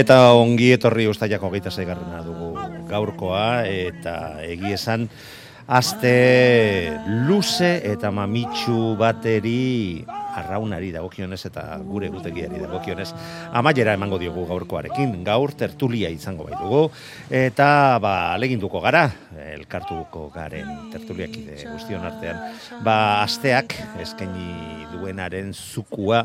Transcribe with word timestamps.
Eta 0.00 0.32
ongi 0.32 0.70
etorri 0.72 1.04
ustaiako 1.10 1.50
geita 1.52 1.70
zeigarrena 1.70 2.22
dugu 2.24 2.54
gaurkoa 2.88 3.66
eta 3.68 4.40
egi 4.46 4.72
esan 4.72 5.04
aste 5.70 6.14
luze 7.28 7.76
eta 7.86 8.10
mamitsu 8.10 8.96
bateri 8.98 10.00
arraunari 10.40 10.88
dagokionez 10.94 11.40
eta 11.50 11.64
gure 11.84 12.08
gutegiari 12.10 12.62
dagokionez 12.62 13.10
amaiera 13.60 13.94
emango 13.98 14.18
diogu 14.18 14.46
gaurkoarekin. 14.48 15.12
Gaur 15.26 15.52
tertulia 15.58 16.10
izango 16.10 16.46
bai 16.48 16.56
dugu 16.56 16.82
eta 17.28 17.98
ba 18.02 18.14
aleginduko 18.34 18.80
gara 18.80 19.08
elkartuko 19.60 20.28
garen 20.34 20.90
tertuliakide 20.92 21.58
guztion 21.70 22.04
artean. 22.06 22.40
Ba 22.84 23.22
asteak 23.22 23.76
eskaini 24.00 24.88
duenaren 24.94 25.52
zukua 25.54 26.24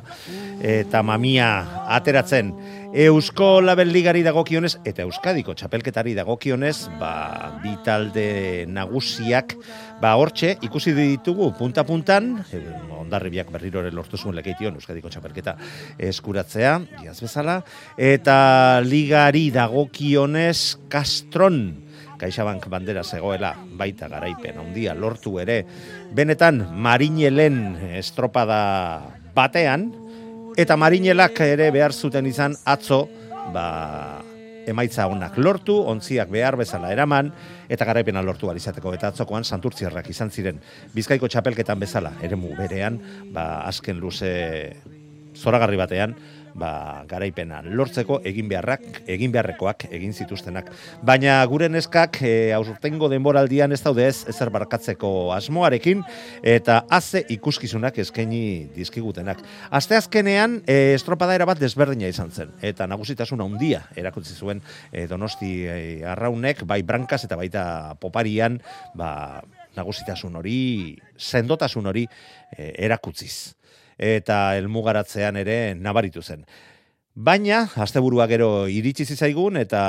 eta 0.64 1.04
mamia 1.04 1.50
ateratzen. 1.98 2.54
Eusko 2.96 3.60
Label 3.60 3.90
Ligari 3.92 4.22
dagokionez 4.24 4.78
eta 4.88 5.04
Euskadiko 5.04 5.52
txapelketari 5.58 6.14
dagokionez, 6.16 6.88
ba, 6.96 7.58
bi 7.60 7.74
talde 7.84 8.64
nagusiak 8.72 9.58
ba 10.00 10.14
hortxe 10.16 10.54
ikusi 10.64 10.94
ditugu 10.96 11.50
punta 11.60 11.84
puntan, 11.84 12.38
e, 12.56 12.62
ondarribiak 12.96 13.52
berrirore 13.52 13.92
lortu 13.92 14.16
zuen 14.16 14.38
lekeition 14.40 14.80
Euskadiko 14.80 15.12
txapelketa 15.12 15.58
eskuratzea, 16.08 16.78
jaz 17.04 17.18
bezala, 17.20 17.60
eta 18.00 18.80
ligari 18.88 19.50
dagokionez 19.52 20.88
Castron 20.88 21.85
Kaixabank 22.20 22.70
bandera 22.72 23.04
zegoela 23.04 23.54
baita 23.78 24.08
garaipen 24.12 24.62
handia 24.62 24.96
lortu 24.96 25.40
ere. 25.44 25.64
Benetan 26.16 26.64
Marinelen 26.72 27.76
estropada 27.98 29.12
batean, 29.36 29.92
Eta 30.56 30.78
marinelak 30.80 31.42
ere 31.44 31.68
behar 31.76 31.92
zuten 31.92 32.28
izan 32.30 32.54
atzo, 32.64 33.02
ba, 33.52 34.22
emaitza 34.72 35.04
honak 35.12 35.36
lortu, 35.38 35.76
ontziak 35.92 36.30
behar 36.32 36.56
bezala 36.56 36.94
eraman, 36.94 37.34
eta 37.68 37.86
garaipena 37.86 38.24
lortu 38.24 38.48
izateko 38.56 38.94
eta 38.96 39.12
atzokoan 39.12 39.44
santurtziarrak 39.44 40.10
izan 40.10 40.32
ziren. 40.32 40.62
Bizkaiko 40.94 41.28
txapelketan 41.28 41.80
bezala, 41.80 42.14
eremu 42.24 42.56
berean, 42.56 43.02
ba, 43.34 43.68
azken 43.68 44.00
luze 44.00 44.78
zoragarri 45.36 45.76
batean, 45.76 46.16
ba, 46.56 47.04
garaipena 47.10 47.60
lortzeko 47.66 48.20
egin 48.26 48.48
beharrak, 48.50 49.02
egin 49.12 49.34
beharrekoak 49.34 49.88
egin 49.94 50.14
zituztenak. 50.16 50.72
Baina 51.06 51.38
gure 51.52 51.68
neskak 51.70 52.22
e, 52.24 52.54
aurtengo 52.56 53.10
denboraldian 53.12 53.76
ez 53.76 53.82
daude 53.84 54.08
ez 54.08 54.24
ezer 54.32 54.52
barkatzeko 54.56 55.34
asmoarekin 55.36 56.04
eta 56.56 56.82
haze 56.90 57.26
ikuskizunak 57.36 58.00
eskaini 58.06 58.72
dizkigutenak. 58.76 59.44
Aste 59.70 60.00
azkenean 60.00 60.62
e, 60.66 60.96
estropada 60.96 61.36
bat 61.46 61.60
desberdina 61.60 62.08
izan 62.08 62.32
zen 62.32 62.56
eta 62.64 62.88
nagusitasun 62.88 63.44
handia 63.44 63.84
erakutsi 63.96 64.34
zuen 64.36 64.64
e, 64.92 65.06
Donosti 65.12 65.52
e, 65.68 65.78
Arraunek 66.08 66.64
bai 66.68 66.82
brankas 66.84 67.26
eta 67.28 67.36
baita 67.36 67.66
poparian 68.00 68.62
ba, 68.96 69.44
nagusitasun 69.76 70.40
hori, 70.40 70.96
sendotasun 71.20 71.92
hori 71.92 72.08
e, 72.56 72.72
erakutziz 72.88 73.56
eta 73.98 74.58
elmugaratzean 74.58 75.36
ere 75.42 75.76
nabaritu 75.76 76.22
zen. 76.22 76.46
Baina, 77.16 77.62
asteburua 77.80 78.26
gero 78.28 78.68
iritsi 78.68 79.06
zaigun 79.16 79.56
eta 79.56 79.82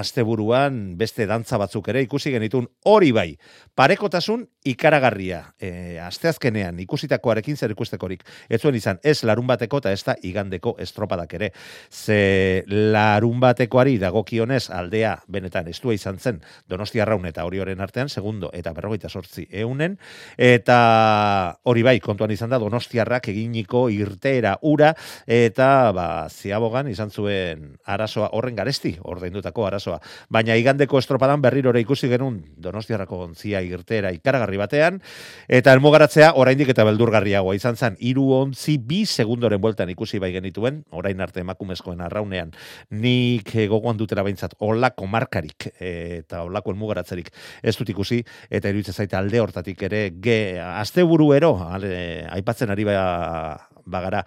asteburuan 0.00 0.96
beste 0.98 1.28
dantza 1.30 1.54
batzuk 1.56 1.86
ere 1.92 2.02
ikusi 2.02 2.32
genitun 2.34 2.66
hori 2.82 3.12
bai. 3.14 3.28
Parekotasun 3.78 4.48
ikaragarria. 4.64 5.42
E, 5.60 5.98
asteazkenean 6.02 6.78
ikusitakoarekin 6.84 7.56
zer 7.56 7.74
ikustekorik. 7.74 8.24
Ez 8.48 8.60
zuen 8.60 8.76
izan, 8.78 9.00
ez 9.02 9.22
larun 9.24 9.46
bateko 9.46 9.82
eta 9.82 9.92
ez 9.92 10.02
da 10.06 10.16
igandeko 10.22 10.76
estropadak 10.82 11.34
ere. 11.38 11.52
Ze 11.90 12.64
larun 12.68 13.40
batekoari 13.40 13.98
dagokionez 13.98 14.68
aldea 14.70 15.16
benetan 15.28 15.68
estua 15.68 15.94
izan 15.94 16.18
zen 16.18 16.40
Donostia 16.68 17.04
Raun 17.04 17.26
eta 17.26 17.44
hori 17.44 17.60
artean, 17.62 18.08
segundo 18.08 18.50
eta 18.52 18.72
berrogeita 18.72 19.08
sortzi 19.08 19.46
eunen. 19.50 19.98
Eta 20.36 21.58
hori 21.62 21.82
bai, 21.82 21.98
kontuan 22.00 22.30
izan 22.30 22.50
da 22.50 22.58
Donostiarrak 22.58 23.28
eginiko 23.28 23.88
irteera 23.90 24.56
ura 24.62 24.94
eta 25.26 25.92
ba, 25.92 26.28
ziabo 26.28 26.72
izan 26.88 27.10
zuen 27.10 27.76
arazoa 27.84 28.30
horren 28.32 28.56
garesti, 28.56 28.96
ordaindutako 29.02 29.66
arazoa. 29.66 30.00
Baina 30.30 30.56
igandeko 30.56 30.98
estropadan 30.98 31.42
berrirore 31.42 31.80
ikusi 31.80 32.08
genuen 32.08 32.42
donostiarrako 32.56 33.18
ontzia 33.26 33.60
irtera 33.62 34.12
ikaragarri 34.12 34.51
batean, 34.60 35.00
eta 35.48 35.72
elmugaratzea 35.76 36.32
oraindik 36.40 36.72
eta 36.72 36.84
beldurgarriagoa 36.88 37.54
izan 37.58 37.76
zen, 37.76 37.96
iru 38.00 38.28
ontzi 38.36 38.78
bi 38.78 39.02
segundoren 39.06 39.60
bueltan 39.60 39.90
ikusi 39.92 40.20
bai 40.22 40.32
genituen, 40.34 40.82
orain 40.90 41.20
arte 41.20 41.40
emakumezkoen 41.44 42.00
arraunean, 42.00 42.52
nik 42.90 43.54
gogoan 43.70 44.00
dutera 44.00 44.24
behintzat 44.26 44.56
olako 44.60 45.06
markarik 45.06 45.70
eta 45.78 46.42
olako 46.46 46.74
elmugaratzerik 46.74 47.32
ez 47.62 47.76
dut 47.78 47.94
ikusi, 47.94 48.22
eta 48.50 48.70
iruditzen 48.72 48.94
zaite 48.94 49.16
alde 49.16 49.40
hortatik 49.40 49.82
ere, 49.88 50.04
ge, 50.22 50.38
azte 50.60 51.02
ero, 51.36 51.56
aipatzen 51.62 52.70
ari 52.70 52.84
ba, 52.84 53.58
bagara, 53.86 54.24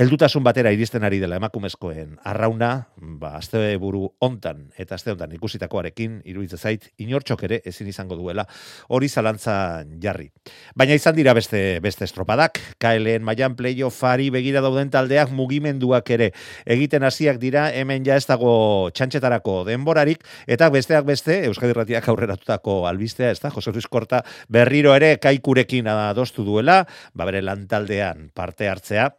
Eldutasun 0.00 0.40
batera 0.40 0.70
iristen 0.72 1.04
ari 1.04 1.18
dela 1.20 1.36
emakumezkoen 1.36 2.14
arrauna, 2.24 2.86
ba, 3.20 3.34
azte 3.36 3.58
buru 3.82 4.06
ontan 4.24 4.62
eta 4.80 4.96
azte 4.96 5.12
ontan 5.12 5.34
ikusitakoarekin, 5.36 6.14
iruditzen 6.30 6.56
zait, 6.62 6.86
inortxok 7.04 7.44
ere 7.44 7.58
ezin 7.68 7.90
izango 7.90 8.16
duela 8.16 8.46
hori 8.88 9.10
zalantza 9.12 9.58
jarri. 10.00 10.30
Baina 10.72 10.96
izan 10.96 11.18
dira 11.18 11.36
beste 11.36 11.60
beste 11.84 12.08
estropadak, 12.08 12.62
KLN 12.80 13.28
maian 13.28 13.58
playoffari 13.60 14.30
begira 14.32 14.64
dauden 14.64 14.88
taldeak 14.88 15.36
mugimenduak 15.36 16.08
ere 16.16 16.32
egiten 16.64 17.04
hasiak 17.04 17.36
dira, 17.36 17.68
hemen 17.68 18.08
ja 18.08 18.16
ez 18.16 18.24
dago 18.24 18.88
txantxetarako 18.96 19.66
denborarik, 19.68 20.24
eta 20.48 20.72
besteak 20.72 21.04
beste, 21.12 21.42
Euskadi 21.52 21.76
Ratiak 21.76 22.08
aurreratutako 22.08 22.86
albistea, 22.88 23.34
ez 23.36 23.44
da, 23.44 23.52
Jose 23.52 23.76
Luis 23.76 23.92
Korta 23.92 24.24
berriro 24.48 24.96
ere 24.96 25.18
kaikurekin 25.20 25.92
adostu 25.92 26.48
duela, 26.48 26.86
ba 27.12 27.28
bere 27.28 27.44
lantaldean 27.44 28.30
parte 28.32 28.72
hartzea, 28.72 29.10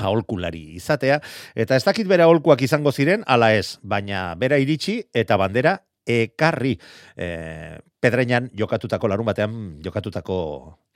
aholkulari 0.00 0.62
izatea, 0.78 1.20
eta 1.54 1.76
ez 1.76 1.84
dakit 1.84 2.08
bera 2.08 2.24
aholkuak 2.24 2.62
izango 2.64 2.92
ziren, 2.92 3.24
ala 3.26 3.52
ez, 3.54 3.78
baina 3.82 4.32
bera 4.40 4.58
iritsi 4.62 5.02
eta 5.12 5.36
bandera 5.40 5.78
ekarri 6.08 6.74
e, 7.14 7.78
pedreinan 8.02 8.48
jokatutako 8.58 9.08
larun 9.08 9.28
batean 9.28 9.58
jokatutako 9.84 10.38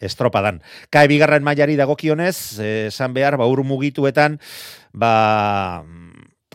estropadan. 0.03 0.61
Kae 0.91 1.07
bigarren 1.11 1.45
mailari 1.47 1.77
dagokionez, 1.79 2.59
esan 2.89 3.15
behar, 3.15 3.39
ba, 3.39 3.47
mugituetan, 3.47 4.41
ba, 4.93 5.85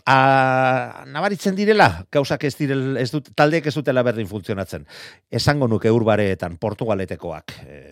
a, 0.04 1.04
nabaritzen 1.08 1.56
direla, 1.56 2.04
gauzak 2.12 2.44
ez 2.44 2.54
direl, 2.58 2.96
ez 3.00 3.10
dut, 3.14 3.32
taldeek 3.34 3.66
ez 3.66 3.74
dutela 3.74 4.04
berdin 4.04 4.28
funtzionatzen. 4.28 4.86
Esango 5.30 5.68
nuke 5.68 5.90
urbareetan, 5.90 6.58
portugaletekoak, 6.60 7.56
e, 7.64 7.82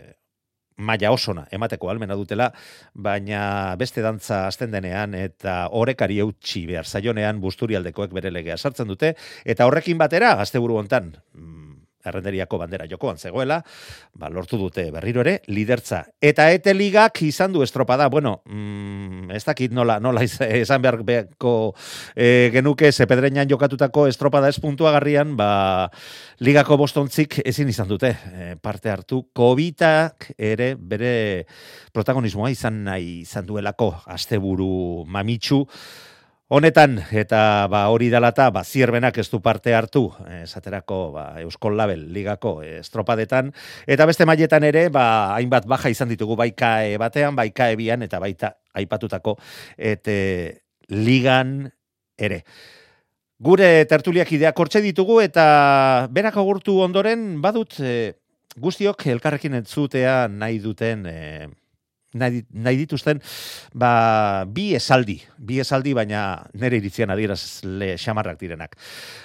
maila 0.81 1.13
osona 1.15 1.47
emateko 1.53 1.91
almena 1.93 2.17
dutela, 2.19 2.51
baina 2.95 3.77
beste 3.81 4.03
dantza 4.05 4.47
azten 4.49 4.73
denean 4.75 5.15
eta 5.19 5.63
horrekari 5.77 6.21
eutxi 6.25 6.67
behar 6.71 6.89
zaionean 6.89 7.41
busturialdekoek 7.43 8.15
bere 8.17 8.33
legea 8.35 8.59
sartzen 8.59 8.89
dute, 8.91 9.15
eta 9.45 9.69
horrekin 9.69 10.01
batera, 10.01 10.35
gazte 10.41 10.63
buru 10.63 10.81
hontan, 10.81 11.13
mm, 11.35 11.70
errenderiako 12.05 12.59
bandera 12.61 12.87
jokoan 12.91 13.19
zegoela, 13.19 13.61
ba, 14.15 14.31
lortu 14.33 14.59
dute 14.61 14.87
berriro 14.95 15.23
ere, 15.25 15.41
lidertza. 15.49 16.05
Eta 16.21 16.51
ete 16.55 16.75
ligak 16.75 17.23
izan 17.27 17.53
du 17.53 17.65
estropada, 17.65 18.09
bueno, 18.09 18.41
mm, 18.47 19.31
ez 19.37 19.45
dakit 19.45 19.73
nola, 19.77 19.99
nola 20.01 20.25
esan 20.25 20.83
behar 20.83 21.01
behako 21.07 21.55
e, 22.15 22.51
genuke 22.55 22.93
zepedreinan 22.93 23.49
jokatutako 23.51 24.07
estropada 24.11 24.49
ez 24.49 24.61
puntuagarrian, 24.61 25.37
ba, 25.37 25.91
ligako 26.41 26.81
bostontzik 26.81 27.41
ezin 27.45 27.69
izan 27.73 27.89
dute 27.91 28.15
e, 28.33 28.55
parte 28.61 28.91
hartu. 28.93 29.23
Covidak 29.37 30.31
ere 30.39 30.75
bere 30.75 31.47
protagonismoa 31.95 32.51
izan 32.53 32.85
nahi 32.87 33.21
izan 33.25 33.47
duelako 33.49 33.93
asteburu 34.11 35.05
mamitsu, 35.11 35.65
Honetan, 36.51 36.97
eta 37.15 37.69
ba, 37.71 37.85
hori 37.95 38.09
dalata, 38.11 38.49
ba, 38.51 38.65
zierbenak 38.67 39.21
ez 39.23 39.29
du 39.31 39.39
parte 39.39 39.71
hartu, 39.71 40.09
eh, 40.27 40.41
esaterako 40.49 40.97
ba, 41.15 41.27
Euskol 41.45 41.77
Label 41.79 42.09
ligako 42.11 42.57
eh, 42.67 42.81
estropadetan, 42.81 43.53
eta 43.87 44.07
beste 44.11 44.27
mailetan 44.27 44.67
ere, 44.67 44.89
ba, 44.91 45.05
hainbat 45.37 45.69
baja 45.71 45.93
izan 45.95 46.11
ditugu 46.11 46.35
baikae 46.41 46.97
batean, 46.99 47.39
baikae 47.39 47.77
bian, 47.79 48.03
eta 48.03 48.19
baita 48.19 48.51
aipatutako, 48.75 49.37
eta 49.79 50.17
ligan 50.91 51.71
ere. 52.19 52.43
Gure 53.39 53.71
tertuliak 53.87 54.35
ideak 54.35 54.59
hortxe 54.59 54.83
ditugu, 54.83 55.21
eta 55.23 56.09
berak 56.11 56.43
agurtu 56.43 56.81
ondoren, 56.83 57.37
badut, 57.47 57.79
eh, 57.79 58.17
guztiok 58.59 59.07
elkarrekin 59.07 59.55
entzutea 59.55 60.25
nahi 60.27 60.59
duten 60.59 61.07
eh, 61.07 61.47
nahi, 62.15 62.43
nahi 62.51 62.81
dituzten 62.83 63.21
ba, 63.75 64.45
bi 64.47 64.71
esaldi, 64.75 65.19
bi 65.39 65.61
esaldi 65.63 65.95
baina 65.95 66.43
nere 66.59 66.81
iritzian 66.81 67.11
adierazle 67.15 67.95
xamarrak 68.01 68.41
direnak. 68.41 68.77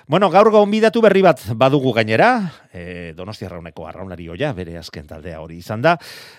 Bueno, 0.08 0.30
gaur 0.34 0.52
gonbidatu 0.54 1.02
berri 1.02 1.24
bat 1.26 1.42
badugu 1.58 1.94
gainera, 1.96 2.30
e, 2.74 3.14
Donostia 3.18 3.50
Arrauneko 3.50 3.88
arraunari 3.88 4.30
oia, 4.30 4.54
bere 4.54 4.78
azken 4.78 5.08
taldea 5.10 5.42
hori 5.42 5.58
izan 5.64 5.82
da, 5.86 5.96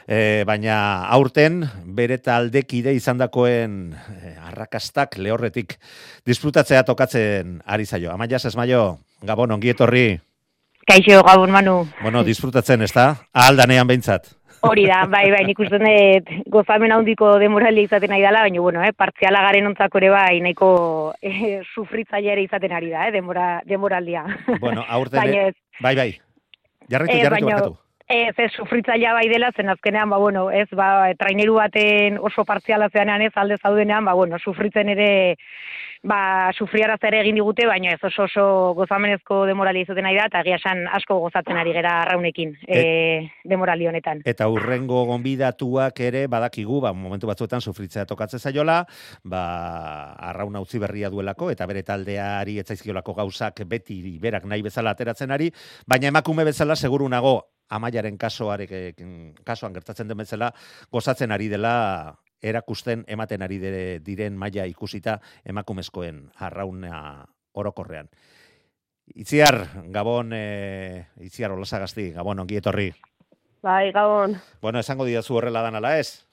e, 0.07 0.45
baina 0.47 1.09
aurten 1.17 1.65
bere 1.97 2.19
taldekide 2.19 2.95
izandakoen 2.95 3.97
e, 3.97 4.37
arrakastak 4.51 5.19
lehorretik 5.19 5.79
disfrutatzea 6.27 6.85
tokatzen 6.87 7.61
ari 7.67 7.87
zaio. 7.87 8.13
Amaia 8.13 8.39
Sesmaio, 8.39 8.99
Gabon, 9.27 9.51
ongi 9.51 9.73
etorri. 9.73 10.09
Kaixo, 10.87 11.23
gabon, 11.27 11.51
Manu. 11.51 11.81
Bueno, 12.03 12.23
disfrutatzen, 12.23 12.85
ez 12.87 12.93
da? 12.95 13.09
Ahaldanean 13.35 13.89
behintzat. 13.89 14.29
Hori 14.69 14.87
da, 14.87 15.05
bai, 15.07 15.31
bai, 15.31 15.45
nik 15.47 15.59
uste 15.63 15.79
dut 15.79 16.31
gozamen 16.53 16.93
handiko 16.93 17.39
demoraldia 17.39 17.85
izaten 17.89 18.11
nahi 18.11 18.23
dela, 18.23 18.43
baina, 18.47 18.61
bueno, 18.61 18.83
eh, 18.85 18.93
partziala 18.97 19.41
garen 19.47 19.67
ontzako 19.73 19.99
ere 20.03 20.11
bai, 20.11 20.41
nahiko 20.45 21.15
eh, 21.23 21.61
sufritzaile 21.75 22.33
ere 22.33 22.43
izaten 22.47 22.73
ari 22.73 22.91
da, 22.91 23.09
eh, 23.09 23.13
demora, 23.13 23.61
demoraldia. 23.65 24.25
Bueno, 24.61 24.85
aurten... 24.89 25.21
baina 25.21 25.51
Bai, 25.81 25.95
bai. 25.97 26.11
Jarraitu, 26.89 27.17
Eh, 27.17 27.23
jarraitu, 27.23 27.47
baina- 27.47 27.73
ez, 28.09 28.35
ez 28.39 28.53
sufritzailea 28.55 29.13
bai 29.17 29.29
dela, 29.29 29.51
zen 29.57 29.69
azkenean, 29.69 30.11
ba, 30.11 30.17
bueno, 30.23 30.51
ez, 30.51 30.69
ba, 30.79 31.13
traineru 31.19 31.55
baten 31.59 32.19
oso 32.23 32.45
partziala 32.45 32.89
zeanean 32.89 33.23
ez, 33.27 33.33
alde 33.35 33.57
zaudenean, 33.59 34.05
ba, 34.07 34.13
bueno, 34.15 34.39
sufritzen 34.39 34.89
ere, 34.89 35.37
ba, 36.07 36.53
sufriaraz 36.55 36.99
ere 37.09 37.21
egin 37.25 37.37
digute, 37.41 37.67
baina 37.67 37.93
ez 37.95 38.01
oso 38.07 38.27
oso 38.27 38.45
gozamenezko 38.79 39.43
demoralia 39.49 39.87
izaten 39.87 40.07
ari 40.07 40.21
da, 40.21 40.29
eta 40.31 40.43
egia 40.45 40.59
esan 40.61 40.85
asko 40.99 41.19
gozatzen 41.25 41.59
ari 41.59 41.75
gera 41.75 41.97
arraunekin, 42.05 42.55
e, 42.67 42.83
demorali 43.45 43.89
honetan. 43.91 44.23
Eta 44.29 44.49
urrengo 44.53 45.03
gonbidatuak 45.11 46.01
ere 46.07 46.27
badakigu, 46.31 46.81
ba, 46.85 46.95
momentu 46.97 47.31
batzuetan 47.31 47.65
sufritzea 47.65 48.07
tokatzen 48.07 48.43
zaiola, 48.43 48.83
ba, 49.25 49.43
arrauna 50.31 50.63
utzi 50.63 50.81
berria 50.83 51.11
duelako, 51.11 51.51
eta 51.55 51.67
bere 51.67 51.83
taldeari 51.87 52.61
etzaizkiolako 52.63 53.17
gauzak 53.19 53.65
beti 53.67 54.01
berak 54.23 54.47
nahi 54.47 54.63
bezala 54.63 54.95
ateratzen 54.95 55.35
ari, 55.35 55.51
baina 55.87 56.13
emakume 56.15 56.47
bezala 56.47 56.77
seguru 56.77 57.09
nago 57.11 57.41
amaiaren 57.69 58.15
kasoarekin, 58.17 59.35
kasuan 59.45 59.75
gertatzen 59.75 60.07
den 60.07 60.23
bezala, 60.23 60.53
gozatzen 60.93 61.35
ari 61.35 61.49
dela 61.51 62.15
erakusten 62.43 63.05
ematen 63.09 63.43
ari 63.43 63.59
dire- 63.59 64.01
diren 64.05 64.37
maila 64.37 64.67
ikusita 64.67 65.21
emakumezkoen 65.45 66.31
arrauna 66.37 67.27
orokorrean. 67.55 68.09
Itziar, 69.15 69.69
Gabon, 69.95 70.33
e, 70.35 71.07
Itziar 71.21 71.53
Olasagasti, 71.53 72.11
Gabon, 72.13 72.41
ongi 72.41 72.57
etorri. 72.57 72.91
Bai, 73.63 73.93
gabon. 73.93 74.37
Bueno, 74.61 74.81
esango 74.81 75.05
didazu 75.07 75.37
horrela 75.37 75.63
dan 75.63 75.77
ala 75.79 75.99
ez? 75.99 76.27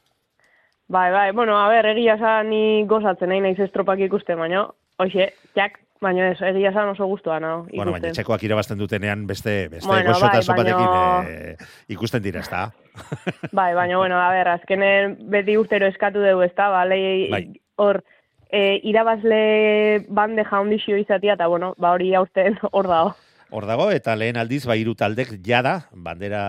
Bai, 0.88 1.12
bai, 1.12 1.32
bueno, 1.32 1.58
a 1.58 1.70
ber, 1.70 1.86
egia 1.94 2.16
esan 2.16 2.50
ni 2.50 2.84
gozatzen 2.90 3.30
nahi 3.30 3.42
naiz 3.42 3.60
estropak 3.60 4.00
ikusten, 4.00 4.38
baina, 4.42 4.66
hoxe, 4.98 5.32
jak, 5.56 5.80
baina 6.04 6.30
ez, 6.34 6.40
egia 6.44 6.70
esan 6.74 6.90
oso 6.92 7.08
guztua 7.10 7.40
nago 7.40 7.64
ikusten. 7.64 7.78
Bueno, 7.80 7.92
baina 7.96 8.12
txekoak 8.14 8.44
irabazten 8.44 8.78
dutenean 8.78 9.26
beste, 9.28 9.70
beste 9.72 9.88
Bueno, 9.88 10.12
gozotasun 10.12 10.56
bai, 10.56 10.64
batekin 10.64 10.90
baino- 10.92 11.30
eh, 11.30 11.58
ikusten 11.96 12.24
dira, 12.24 12.42
ezta? 12.44 12.66
Bai, 13.52 13.74
baina, 13.74 13.98
bueno, 13.98 14.20
a 14.22 14.30
ber, 14.30 14.48
azkenen 14.54 15.18
beti 15.32 15.56
urtero 15.58 15.88
eskatu 15.90 16.22
dugu, 16.22 16.44
ez 16.46 16.54
da, 16.56 16.70
ba, 16.70 16.84
lehi, 16.86 17.30
Bai. 17.32 17.44
hor, 17.82 18.04
e, 18.52 18.80
irabazle 18.86 20.06
bandeja 20.10 20.60
ondixio 20.62 20.98
izatia, 21.02 21.34
eta, 21.34 21.48
bueno, 21.48 21.74
ba, 21.78 21.96
hori 21.98 22.14
aurten 22.14 22.60
hor 22.72 22.88
dago. 22.88 23.16
Hor 23.54 23.68
dago, 23.70 23.92
eta 23.94 24.16
lehen 24.18 24.38
aldiz, 24.42 24.64
ba, 24.66 24.74
hiru 24.80 24.96
taldek 24.98 25.36
jada, 25.46 25.76
bandera 25.94 26.40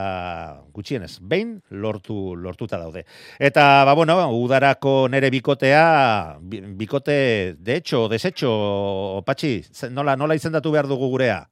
gutxienez, 0.73 1.19
behin 1.21 1.59
lortu, 1.69 2.33
lortuta 2.35 2.79
daude. 2.81 3.03
Eta, 3.39 3.85
ba, 3.85 3.93
bueno, 3.99 4.17
udarako 4.33 4.95
nere 5.13 5.29
bikotea, 5.35 6.39
bi- 6.41 6.63
bikote, 6.81 7.57
de 7.61 7.77
hecho, 7.77 8.07
desecho, 8.09 9.21
patxi, 9.27 9.59
nola, 9.93 10.17
nola 10.17 10.39
izendatu 10.41 10.73
behar 10.73 10.89
dugu 10.89 11.11
gurea? 11.13 11.43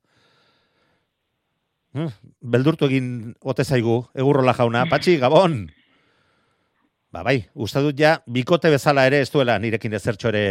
Hm, 1.93 2.08
Beldurtu 2.40 2.88
egin 2.88 3.12
ote 3.44 3.69
zaigu, 3.69 3.99
egurrola 4.16 4.54
jauna. 4.56 4.87
Patxi, 4.88 5.19
gabon! 5.20 5.66
Ba, 7.12 7.20
bai, 7.26 7.43
uste 7.61 7.82
dut 7.85 7.99
ja, 8.00 8.14
bikote 8.25 8.70
bezala 8.73 9.03
ere 9.05 9.19
ez 9.20 9.29
duela 9.29 9.59
nirekin 9.61 9.93
ezertxo 9.99 10.31
ere 10.31 10.44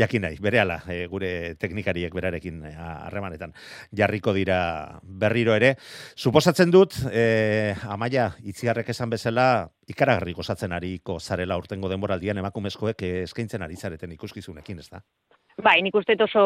jakin 0.00 0.22
nahi, 0.24 0.38
berehala, 0.40 0.78
e, 0.88 1.02
gure 1.12 1.32
teknikariek 1.60 2.14
berarekin 2.16 2.62
e, 2.64 2.70
harremanetan 2.80 3.52
jarriko 3.92 4.32
dira 4.32 4.60
berriro 5.02 5.52
ere. 5.52 5.74
Suposatzen 6.16 6.72
dut, 6.72 6.96
e, 7.12 7.74
amaia, 7.92 8.30
itziarrek 8.40 8.88
esan 8.94 9.12
bezala, 9.12 9.68
ikaragarri 9.88 10.32
gozatzen 10.32 10.72
ariko 10.72 11.18
zarela 11.20 11.60
urtengo 11.60 11.92
denboraldian 11.92 12.40
emakumezkoek 12.40 13.04
eh, 13.04 13.12
eskaintzen 13.26 13.68
ari 13.68 13.76
zareten 13.76 14.16
ikuskizunekin, 14.16 14.80
ez 14.80 14.88
da? 14.88 15.02
Bai, 15.60 15.82
nik 15.82 15.96
uste 15.98 16.16
oso, 16.24 16.42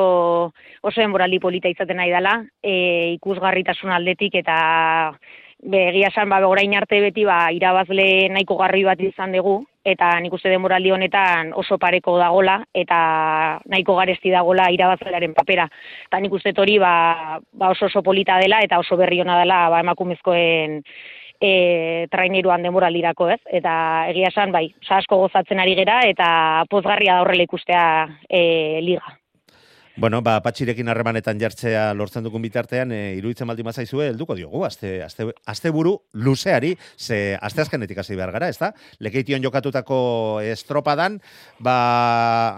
oso 0.82 0.99
denboraldi 0.99 1.38
polita 1.38 1.70
izaten 1.70 2.03
nahi 2.03 2.11
dela, 2.11 2.38
e, 2.64 2.75
ikusgarritasun 3.20 3.94
aldetik 3.94 4.43
eta 4.43 4.59
be, 5.62 5.88
egia 5.91 6.11
esan 6.11 6.29
ba, 6.31 6.41
orain 6.47 6.75
arte 6.75 7.00
beti 7.00 7.25
ba, 7.25 7.47
irabazle 7.55 8.29
nahiko 8.35 8.56
garri 8.59 8.82
bat 8.85 9.00
izan 9.00 9.32
dugu, 9.37 9.61
eta 9.85 10.11
nik 10.23 10.35
uste 10.35 10.50
denboraldi 10.50 10.93
honetan 10.94 11.53
oso 11.59 11.79
pareko 11.79 12.17
dagola, 12.19 12.59
eta 12.75 12.99
nahiko 13.70 13.97
garesti 13.99 14.31
dagola 14.35 14.69
irabazlearen 14.75 15.35
papera. 15.35 15.69
Eta 16.06 16.20
nik 16.20 16.35
uste 16.38 16.55
hori 16.56 16.79
ba, 16.82 17.38
ba 17.53 17.73
oso 17.75 17.87
oso 17.87 18.02
polita 18.02 18.38
dela, 18.42 18.61
eta 18.62 18.78
oso 18.83 18.97
berri 18.97 19.21
ona 19.23 19.38
dela 19.40 19.69
ba, 19.71 19.81
emakumezkoen 19.87 20.83
e, 21.42 22.07
traineruan 22.11 22.62
denboraldirako, 22.62 23.31
ez? 23.35 23.40
Eta 23.61 23.73
egia 24.12 24.31
esan, 24.35 24.52
bai, 24.54 24.69
asko 24.99 25.25
gozatzen 25.25 25.62
ari 25.62 25.75
gera, 25.78 26.02
eta 26.09 26.28
pozgarria 26.71 27.19
da 27.19 27.26
horrela 27.26 27.49
ikustea 27.49 27.85
e, 28.28 28.81
liga. 28.83 29.22
Bueno, 29.94 30.22
ba, 30.25 30.38
patxirekin 30.40 30.88
harremanetan 30.88 31.37
jartzea 31.37 31.90
lortzen 31.92 32.25
dugun 32.25 32.40
bitartean, 32.40 32.94
e, 32.96 33.00
iruditzen 33.18 33.50
baldin 33.50 33.66
mazaizue, 33.68 34.06
helduko 34.08 34.32
diogu, 34.38 34.62
azte, 34.64 34.94
azte, 35.04 35.26
azte 35.44 35.72
buru 35.75 35.99
luzeari, 36.14 36.72
ze 36.96 37.37
azte 37.37 37.61
azkenetik 37.61 38.00
hasi 38.00 38.16
behar 38.16 38.32
gara, 38.32 38.49
ez 38.49 38.56
da? 38.56 38.72
Lekeition 39.04 39.44
jokatutako 39.44 40.40
estropadan, 40.49 41.20
ba, 41.61 41.76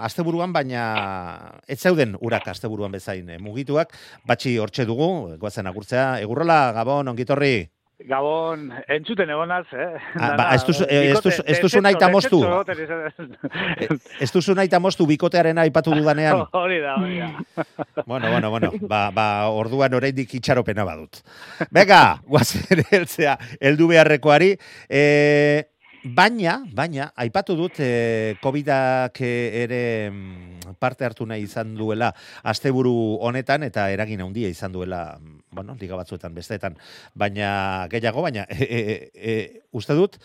azte 0.07 0.23
buruan, 0.23 0.55
baina 0.55 1.59
ez 1.67 1.81
zeuden 1.81 2.15
urak 2.21 2.47
azte 2.55 2.71
buruan 2.71 2.95
bezain 2.95 3.27
e, 3.29 3.43
mugituak, 3.43 3.99
batxi 4.31 4.55
hortxe 4.63 4.87
dugu, 4.87 5.35
goazen 5.43 5.67
agurtzea, 5.67 6.21
egurrola, 6.23 6.69
gabon, 6.79 7.11
ongitorri. 7.17 7.57
Gabon, 8.09 8.73
entzuten 8.91 9.31
egonaz, 9.31 9.67
eh? 9.73 9.95
Ah, 10.19 10.33
ba, 10.37 10.49
ez 10.57 10.65
duzu- 10.67 10.87
eh, 10.91 11.13
ez 11.13 11.21
duzu- 11.23 11.45
ez 11.47 11.61
duzu 11.63 11.81
nahi 11.81 11.95
ta 11.95 12.09
moztu. 12.11 12.41
E, 13.79 13.87
ez 14.21 14.31
duzu 14.35 14.55
nahi 14.59 14.69
ta 14.69 14.81
moztu 14.83 15.07
bikotearen 15.07 15.59
aipatu 15.63 15.95
dudanean. 15.95 16.43
Hori 16.53 16.81
da, 16.83 16.97
hori 16.99 17.19
da. 17.23 17.31
Bueno, 18.07 18.31
bueno, 18.31 18.51
bueno, 18.51 18.73
ba, 18.83 19.11
ba, 19.15 19.27
orduan 19.49 19.95
oraindik 19.95 20.35
itxaropena 20.35 20.85
badut. 20.85 21.23
Bega, 21.71 22.19
guazen 22.27 22.83
heltzea, 22.91 23.39
heldu 23.61 23.87
beharrekoari. 23.89 24.57
E, 24.91 25.71
baina, 26.05 26.59
baina, 26.73 27.09
aipatu 27.17 27.57
dut, 27.57 27.81
e, 27.81 28.37
COVID-ak 28.43 29.21
ere 29.25 30.11
mm, 30.11 30.75
parte 30.79 31.07
hartu 31.07 31.27
nahi 31.27 31.47
izan 31.49 31.75
duela 31.79 32.11
asteburu 32.45 33.19
honetan, 33.25 33.65
eta 33.65 33.89
eragin 33.91 34.21
handia 34.21 34.51
izan 34.53 34.73
duela, 34.73 35.17
mm, 35.19 35.39
bueno, 35.51 35.77
liga 35.81 35.97
batzuetan 35.97 36.35
besteetan, 36.35 36.77
baina 37.15 37.87
gehiago, 37.91 38.23
baina, 38.23 38.45
e, 38.51 38.69
e, 38.69 38.99
e, 39.15 39.63
uste 39.73 39.97
dut, 39.97 40.21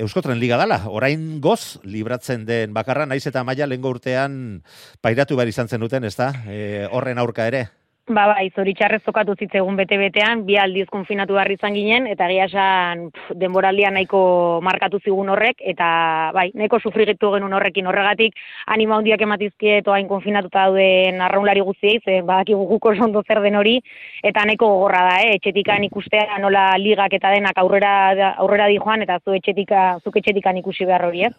Euskotren 0.00 0.38
Liga 0.38 0.56
dala, 0.56 0.84
orain 0.88 1.40
goz 1.42 1.80
libratzen 1.82 2.46
den 2.46 2.72
bakarra, 2.72 3.04
naiz 3.10 3.26
eta 3.26 3.42
maila 3.44 3.66
lehengo 3.66 3.90
urtean 3.90 4.62
pairatu 5.02 5.36
behar 5.36 5.50
izan 5.50 5.68
zen 5.68 5.82
duten, 5.82 6.06
ez 6.06 6.14
da? 6.16 6.30
E, 6.46 6.86
horren 6.94 7.18
aurka 7.18 7.48
ere. 7.50 7.66
Ba, 8.10 8.24
bai, 8.26 8.48
zoritxarrez 8.58 9.04
zokatu 9.06 9.36
zitzegun 9.38 9.76
bete-betean, 9.78 10.40
bi 10.42 10.56
aldiz 10.58 10.88
konfinatu 10.90 11.36
behar 11.36 11.52
izan 11.54 11.76
ginen, 11.78 12.08
eta 12.10 12.26
egia 12.26 12.48
esan 12.48 13.04
denboraldia 13.38 13.92
nahiko 13.94 14.22
markatu 14.66 14.98
zigun 15.04 15.30
horrek, 15.30 15.62
eta 15.72 15.90
bai, 16.34 16.48
nahiko 16.58 16.80
sufrigitu 16.82 17.30
genuen 17.36 17.54
horrekin 17.54 17.86
horregatik, 17.86 18.34
anima 18.74 18.98
hundiak 18.98 19.22
ematizkie 19.28 19.78
hain 19.94 20.10
konfinatuta 20.10 20.66
dauden 20.66 21.22
arraunlari 21.22 21.62
guztiei, 21.70 22.02
ze 22.04 22.18
badakigu 22.26 22.66
guk 22.72 22.90
oso 22.90 23.06
ondo 23.06 23.22
zer 23.22 23.44
den 23.46 23.62
hori, 23.62 23.78
eta 24.24 24.42
nahiko 24.44 24.74
gogorra 24.74 25.06
da, 25.06 25.16
eh? 25.22 25.38
etxetikan 25.38 25.86
ikustea 25.86 26.42
nola 26.42 26.66
ligak 26.82 27.14
eta 27.14 27.30
denak 27.30 27.62
aurrera, 27.62 28.34
aurrera 28.42 28.66
di 28.66 28.82
joan, 28.82 29.06
eta 29.06 29.22
zu 29.22 29.38
etxetika, 29.38 30.00
zuk 30.02 30.18
etxetikan 30.18 30.58
ikusi 30.58 30.84
behar 30.84 31.06
hori, 31.12 31.28
ez? 31.30 31.34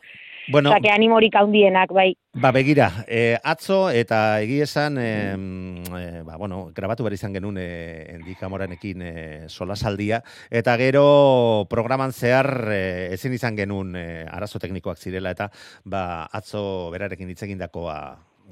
Bueno, 0.47 0.73
que 0.81 0.89
animorik 0.89 1.35
handienak, 1.35 1.91
bai. 1.93 2.15
Ba, 2.33 2.51
begira, 2.51 3.05
eh, 3.07 3.37
atzo 3.43 3.89
eta 3.89 4.41
egi 4.41 4.61
esan, 4.61 4.97
eh, 4.99 6.23
ba, 6.25 6.37
bueno, 6.37 6.71
grabatu 6.73 7.03
behar 7.03 7.13
izan 7.13 7.33
genuen 7.33 7.57
eh, 7.59 8.15
Endika 8.15 8.49
Moranekin 8.49 9.01
eh, 9.01 9.45
solasaldia, 9.47 10.23
eta 10.49 10.77
gero 10.77 11.67
programan 11.69 12.13
zehar 12.13 12.71
eh, 12.71 13.13
ezin 13.13 13.33
izan 13.33 13.55
genuen 13.59 13.95
eh, 13.95 14.25
arazo 14.31 14.59
teknikoak 14.59 14.97
zirela, 14.97 15.31
eta 15.31 15.51
ba, 15.83 16.25
atzo 16.31 16.89
berarekin 16.91 17.29
hitz 17.29 17.43
egindakoa 17.43 17.97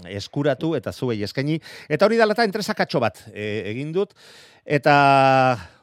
eskuratu 0.08 0.76
eta 0.78 0.94
zuei 0.94 1.24
eskaini. 1.24 1.60
Eta 1.90 2.06
hori 2.06 2.20
dela 2.20 2.36
eta 2.36 2.46
entresakatxo 2.48 3.02
bat 3.04 3.26
eh, 3.34 3.64
egin 3.72 3.92
dut, 3.96 4.14
eta 4.66 4.96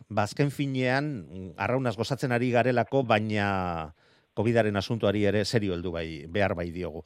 ba, 0.08 0.22
azken 0.22 0.52
finean, 0.54 1.54
arraunaz 1.56 1.96
gozatzen 1.96 2.32
ari 2.32 2.52
garelako, 2.54 3.02
baina 3.02 3.94
COVIDaren 4.36 4.76
asuntuari 4.76 5.24
ere 5.26 5.44
serio 5.44 5.74
heldu 5.74 5.92
bai 5.94 6.26
behar 6.28 6.54
bai 6.54 6.68
diogu. 6.70 7.02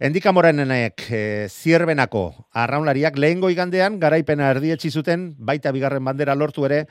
Endika 0.00 0.32
Moranenek 0.34 1.06
e, 1.08 1.22
zierbenako 1.48 2.24
arraunlariak 2.52 3.18
lehengo 3.18 3.50
igandean 3.54 4.00
garaipena 4.02 4.50
erdietsi 4.50 4.90
zuten 4.90 5.32
baita 5.38 5.72
bigarren 5.72 6.04
bandera 6.04 6.34
lortu 6.34 6.66
ere 6.66 6.86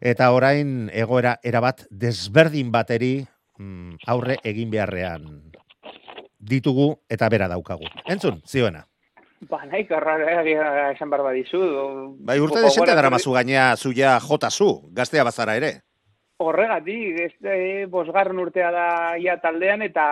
eta 0.00 0.30
orain 0.32 0.90
egoera 0.92 1.38
erabat 1.42 1.86
desberdin 1.90 2.70
bateri 2.72 3.14
mm, 3.58 4.04
aurre 4.06 4.38
egin 4.44 4.70
beharrean 4.70 5.26
ditugu 6.40 6.94
eta 7.08 7.28
bera 7.28 7.48
daukagu. 7.48 7.88
Entzun, 8.08 8.40
zioena. 8.46 8.86
Ba, 9.48 9.62
nahi, 9.64 9.86
esan 9.86 11.08
behar 11.08 11.22
badizu. 11.24 11.60
Bai, 12.20 12.36
urte 12.40 12.60
desente 12.60 12.92
dara 12.96 13.08
mazu 13.12 13.32
gaina 13.32 13.74
zuia 13.76 14.18
jota 14.20 14.50
zu, 14.50 14.90
gaztea 14.92 15.24
bazara 15.24 15.56
ere. 15.56 15.72
Horregatik, 16.40 17.18
ez 17.20 17.34
e, 17.44 17.86
bosgarren 17.92 18.38
urtea 18.40 18.70
da 18.72 18.84
ia 19.20 19.34
taldean, 19.42 19.82
eta 19.84 20.04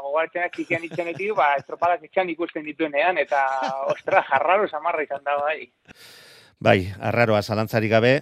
gogartzenak 0.00 0.54
txikian 0.56 0.86
itxenetik, 0.86 1.34
ba, 1.36 1.50
estropadak 1.58 2.06
etxan 2.06 2.30
ikusten 2.32 2.64
dituenean, 2.64 3.18
eta, 3.20 3.42
ostra, 3.92 4.22
jarraro 4.30 4.64
samarra 4.70 5.04
izan 5.04 5.20
da, 5.26 5.36
bai. 5.42 5.58
Bai, 6.64 6.78
arraroa 7.10 7.42
zalantzari 7.42 7.90
gabe, 7.92 8.14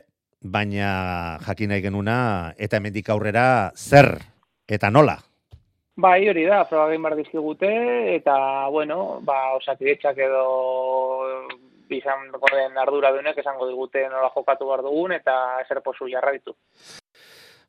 baina 0.42 1.38
jakin 1.46 1.70
nahi 1.70 1.84
genuna, 1.84 2.16
eta 2.58 2.80
hemendik 2.80 3.12
aurrera 3.14 3.44
zer 3.76 4.16
eta 4.66 4.90
nola? 4.90 5.14
Bai, 6.02 6.18
hori 6.28 6.48
da, 6.48 6.64
proba 6.66 6.88
egin 6.90 7.06
behar 7.06 7.18
dizkigute, 7.20 7.70
eta, 8.16 8.34
bueno, 8.74 9.20
ba, 9.22 9.38
osakidetzak 9.60 10.18
edo 10.26 10.42
izan 11.92 12.30
gorden 12.32 12.78
ardura 12.80 13.12
duenek 13.14 13.38
esango 13.38 13.68
digute 13.68 14.08
nola 14.08 14.32
jokatu 14.34 14.66
behar 14.66 14.82
dugun, 14.88 15.14
eta 15.14 15.38
eser 15.62 15.82
posu 15.84 16.10
jarra 16.10 16.34
ditu. 16.34 16.56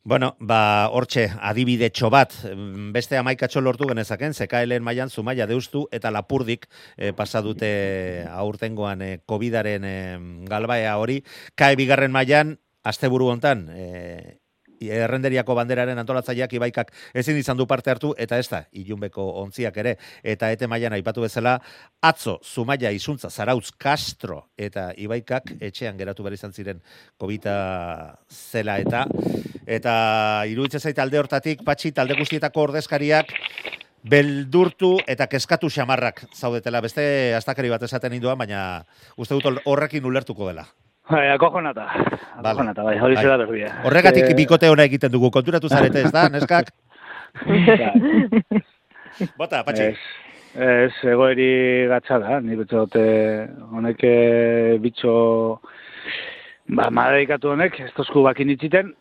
Bueno, 0.05 0.36
ba, 0.39 0.89
hortxe, 0.91 1.29
adibidetxo 1.39 2.10
bat, 2.12 2.33
mm, 2.43 2.89
beste 2.91 3.15
amaikatxo 3.15 3.62
lortu 3.63 3.88
genezaken, 3.88 4.33
zekaelen 4.33 4.83
mailan 4.83 5.10
zumaia 5.10 5.48
deustu 5.48 5.86
eta 5.95 6.12
lapurdik 6.12 6.67
e, 6.98 7.13
pasa 7.15 7.39
dute 7.41 8.27
aurtengoan 8.27 9.01
e, 9.01 9.12
COVID-aren 9.25 9.88
e, 9.88 9.95
galbaea 10.51 10.98
hori, 11.00 11.22
kae 11.55 11.77
bigarren 11.79 12.12
mailan 12.12 12.57
asteburu 12.83 13.29
hontan, 13.31 13.69
e, 13.72 14.42
errenderiako 14.91 15.55
banderaren 15.55 15.99
antolatzaileak 16.01 16.53
ibaikak 16.59 16.91
ezin 17.13 17.37
izan 17.37 17.57
du 17.57 17.67
parte 17.67 17.91
hartu 17.91 18.13
eta 18.17 18.37
ez 18.39 18.47
da 18.49 18.63
ilunbeko 18.71 19.25
ontziak 19.43 19.77
ere. 19.77 19.95
Eta 20.23 20.51
ete 20.51 20.67
mailan 20.67 20.93
aipatu 20.97 21.25
bezala 21.25 21.57
atzo 22.01 22.39
Zumaia 22.43 22.91
Izuntza 22.91 23.29
Zarautz 23.29 23.71
Castro 23.79 24.49
eta 24.57 24.91
ibaikak 24.97 25.55
etxean 25.59 25.97
geratu 25.97 26.23
behar 26.23 26.37
izan 26.39 26.53
ziren 26.53 26.81
kobita 27.17 28.17
zela 28.29 28.79
eta. 28.79 29.05
Eta 29.65 29.93
iruditzen 30.49 30.83
zait 30.83 30.99
alde 30.99 31.19
hortatik 31.19 31.63
patxi 31.63 31.91
talde 31.91 32.17
guztietako 32.19 32.67
ordezkariak 32.69 33.31
beldurtu 34.03 34.97
eta 35.07 35.27
keskatu 35.31 35.69
xamarrak 35.71 36.25
zaudetela. 36.35 36.81
Beste 36.83 37.33
astakari 37.37 37.71
bat 37.71 37.83
esaten 37.83 38.13
induan 38.13 38.37
baina 38.37 38.83
uste 39.17 39.37
dut 39.39 39.63
horrekin 39.65 40.05
ulertuko 40.05 40.49
dela 40.51 40.67
Bai, 41.12 41.27
akojonata. 41.33 41.86
Akojonata, 42.39 42.83
bai, 42.83 42.98
hori 43.00 43.15
Bai. 43.15 43.24
zera 43.24 43.38
berbia. 43.38 43.72
Horregatik 43.83 44.24
Eh, 44.29 44.36
bikote 44.38 44.69
ona 44.69 44.86
egiten 44.88 45.12
dugu, 45.12 45.29
konturatu 45.31 45.67
zarete, 45.67 46.05
ez 46.07 46.12
da, 46.12 46.29
neskak? 46.36 46.72
Bota, 49.38 49.63
patxi. 49.67 49.83
Ez, 49.83 49.98
ez, 50.55 50.93
egoeri 51.12 51.88
gatsa 51.91 52.19
da, 52.24 52.39
ni 52.39 52.55
betzot, 52.55 52.95
eh, 52.95 53.48
honek 53.75 54.03
eh, 54.07 54.79
bitxo, 54.79 55.13
ba, 56.72 56.89
madarikatu 56.89 57.51
honek, 57.51 57.79
ez 57.83 57.91
tozku 57.98 58.24
bakin 58.24 58.55
itxiten, 58.55 58.95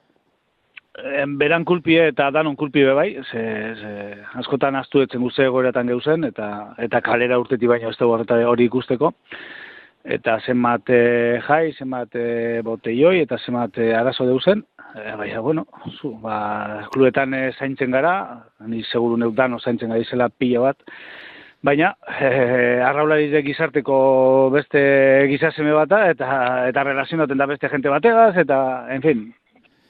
beran 1.39 1.65
kulpie 1.65 2.09
eta 2.11 2.31
danon 2.31 2.57
kulpie 2.57 2.93
bai, 2.93 3.09
ze, 3.31 3.43
ze, 3.81 3.93
askotan 4.43 4.77
astu 4.77 5.01
etzen 5.01 5.23
guzti 5.23 5.47
egoeratan 5.47 5.87
geuzen, 5.89 6.25
eta, 6.25 6.75
eta 6.79 7.01
kalera 7.01 7.39
urteti 7.39 7.67
baino 7.67 7.89
ez 7.91 7.97
dugu 7.97 8.13
horreta 8.19 8.43
hori 8.49 8.67
ikusteko. 8.69 9.15
Eta 10.03 10.39
zenbat 10.43 10.91
eh, 10.91 11.41
jai, 11.47 11.73
zenbat 11.79 12.17
eh, 12.19 12.61
boteioi, 12.67 13.21
eta 13.23 13.39
zenbat 13.39 13.79
eh, 13.79 13.93
arazo 13.95 14.27
deuzen, 14.27 14.65
e, 14.97 15.13
baina, 15.17 15.41
bueno, 15.41 15.67
zu, 16.01 16.17
ba, 16.21 16.89
kluetan 16.91 17.35
eh, 17.35 17.53
zaintzen 17.59 17.95
gara, 17.95 18.15
ni 18.67 18.83
seguru 18.83 19.17
neutano 19.17 19.61
zaintzen 19.61 19.95
gara 19.95 20.03
izela 20.03 20.29
pila 20.29 20.65
bat, 20.67 20.83
baina 21.63 21.93
e, 22.19 22.33
arraularize 22.83 23.45
gizarteko 23.47 24.51
beste 24.51 24.83
gizaseme 25.31 25.73
bata, 25.77 26.09
eta, 26.11 26.33
eta 26.73 26.85
relazionaten 26.91 27.39
da 27.39 27.47
beste 27.47 27.71
jente 27.71 27.93
bategaz, 27.93 28.35
eta, 28.43 28.59
en 28.91 29.07
fin, 29.07 29.23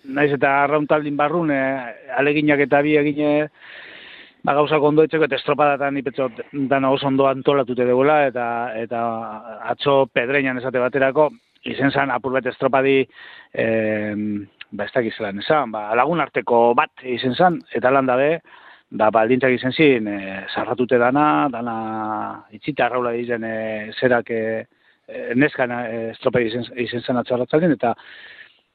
naiz 0.04 0.33
eta 0.35 0.52
arrauntaldin 0.64 1.16
barrun, 1.16 1.50
eh, 1.50 2.11
aleginak 2.19 2.61
eta 2.66 2.83
bi 2.83 2.97
egine, 2.99 3.49
ba, 4.42 4.54
gauzak 4.58 4.82
ondo 4.82 5.04
etxeko, 5.06 5.28
eta 5.28 5.38
estropadatan 5.38 5.99
ipetzot 6.00 6.42
dana 6.70 6.90
oso 6.90 7.06
ondo 7.08 7.28
antolatute 7.30 7.87
degula, 7.88 8.22
eta, 8.30 8.46
eta 8.78 9.02
atzo 9.75 10.06
pedreinan 10.12 10.58
esate 10.58 10.82
baterako, 10.82 11.30
izen 11.70 11.92
zan 11.94 12.11
apur 12.11 12.34
bet 12.34 12.49
estropadi, 12.50 12.99
eh, 13.54 14.14
ba, 14.72 14.88
ez 14.88 14.92
dakiz 14.94 15.14
zelan 15.16 15.38
esan, 15.44 15.70
ba, 15.75 15.88
lagun 15.99 16.20
arteko 16.25 16.72
bat 16.78 17.06
izen 17.06 17.34
zan, 17.38 17.61
eta 17.75 17.92
lan 17.94 18.11
dabe, 18.11 18.30
ba, 18.90 19.11
baldintzak 19.14 19.56
izen 19.56 19.72
zin, 19.72 20.08
e, 20.08 20.37
zarratute 20.54 20.99
dana, 21.00 21.49
dana 21.52 21.76
itxita 22.52 22.87
arraula 22.87 23.14
izen 23.16 23.44
e, 23.44 23.56
zerak 23.99 24.30
e, 24.30 24.42
e, 25.08 25.25
neskan 25.38 25.72
e, 25.78 25.82
estropadi 26.12 26.50
izen, 26.50 26.66
izen 26.82 27.04
zan 27.04 27.20
atxarratzalden, 27.22 27.76
eta 27.78 27.94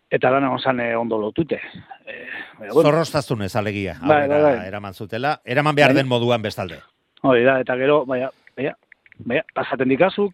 eta 0.10 0.30
dana 0.32 0.52
onzan 0.52 0.80
e, 0.80 0.96
ondo 0.96 1.18
lotute. 1.20 1.60
E, 2.06 2.26
bueno, 2.58 2.82
Zorrostazunez 2.82 3.56
alegia, 3.56 3.98
Bai, 4.02 4.28
bai, 4.28 4.42
bai. 4.42 4.68
eraman 4.68 4.94
zutela, 4.94 5.42
eraman 5.46 5.76
behar 5.76 5.92
Bai. 5.92 5.98
den 6.02 6.08
moduan 6.08 6.42
bestalde. 6.42 6.80
Hori 7.22 7.44
da, 7.44 7.60
eta 7.60 7.76
gero, 7.76 8.06
baina, 8.06 8.30
baina, 8.56 8.76
baina, 9.26 9.44
pasaten 9.54 9.90
dikazuk, 9.90 10.34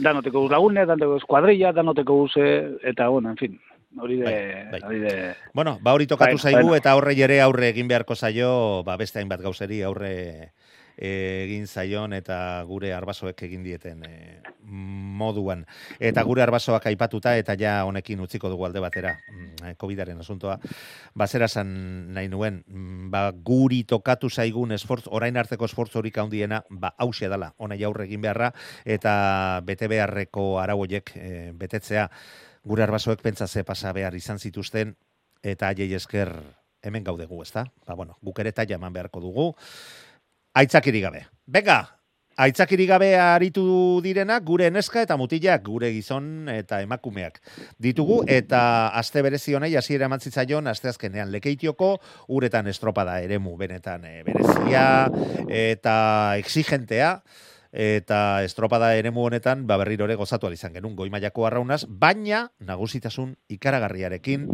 danoteko 0.00 0.42
guz 0.44 0.50
lagune, 0.52 0.84
danoteko 0.86 1.14
guz 1.18 1.24
kuadrilla, 1.24 1.72
danoteko 1.72 2.14
guz, 2.14 2.32
eh, 2.36 2.76
eta, 2.82 3.08
bueno, 3.08 3.30
en 3.30 3.36
fin, 3.36 3.60
hori 3.98 4.16
de, 4.20 4.24
Bai, 4.24 4.70
bai. 4.70 4.80
hori 4.84 4.98
de, 5.00 5.34
Bueno, 5.54 5.78
ba 5.80 5.94
hori 5.94 6.06
tokatu 6.06 6.36
Bai, 6.36 6.38
zaigu 6.38 6.68
bueno. 6.68 6.76
eta 6.76 6.94
horre 6.96 7.16
ere 7.18 7.40
aurre 7.40 7.70
egin 7.70 7.88
beharko 7.88 8.14
zaio, 8.14 8.84
ba 8.84 8.96
beste 8.96 9.18
hainbat 9.18 9.40
gauzeri 9.40 9.82
aurre 9.82 10.12
eh, 10.28 10.52
egin 10.98 11.66
zaion 11.66 12.12
eta 12.12 12.62
gure 12.66 12.90
arbasoek 12.94 13.42
egin 13.46 13.62
dieten 13.62 14.02
eh, 14.08 14.40
moduan. 14.64 15.64
Eta 16.00 16.24
gure 16.26 16.42
arbasoak 16.42 16.88
aipatuta 16.90 17.36
eta 17.38 17.54
ja 17.58 17.84
honekin 17.86 18.20
utziko 18.20 18.50
dugu 18.50 18.66
alde 18.66 18.82
batera 18.82 19.14
mm, 19.14 19.64
eh, 19.64 19.74
COVIDaren 19.78 20.18
asuntoa. 20.18 20.58
Ba 21.14 21.26
zera 21.26 21.48
san 21.48 22.12
nahi 22.14 22.28
nuen, 22.28 22.62
mm, 22.66 23.10
ba 23.14 23.30
guri 23.32 23.84
tokatu 23.84 24.30
zaigun 24.30 24.72
esfortz, 24.72 25.06
orain 25.06 25.36
arteko 25.36 25.70
esfortzorik 25.70 26.18
handiena, 26.18 26.64
ba 26.70 26.94
hausia 26.98 27.30
dela, 27.30 27.52
honai 27.58 27.82
aurre 27.84 28.08
egin 28.08 28.22
beharra 28.26 28.52
eta 28.84 29.62
bete 29.64 29.88
beharreko 29.88 30.58
arau 30.60 30.80
horiek 30.82 31.12
eh, 31.16 31.50
betetzea 31.54 32.08
gure 32.64 32.82
arbasoek 32.82 33.22
pentsa 33.22 33.46
ze 33.46 33.64
pasa 33.64 33.92
behar 33.92 34.14
izan 34.14 34.38
zituzten 34.38 34.96
eta 35.42 35.68
haiei 35.70 35.94
esker 35.94 36.34
hemen 36.82 37.04
gaudegu, 37.04 37.42
ezta? 37.42 37.66
Ba, 37.86 37.94
bueno, 37.94 38.18
guk 38.22 38.38
ere 38.42 38.52
taia 38.52 38.78
eman 38.78 38.92
beharko 38.92 39.20
dugu. 39.20 39.52
Aitzakiri 40.54 41.00
gabe. 41.00 41.26
Venga, 41.46 41.98
aitzakiri 42.38 42.86
gabe 42.86 43.08
aritu 43.18 43.62
direnak 44.04 44.44
gure 44.46 44.70
neska 44.70 45.02
eta 45.02 45.16
mutilak, 45.18 45.64
gure 45.66 45.90
gizon 45.90 46.48
eta 46.52 46.80
emakumeak 46.84 47.40
ditugu 47.82 48.20
eta 48.30 48.60
aste 49.00 49.22
berezi 49.26 49.56
honei 49.58 49.74
hasiera 49.76 50.06
eman 50.06 50.22
zitzaion 50.22 50.70
asteazkenean 50.70 51.32
lekeitioko 51.34 51.96
uretan 52.38 52.70
estropada 52.70 53.18
eremu 53.26 53.56
benetan 53.58 54.06
eh, 54.06 54.22
berezia 54.26 54.84
eta 55.48 55.96
exigentea 56.38 57.16
eta 57.72 58.44
estropada 58.46 58.94
eremu 58.96 59.26
honetan 59.26 59.66
ba 59.66 59.76
berriro 59.76 60.06
ere 60.06 60.14
gozatu 60.14 60.50
izan 60.54 60.72
genuen 60.72 60.94
goi 60.96 61.10
mailako 61.10 61.44
arraunaz, 61.46 61.84
baina 61.88 62.46
nagusitasun 62.60 63.34
ikaragarriarekin 63.50 64.46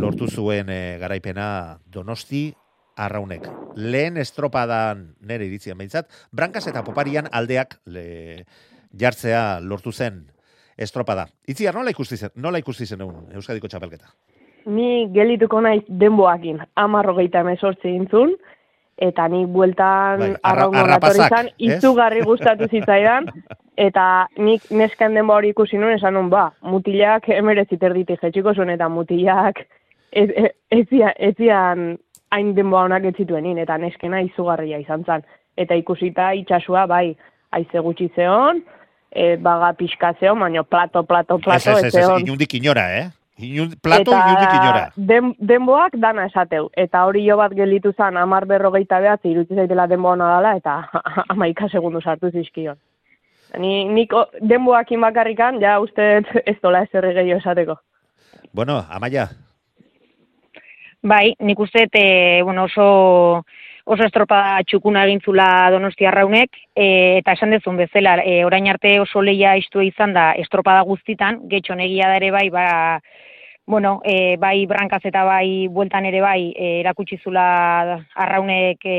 lortu 0.00 0.30
zuen 0.32 0.72
eh, 0.72 0.96
garaipena 0.98 1.78
Donosti 1.84 2.54
arraunek. 2.98 3.46
Lehen 3.78 4.18
estropadan 4.18 5.14
nere 5.20 5.46
iritzian 5.46 5.78
behintzat, 5.78 6.10
brankas 6.32 6.66
eta 6.70 6.82
poparian 6.86 7.28
aldeak 7.32 7.78
le, 7.86 8.44
jartzea 8.98 9.60
lortu 9.60 9.92
zen 9.92 10.24
estropada. 10.78 11.28
Itziar, 11.46 11.74
nola 11.74 11.90
ikusti 11.90 12.16
zen, 12.16 12.34
nola 12.36 12.58
ikusti 12.62 12.86
zen 12.86 13.02
egun 13.06 13.32
Euskadiko 13.34 13.68
txapelketa? 13.68 14.12
Ni 14.68 15.08
gelituko 15.14 15.60
naiz 15.64 15.82
denboakin, 15.88 16.60
amarro 16.76 17.14
gehieta 17.16 17.42
mesortzi 17.46 17.94
intzun, 17.96 18.34
eta 18.98 19.28
ni 19.30 19.44
bueltan 19.46 20.18
Bai, 20.18 20.28
arra- 20.30 20.40
arraun 20.52 20.76
arrapasak, 20.76 21.52
ez? 21.54 21.78
izugarri 21.78 22.22
gustatu 22.26 22.68
zitzaidan, 22.68 23.30
eta 23.88 24.26
nik 24.42 24.66
neskan 24.74 25.14
denbo 25.14 25.36
hori 25.38 25.54
ikusi 25.54 25.78
nuen 25.78 25.96
esan 25.96 26.18
nun, 26.18 26.30
ba, 26.30 26.50
mutilak 26.62 27.28
emerezit 27.30 27.82
erditik 27.82 28.22
jetxiko 28.22 28.54
zuen, 28.54 28.74
eta 28.74 28.88
mutilak 28.90 29.62
ez, 30.12 30.28
ez, 30.34 30.50
ez, 30.70 30.86
ez 31.16 31.34
zian 31.36 31.98
hain 32.30 32.54
denboa 32.56 32.84
honak 32.86 33.04
ez 33.04 33.14
zituenin, 33.16 33.58
eta 33.58 33.78
neskena 33.78 34.20
izugarria 34.24 34.78
izan 34.78 35.04
zen. 35.04 35.24
Eta 35.56 35.74
ikusita 35.74 36.32
itxasua, 36.38 36.86
bai, 36.86 37.16
aize 37.52 37.80
gutxi 37.82 38.10
zeon, 38.14 38.62
e, 39.10 39.36
baga 39.36 39.72
pixka 39.78 40.12
zeon, 40.20 40.40
baina 40.40 40.62
plato, 40.62 41.02
plato, 41.02 41.38
plato, 41.38 41.70
ez, 41.78 41.84
ez, 41.86 41.94
ez, 41.94 42.04
ez, 42.04 42.20
inundik 42.26 42.54
inora, 42.54 42.86
eh? 42.98 43.06
Inun, 43.38 43.74
plato 43.82 44.12
inundik 44.12 44.54
inora. 44.54 44.84
den, 44.96 45.34
denboak 45.38 45.94
dana 46.02 46.26
esateu. 46.26 46.68
Eta 46.76 47.04
hori 47.06 47.24
jo 47.28 47.36
bat 47.38 47.54
gelitu 47.54 47.92
zen, 47.96 48.16
amar 48.18 48.46
berrogeita 48.50 48.98
behatzi, 49.00 49.30
iruditzen 49.30 49.62
zaitela 49.62 49.86
denboa 49.86 50.16
ona 50.16 50.30
dela, 50.36 50.54
eta 50.58 51.02
amaika 51.34 51.68
segundu 51.68 52.02
sartu 52.02 52.30
zizkion. 52.30 52.78
Ni, 53.58 53.84
nik 53.88 54.12
o- 54.12 54.28
denboakin 54.44 55.00
bakarrikan, 55.00 55.60
ja 55.62 55.78
uste 55.80 56.18
ez 56.44 56.58
dola 56.62 56.82
ez 56.82 56.90
gehiago 56.92 57.38
esateko. 57.38 57.78
Bueno, 58.52 58.82
Amaia, 58.90 59.28
Bai, 61.02 61.34
nik 61.38 61.58
uste, 61.60 61.86
e, 61.92 62.42
bueno, 62.42 62.64
oso 62.64 63.44
oso 63.88 64.04
estropa 64.04 64.60
txukuna 64.66 65.04
egin 65.06 65.20
zula 65.24 65.70
Donostia 65.70 66.10
Arraunek, 66.10 66.50
e, 66.74 67.18
eta 67.20 67.32
esan 67.38 67.54
dezun 67.54 67.78
bezala, 67.78 68.18
e, 68.20 68.42
orain 68.44 68.66
arte 68.68 68.98
oso 69.00 69.22
leia 69.22 69.54
istua 69.56 69.86
izan 69.86 70.12
da 70.12 70.32
estropada 70.36 70.82
guztitan, 70.84 71.40
getxo 71.48 71.74
negia 71.78 72.10
da 72.10 72.18
ere 72.18 72.30
bai, 72.34 72.48
ba, 72.50 72.66
bueno, 73.64 74.00
e, 74.04 74.36
bai 74.36 74.66
brankaz 74.66 75.00
eta 75.08 75.22
bai 75.24 75.68
bueltan 75.70 76.04
ere 76.10 76.20
bai, 76.20 76.52
e, 76.56 76.80
erakutsi 76.80 77.16
zula 77.22 78.02
Arraunek 78.16 78.84
e, 78.84 78.98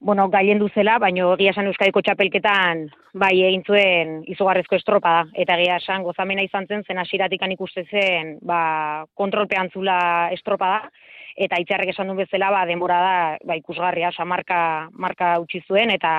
bueno, 0.00 0.28
gailendu 0.30 0.68
zela, 0.74 0.98
baino 1.02 1.32
egia 1.34 1.50
esan 1.50 1.66
Euskadiko 1.70 2.00
txapelketan 2.06 2.84
bai 3.18 3.32
egin 3.48 3.64
zuen 3.66 4.12
izugarrezko 4.30 4.78
estropada 4.78 5.26
eta 5.34 5.56
egia 5.58 5.78
esan 5.82 6.04
gozamena 6.06 6.44
izan 6.46 6.68
zen 6.68 6.84
zen 6.86 7.00
hasieratikan 7.02 7.52
ikuste 7.52 7.84
zen 7.90 8.36
ba 8.46 9.04
kontrolpean 9.18 9.70
zula 9.74 9.98
estropada 10.36 10.90
eta 11.36 11.58
itxarrek 11.62 11.90
esan 11.94 12.10
duen 12.10 12.22
bezala 12.22 12.50
ba 12.54 12.64
denbora 12.66 13.00
da 13.02 13.16
ba 13.44 13.58
ikusgarria 13.58 14.12
osa 14.14 14.24
marka 14.24 14.88
marka 14.92 15.34
utzi 15.42 15.62
zuen 15.66 15.90
eta 15.90 16.14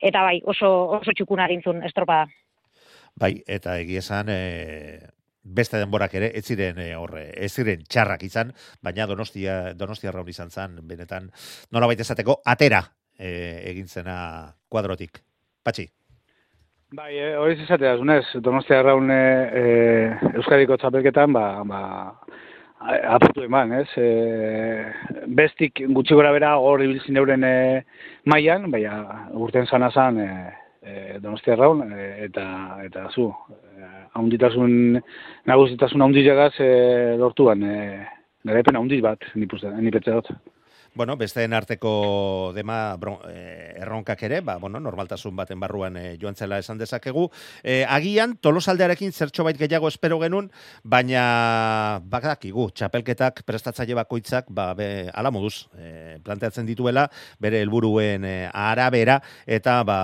eta 0.00 0.22
bai 0.22 0.40
oso 0.44 0.70
oso 1.00 1.12
txukuna 1.12 1.46
egin 1.46 1.62
zuen 1.62 1.82
estropada. 1.82 2.26
bai, 3.16 3.42
eta 3.48 3.78
egia 3.80 3.98
esan, 3.98 4.28
e, 4.28 5.15
beste 5.46 5.78
denborak 5.78 6.14
ere, 6.18 6.32
ez 6.34 6.44
ziren 6.50 6.78
e, 6.82 6.88
horre, 6.98 7.28
ez 7.38 7.52
ziren 7.54 7.84
txarrak 7.86 8.22
izan, 8.26 8.50
baina 8.82 9.06
Donostia, 9.06 9.74
Donostia 9.78 10.10
raun 10.12 10.28
izan 10.28 10.50
zen, 10.50 10.80
benetan, 10.88 11.30
nola 11.70 11.86
baita 11.86 12.02
esateko, 12.02 12.40
atera 12.44 12.82
e, 13.18 13.30
egin 13.70 13.86
zena 13.86 14.16
kuadrotik. 14.68 15.22
Patxi, 15.62 15.86
Bai, 16.96 17.12
e, 17.18 17.32
hori 17.36 17.56
izatea, 17.62 17.96
zunez, 17.98 18.24
Donostia 18.42 18.78
Arraun 18.80 19.10
e, 19.10 19.22
Euskadiko 20.38 20.76
txapelketan, 20.78 21.32
ba, 21.34 21.46
ba, 21.66 21.80
a- 22.80 23.00
aputu 23.16 23.42
eman, 23.42 23.72
ez? 23.80 23.88
E, 23.98 24.06
bestik 25.26 25.82
gutxi 25.90 26.14
gora 26.14 26.30
bera 26.34 26.52
hor 26.62 26.82
ibilzin 26.84 27.18
euren 27.18 27.42
e, 27.44 27.56
mailan, 28.30 28.70
baina 28.70 29.26
urten 29.34 29.66
zana 29.66 29.90
zan 29.90 30.20
e, 30.22 30.28
e, 30.86 31.18
Donostia 31.20 31.56
e, 31.58 32.08
eta, 32.26 32.46
eta 32.84 33.08
zu, 33.10 33.28
e, 33.50 33.88
haunditasun, 34.14 35.00
nagusitasun 35.50 36.02
haundilagaz 36.02 36.54
e, 36.60 36.70
lortuan, 37.18 37.62
e, 37.62 38.06
garaipen 38.46 38.78
haundiz 38.78 39.02
bat, 39.02 39.26
nipuste, 39.34 39.72
nipetze 39.82 40.14
dut. 40.14 40.30
Bueno, 40.96 41.18
besteen 41.20 41.52
arteko 41.52 42.52
dema 42.56 42.96
bron, 42.96 43.18
eh, 43.28 43.74
erronkak 43.82 44.22
ere, 44.24 44.38
ba, 44.40 44.54
bueno, 44.56 44.80
normaltasun 44.80 45.34
baten 45.36 45.60
barruan 45.60 45.98
eh, 46.00 46.16
joan 46.16 46.34
zela 46.34 46.56
esan 46.56 46.78
dezakegu. 46.80 47.26
Eh, 47.62 47.84
agian, 47.84 48.38
tolosaldearekin 48.40 49.12
zertxo 49.12 49.44
bait 49.44 49.58
gehiago 49.60 49.90
espero 49.92 50.16
genuen, 50.22 50.48
baina 50.82 52.00
badakigu, 52.00 52.70
txapelketak 52.72 53.42
prestatzaile 53.44 53.98
bakoitzak, 53.98 54.48
ba, 54.48 54.70
be, 54.72 55.10
ala 55.12 55.28
moduz, 55.30 55.66
eh, 55.76 56.16
planteatzen 56.24 56.64
dituela, 56.64 57.04
bere 57.44 57.60
helburuen 57.60 58.24
eh, 58.24 58.48
arabera, 58.48 59.18
eta 59.44 59.76
ba, 59.84 59.98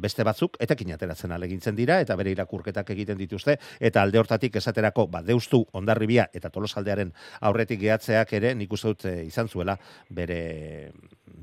beste 0.00 0.24
batzuk, 0.24 0.56
etekin 0.64 0.96
ateratzen 0.96 1.36
alegintzen 1.36 1.76
dira, 1.76 2.00
eta 2.00 2.16
bere 2.16 2.32
irakurketak 2.32 2.94
egiten 2.96 3.20
dituzte, 3.20 3.58
eta 3.80 4.00
alde 4.00 4.24
hortatik 4.24 4.56
esaterako, 4.56 5.10
ba, 5.12 5.20
deustu, 5.20 5.66
ondarribia, 5.76 6.30
eta 6.32 6.48
tolosaldearen 6.48 7.12
aurretik 7.42 7.84
gehatzeak 7.84 8.32
ere, 8.40 8.56
nik 8.56 8.72
uste 8.72 8.96
dut 8.96 9.08
eh, 9.12 9.16
izan 9.28 9.52
zuela, 9.52 9.76
bere 10.08 10.37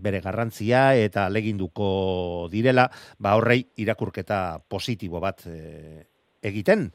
bere 0.06 0.22
garrantzia 0.22 0.94
eta 1.00 1.28
leginduko 1.34 2.48
direla, 2.52 2.90
ba 3.18 3.36
horrei 3.40 3.62
irakurketa 3.82 4.60
positibo 4.70 5.22
bat 5.24 5.46
e, 5.50 6.06
egiten. 6.46 6.92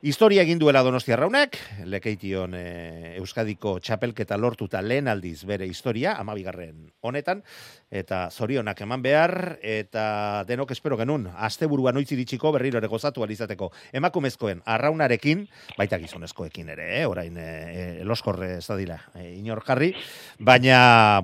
Historia 0.00 0.40
egin 0.40 0.56
duela 0.56 0.80
Donostia 0.80 1.12
Raunek, 1.20 1.58
lekeition 1.84 2.54
e, 2.56 3.16
Euskadiko 3.20 3.74
txapelketa 3.84 4.38
lortuta 4.40 4.80
lehen 4.80 5.10
aldiz 5.12 5.42
bere 5.44 5.66
historia, 5.68 6.14
amabigarren 6.16 6.86
honetan, 7.04 7.42
eta 7.92 8.22
zorionak 8.32 8.78
eman 8.80 9.02
behar, 9.04 9.34
eta 9.60 10.04
denok 10.48 10.70
espero 10.72 10.96
genuen, 10.96 11.26
asteburuan 11.36 11.98
noiz 11.98 12.06
iritsiko 12.16 12.48
berriro 12.54 12.80
ere 12.80 12.88
gozatu 12.88 13.26
alizateko 13.26 13.68
emakumezkoen 14.00 14.62
arraunarekin, 14.64 15.42
baita 15.76 15.98
gizonezkoekin 16.00 16.72
ere, 16.72 16.86
eh? 17.02 17.04
orain 17.04 17.36
e, 17.36 17.44
e, 17.44 17.84
eloskorre 18.00 18.54
ez 18.54 18.64
da 18.70 18.78
dira, 18.80 18.96
e, 19.12 19.34
inor 19.34 19.60
jarri, 19.66 19.90
baina, 20.38 20.78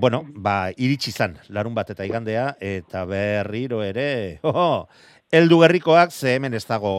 bueno, 0.04 0.20
ba, 0.36 0.68
iritsi 0.76 1.16
zan, 1.16 1.38
larun 1.48 1.72
bat 1.72 1.94
eta 1.96 2.04
igandea, 2.04 2.50
eta 2.60 3.06
berriro 3.08 3.80
ere, 3.88 4.36
oh, 4.44 4.84
eldu 5.32 5.62
gerrikoak 5.64 6.12
ze 6.12 6.36
hemen 6.36 6.52
ez 6.60 6.66
dago 6.68 6.92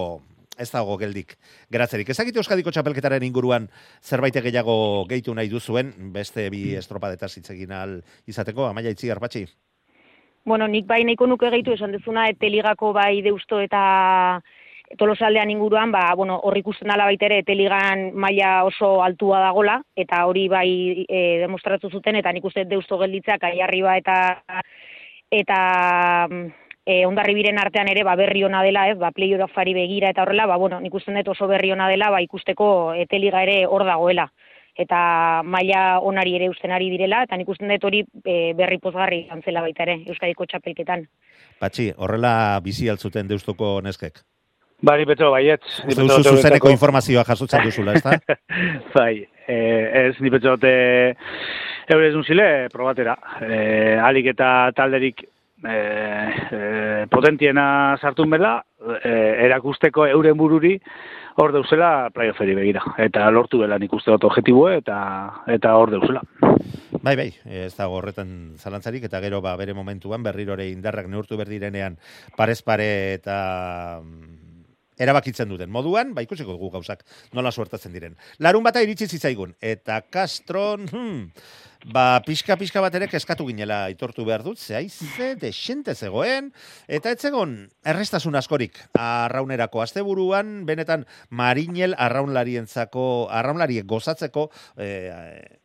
ez 0.58 0.70
dago 0.72 0.98
geldik 0.98 1.38
geratzerik. 1.72 2.10
Ezagite 2.10 2.42
Euskadiko 2.42 2.72
txapelketaren 2.74 3.24
inguruan 3.24 3.70
zerbait 4.02 4.34
gehiago 4.34 5.06
gehitu 5.10 5.36
nahi 5.36 5.50
duzuen, 5.50 5.94
beste 6.14 6.50
bi 6.54 6.76
estropadetaz 6.76 7.36
hitz 7.38 7.50
egin 7.56 7.72
ahal 7.72 8.00
izateko, 8.28 8.68
amaia 8.68 8.94
itzi 8.94 9.08
garbatxi. 9.12 9.46
Bueno, 10.48 10.68
nik 10.72 10.86
bai 10.88 11.04
nahiko 11.04 11.28
nuke 11.28 11.50
gehitu 11.52 11.74
esan 11.76 11.92
dezuna, 11.92 12.30
eteligako 12.32 12.94
bai 12.96 13.22
deusto 13.22 13.60
eta 13.60 14.42
tolosaldean 14.96 15.50
inguruan, 15.52 15.92
ba, 15.92 16.14
bueno, 16.16 16.38
hor 16.40 16.56
ikusten 16.58 16.88
dala 16.88 17.10
baita 17.10 17.28
ere, 17.28 17.42
eteligan 17.44 18.14
maila 18.16 18.62
oso 18.64 19.02
altua 19.04 19.42
dagola, 19.44 19.82
eta 20.00 20.22
hori 20.30 20.48
bai 20.48 20.70
e, 21.04 21.20
demostratu 21.42 21.92
zuten, 21.92 22.16
eta 22.16 22.32
nik 22.32 22.48
uste 22.48 22.64
deusto 22.64 22.96
gelditzak 23.02 23.44
aiarriba 23.50 23.98
eta 24.00 24.16
eta 25.36 25.60
mm, 26.32 26.67
e, 26.88 27.06
ondarribiren 27.06 27.60
artean 27.60 27.90
ere 27.92 28.06
ba, 28.08 28.16
berri 28.16 28.46
ona 28.48 28.64
dela, 28.64 28.88
ez, 28.90 28.98
ba, 28.98 29.12
playoffari 29.12 29.76
begira 29.76 30.12
eta 30.14 30.24
horrela, 30.24 30.48
ba, 30.48 30.56
bueno, 30.58 30.80
nik 30.80 30.94
uste 30.96 31.12
dut 31.20 31.34
oso 31.36 31.50
berri 31.52 31.74
ona 31.76 31.90
dela, 31.92 32.10
ba, 32.14 32.22
ikusteko 32.24 32.70
eteliga 32.96 33.44
ere 33.44 33.66
hor 33.68 33.84
dagoela 33.86 34.30
eta 34.78 35.42
maila 35.42 36.00
onari 36.06 36.36
ere 36.38 36.52
usten 36.52 36.72
ari 36.72 36.92
direla, 36.94 37.24
eta 37.26 37.38
nik 37.38 37.50
uste 37.50 37.68
dut 37.68 37.86
hori 37.90 38.04
e, 38.24 38.54
berri 38.56 38.78
pozgarri 38.80 39.24
izan 39.26 39.42
zela 39.44 39.66
baita 39.66 39.84
ere, 39.84 40.00
Euskadiko 40.08 40.46
txapelketan. 40.46 41.08
Patxi, 41.60 41.92
horrela 41.98 42.34
bizi 42.64 42.90
altzuten 42.94 43.28
deustoko 43.28 43.80
neskek. 43.82 44.22
Bari 44.88 45.08
betro 45.10 45.32
baietz. 45.34 45.64
Ni 45.88 45.96
Uste 45.96 46.04
betro 46.04 46.20
duzu 46.22 46.36
zuzeneko 46.38 46.70
informazioa 46.70 47.24
jasotzen 47.26 47.66
duzula, 47.66 47.98
ez 47.98 48.04
da? 48.06 48.38
bai, 49.00 49.26
eh, 49.50 50.04
ez 50.06 50.20
ni 50.22 50.30
betxo 50.30 50.54
dute 50.54 50.76
eure 51.90 52.12
ezun 52.12 52.24
zile 52.24 52.46
probatera. 52.70 53.18
Eh, 53.42 53.98
alik 53.98 54.30
eta 54.36 54.70
talderik 54.78 55.26
eh, 55.64 56.30
eh, 56.52 57.06
potentiena 57.10 57.98
sartun 58.02 58.30
bela, 58.30 58.58
eh, 59.04 59.46
erakusteko 59.48 60.06
euren 60.08 60.38
bururi 60.38 60.76
hor 61.38 61.54
deuzela 61.54 62.10
playofferi 62.14 62.56
begira. 62.58 62.84
Eta 62.98 63.30
lortu 63.32 63.62
bela 63.62 63.78
nik 63.78 63.94
uste 63.94 64.12
dut 64.14 64.26
objetibue 64.30 64.78
eta, 64.82 64.98
eta 65.48 65.76
hor 65.78 65.94
deuzela. 65.94 66.24
Bai, 67.02 67.16
bai, 67.16 67.30
ez 67.46 67.74
dago 67.78 68.00
horretan 68.00 68.58
zalantzarik, 68.58 69.06
eta 69.08 69.22
gero 69.24 69.40
ba, 69.42 69.56
bere 69.60 69.76
momentuan 69.78 70.24
berrirore 70.26 70.68
indarrak 70.72 71.08
neurtu 71.08 71.38
berdirenean 71.38 71.98
parez 72.36 72.62
pare 72.66 72.90
eta 73.14 74.02
mm, 74.02 74.37
erabakitzen 74.98 75.50
duten 75.50 75.72
moduan, 75.74 76.14
ba 76.16 76.24
ikusiko 76.26 76.56
dugu 76.56 76.72
gauzak 76.78 77.04
nola 77.34 77.52
suertatzen 77.52 77.94
diren. 77.94 78.18
Larun 78.40 78.66
bata 78.66 78.82
iritsi 78.84 79.08
zitzaigun, 79.08 79.54
eta 79.62 80.02
Castron, 80.14 80.88
hmm, 80.90 81.22
ba, 81.94 82.22
pixka-pixka 82.26 82.82
bat 82.84 82.96
ere 82.98 83.10
eskatu 83.20 83.48
ginela 83.48 83.84
aitortu 83.92 84.26
behar 84.28 84.44
dut, 84.46 84.60
zehaize, 84.60 85.36
desente 85.42 85.96
zegoen, 85.96 86.52
eta 86.88 87.14
ez 87.14 87.22
zegoen 87.22 87.60
errestasun 87.86 88.36
askorik 88.40 88.80
arraunerako 88.98 89.84
asteburuan, 89.86 90.66
benetan 90.70 91.06
marinel 91.30 91.96
arraunlarientzako, 91.98 93.28
arraunlariek 93.32 93.88
gozatzeko, 93.88 94.50
eh, 94.78 95.62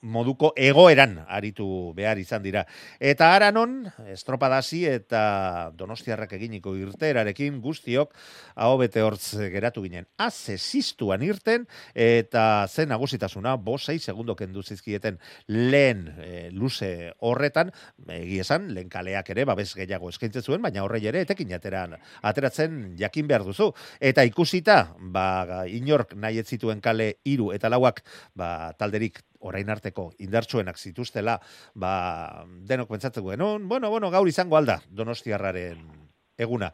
moduko 0.00 0.52
egoeran 0.56 1.18
aritu 1.26 1.92
behar 1.96 2.18
izan 2.18 2.42
dira. 2.42 2.64
Eta 3.00 3.32
aranon, 3.34 3.80
estropadasi 4.12 4.84
eta 4.86 5.70
donostiarrak 5.78 6.32
eginiko 6.38 6.74
irterarekin 6.78 7.60
guztiok 7.62 8.14
hau 8.54 8.76
bete 8.78 9.02
hortz 9.02 9.34
geratu 9.52 9.82
ginen. 9.82 10.06
Aze 10.18 10.58
ziztuan 10.58 11.22
irten 11.26 11.66
eta 11.94 12.66
zen 12.68 12.92
nagusitasuna, 12.92 13.56
bosei 13.56 13.98
segundo 13.98 14.36
kendu 14.36 14.62
zizkieten 14.62 15.18
lehen 15.48 16.06
e, 16.22 16.50
luze 16.52 17.12
horretan, 17.18 17.72
egi 18.08 18.38
esan, 18.44 18.70
lehen 18.74 18.88
kaleak 18.92 19.30
ere, 19.34 19.44
babes 19.48 19.72
gehiago 19.74 20.10
eskaintzen 20.12 20.44
zuen, 20.44 20.62
baina 20.62 20.84
horrei 20.86 21.04
ere 21.10 21.24
etekin 21.26 21.52
ateran, 21.56 21.96
ateratzen 22.22 22.94
jakin 22.98 23.26
behar 23.28 23.46
duzu. 23.46 23.72
Eta 24.00 24.24
ikusita, 24.28 24.94
ba, 24.98 25.64
inork 25.66 26.14
nahi 26.14 26.38
ez 26.38 26.46
zituen 26.46 26.80
kale 26.84 27.16
iru 27.26 27.50
eta 27.56 27.70
lauak, 27.72 28.04
ba, 28.38 28.72
talderik 28.78 29.22
orain 29.40 29.70
arteko 29.70 30.10
indartsuenak 30.18 30.78
zituztela, 30.78 31.38
ba, 31.74 31.92
denok 32.68 32.90
pentsatzen 32.90 33.26
genuen, 33.26 33.68
bueno, 33.68 33.90
bueno, 33.90 34.10
gaur 34.10 34.28
izango 34.28 34.58
alda, 34.58 34.80
donostiarraren 34.90 35.86
eguna. 36.38 36.72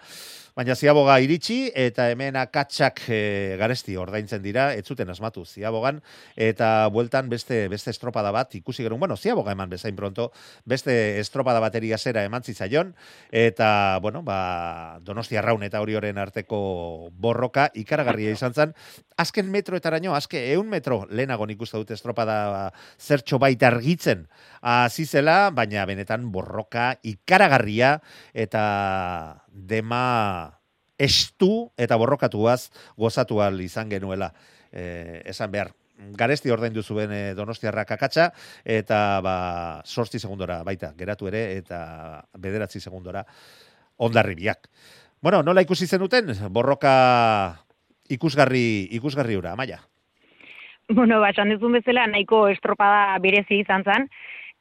Baina 0.54 0.76
ziaboga 0.78 1.16
iritsi 1.18 1.72
eta 1.74 2.04
hemen 2.12 2.36
akatsak 2.38 3.00
e, 3.10 3.16
garesti 3.58 3.96
ordaintzen 3.98 4.38
dira, 4.44 4.68
ez 4.78 4.84
zuten 4.86 5.08
asmatu 5.10 5.42
ziabogan, 5.42 5.96
eta 6.38 6.86
bueltan 6.94 7.26
beste 7.32 7.64
beste 7.72 7.90
estropada 7.90 8.30
bat 8.30 8.54
ikusi 8.54 8.86
gerun, 8.86 9.00
bueno, 9.02 9.16
ziaboga 9.18 9.50
eman 9.50 9.72
bezain 9.72 9.96
pronto, 9.98 10.28
beste 10.64 11.18
estropada 11.18 11.58
bateria 11.58 11.98
zera 11.98 12.22
eman 12.22 12.46
zitzaion, 12.46 12.94
eta, 13.34 13.98
bueno, 14.00 14.22
ba, 14.22 15.00
donosti 15.02 15.34
arraun 15.36 15.66
eta 15.66 15.80
hori 15.82 15.98
arteko 15.98 17.10
borroka 17.10 17.72
ikaragarria 17.74 18.30
izan 18.30 18.54
zen, 18.54 18.76
azken 19.18 19.50
metroetaraino, 19.50 20.14
azke 20.14 20.52
eun 20.52 20.70
metro 20.70 21.04
lehenago 21.10 21.46
nik 21.50 21.60
uste 21.66 21.82
dute 21.82 21.94
estropada 21.94 22.70
zertxo 23.00 23.40
baita 23.42 23.72
argitzen 23.72 24.28
azizela, 24.62 25.50
baina 25.50 25.84
benetan 25.84 26.30
borroka 26.32 26.94
ikaragarria 27.02 27.98
eta 28.32 29.42
dema 29.54 30.43
estu 30.98 31.70
eta 31.78 31.96
borrokatuaz 31.96 32.70
gozatu 32.96 33.40
al 33.42 33.61
izan 33.61 33.90
genuela. 33.90 34.33
E, 34.72 35.22
esan 35.30 35.50
behar, 35.52 35.72
garesti 36.18 36.50
ordaindu 36.50 36.83
zuen 36.83 37.12
e, 37.12 37.22
Donostiarrak 37.35 37.94
akatsa 37.96 38.30
eta 38.64 39.20
ba 39.22 39.37
8 39.85 40.18
segundora 40.18 40.62
baita 40.64 40.92
geratu 40.98 41.28
ere 41.30 41.57
eta 41.59 42.24
bederatzi 42.38 42.80
segundora 42.80 43.24
ondarribiak. 43.96 44.68
Bueno, 45.22 45.42
nola 45.42 45.62
ikusi 45.62 45.87
zenuten 45.87 46.35
borroka 46.50 47.64
ikusgarri 48.11 48.88
ikusgarri 48.92 49.37
ura, 49.37 49.52
Amaia. 49.52 49.80
Bueno, 50.88 51.20
ba, 51.20 51.30
duzun 51.33 51.72
bezala 51.72 52.07
nahiko 52.07 52.48
estropada 52.52 53.18
berezi 53.18 53.62
izan 53.62 53.85
zen 53.85 54.09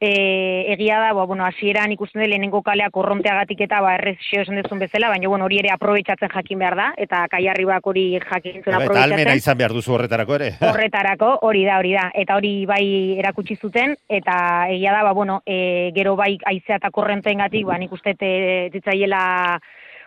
e, 0.03 0.73
egia 0.73 0.99
da, 0.99 1.13
ba, 1.13 1.25
bueno, 1.25 1.45
hasieran 1.45 1.91
ikusten 1.95 2.21
dut 2.21 2.29
lehenengo 2.29 2.61
kalea 2.65 2.89
korronteagatik 2.91 3.63
eta 3.65 3.79
ba, 3.83 3.93
errez 3.95 4.17
esan 4.35 4.59
dezun 4.59 4.81
bezala, 4.81 5.09
baina 5.13 5.29
bueno, 5.31 5.47
hori 5.47 5.61
ere 5.61 5.71
aprobetsatzen 5.71 6.31
jakin 6.33 6.59
behar 6.59 6.75
da, 6.79 6.87
eta 7.05 7.23
kaiarri 7.31 7.65
bak 7.69 7.87
hori 7.87 8.05
jakin 8.19 8.59
zuen 8.59 8.75
aprobetsatzen. 8.75 9.13
Eta 9.13 9.21
almena 9.21 9.37
izan 9.39 9.59
behar 9.61 9.75
duzu 9.77 9.95
horretarako 9.95 10.35
ere. 10.39 10.49
Horretarako, 10.73 11.29
hori 11.47 11.63
da, 11.67 11.77
hori 11.79 11.93
da. 11.95 12.09
Eta 12.23 12.35
hori 12.39 12.53
bai 12.69 12.83
erakutsi 13.21 13.55
zuten, 13.55 13.95
eta 14.09 14.35
egia 14.73 14.97
da, 14.97 15.05
ba, 15.07 15.13
bueno, 15.15 15.39
e, 15.45 15.91
gero 15.95 16.17
bai 16.19 16.35
aizea 16.51 16.81
eta 16.81 16.91
korrenteen 16.91 17.45
gatik, 17.45 17.65
ba, 17.69 17.79
nik 17.79 17.95
uste 17.95 18.17
zitzaiela 18.17 19.23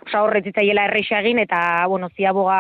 osa 0.07 0.23
horret 0.23 0.47
zitzaiela 0.47 0.87
erreixa 0.87 1.19
egin, 1.21 1.41
eta, 1.43 1.59
bueno, 1.91 2.09
ziaboga 2.15 2.59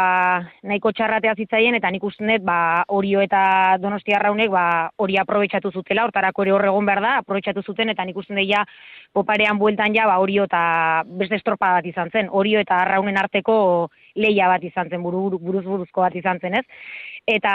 nahiko 0.66 0.90
txarratea 0.92 1.34
zitzaien, 1.38 1.76
eta 1.78 1.90
nik 1.94 2.04
usten 2.04 2.30
dut, 2.32 2.44
ba, 2.46 2.84
orio 2.88 3.22
eta 3.22 3.78
donostia 3.82 4.18
raunek, 4.22 4.50
ba, 4.50 4.90
hori 5.02 5.18
aprobetsatu 5.20 5.70
zutela, 5.70 6.06
hortarako 6.08 6.42
ere 6.42 6.56
horregon 6.56 6.86
behar 6.88 7.02
da, 7.04 7.12
aprobetsatu 7.22 7.62
zuten, 7.62 7.92
eta 7.94 8.04
nik 8.04 8.18
usten 8.18 8.40
dut, 8.40 8.48
ja, 8.50 8.64
poparean 9.14 9.58
bueltan 9.58 9.94
ja, 9.94 10.08
ba, 10.10 10.18
orio 10.22 10.46
eta 10.50 11.04
beste 11.06 11.38
estropa 11.38 11.72
bat 11.78 11.86
izan 11.86 12.10
zen, 12.10 12.30
orio 12.30 12.60
eta 12.60 12.82
raunen 12.88 13.18
arteko 13.20 13.56
leia 14.16 14.48
bat 14.50 14.64
izan 14.64 14.90
zen, 14.90 15.02
buru, 15.04 15.38
buruz 15.38 15.64
buruzko 15.64 16.02
bat 16.02 16.16
izan 16.18 16.40
zen, 16.42 16.58
ez? 16.58 16.64
Eta 17.26 17.52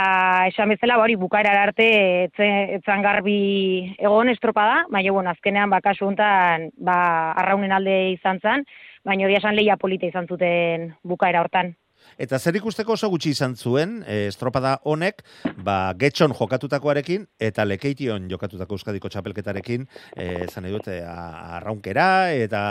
esan 0.49 0.71
bezala, 0.73 0.97
ba, 0.99 1.07
hori 1.07 1.17
bukaera 1.19 1.55
arte 1.63 1.89
etzan 2.29 3.03
garbi 3.03 3.95
egon 3.99 4.31
estropada, 4.31 4.85
baina, 4.91 5.11
bueno, 5.11 5.31
azkenean, 5.31 5.71
bakasu 5.71 6.07
hontan, 6.07 6.69
ba, 6.79 6.97
arraunen 7.43 7.75
alde 7.75 7.97
izan 8.15 8.39
zen, 8.39 8.65
baina 9.05 9.25
hori 9.25 9.37
esan 9.37 9.55
leia 9.55 9.77
polita 9.77 10.09
izan 10.09 10.27
zuten 10.27 10.91
bukaera 11.03 11.41
hortan. 11.41 11.75
Eta 12.21 12.39
zer 12.39 12.55
ikusteko 12.57 12.95
oso 12.97 13.09
gutxi 13.13 13.31
izan 13.35 13.55
zuen, 13.55 13.99
e, 14.09 14.27
estropada 14.29 14.75
honek, 14.89 15.21
ba, 15.63 15.93
getxon 15.97 16.33
jokatutakoarekin, 16.37 17.27
eta 17.39 17.65
lekeition 17.65 18.27
jokatutako 18.29 18.77
euskadiko 18.77 19.09
txapelketarekin, 19.09 19.87
e, 20.15 20.47
zan 20.49 20.67
edut, 20.69 20.89
e, 20.91 20.99
arraunkera, 21.05 22.31
eta 22.33 22.63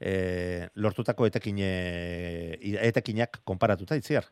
e, 0.00 0.68
lortutako 0.76 1.26
etekin, 1.26 1.62
etekinak 2.90 3.40
konparatuta, 3.44 3.96
itziar? 3.96 4.28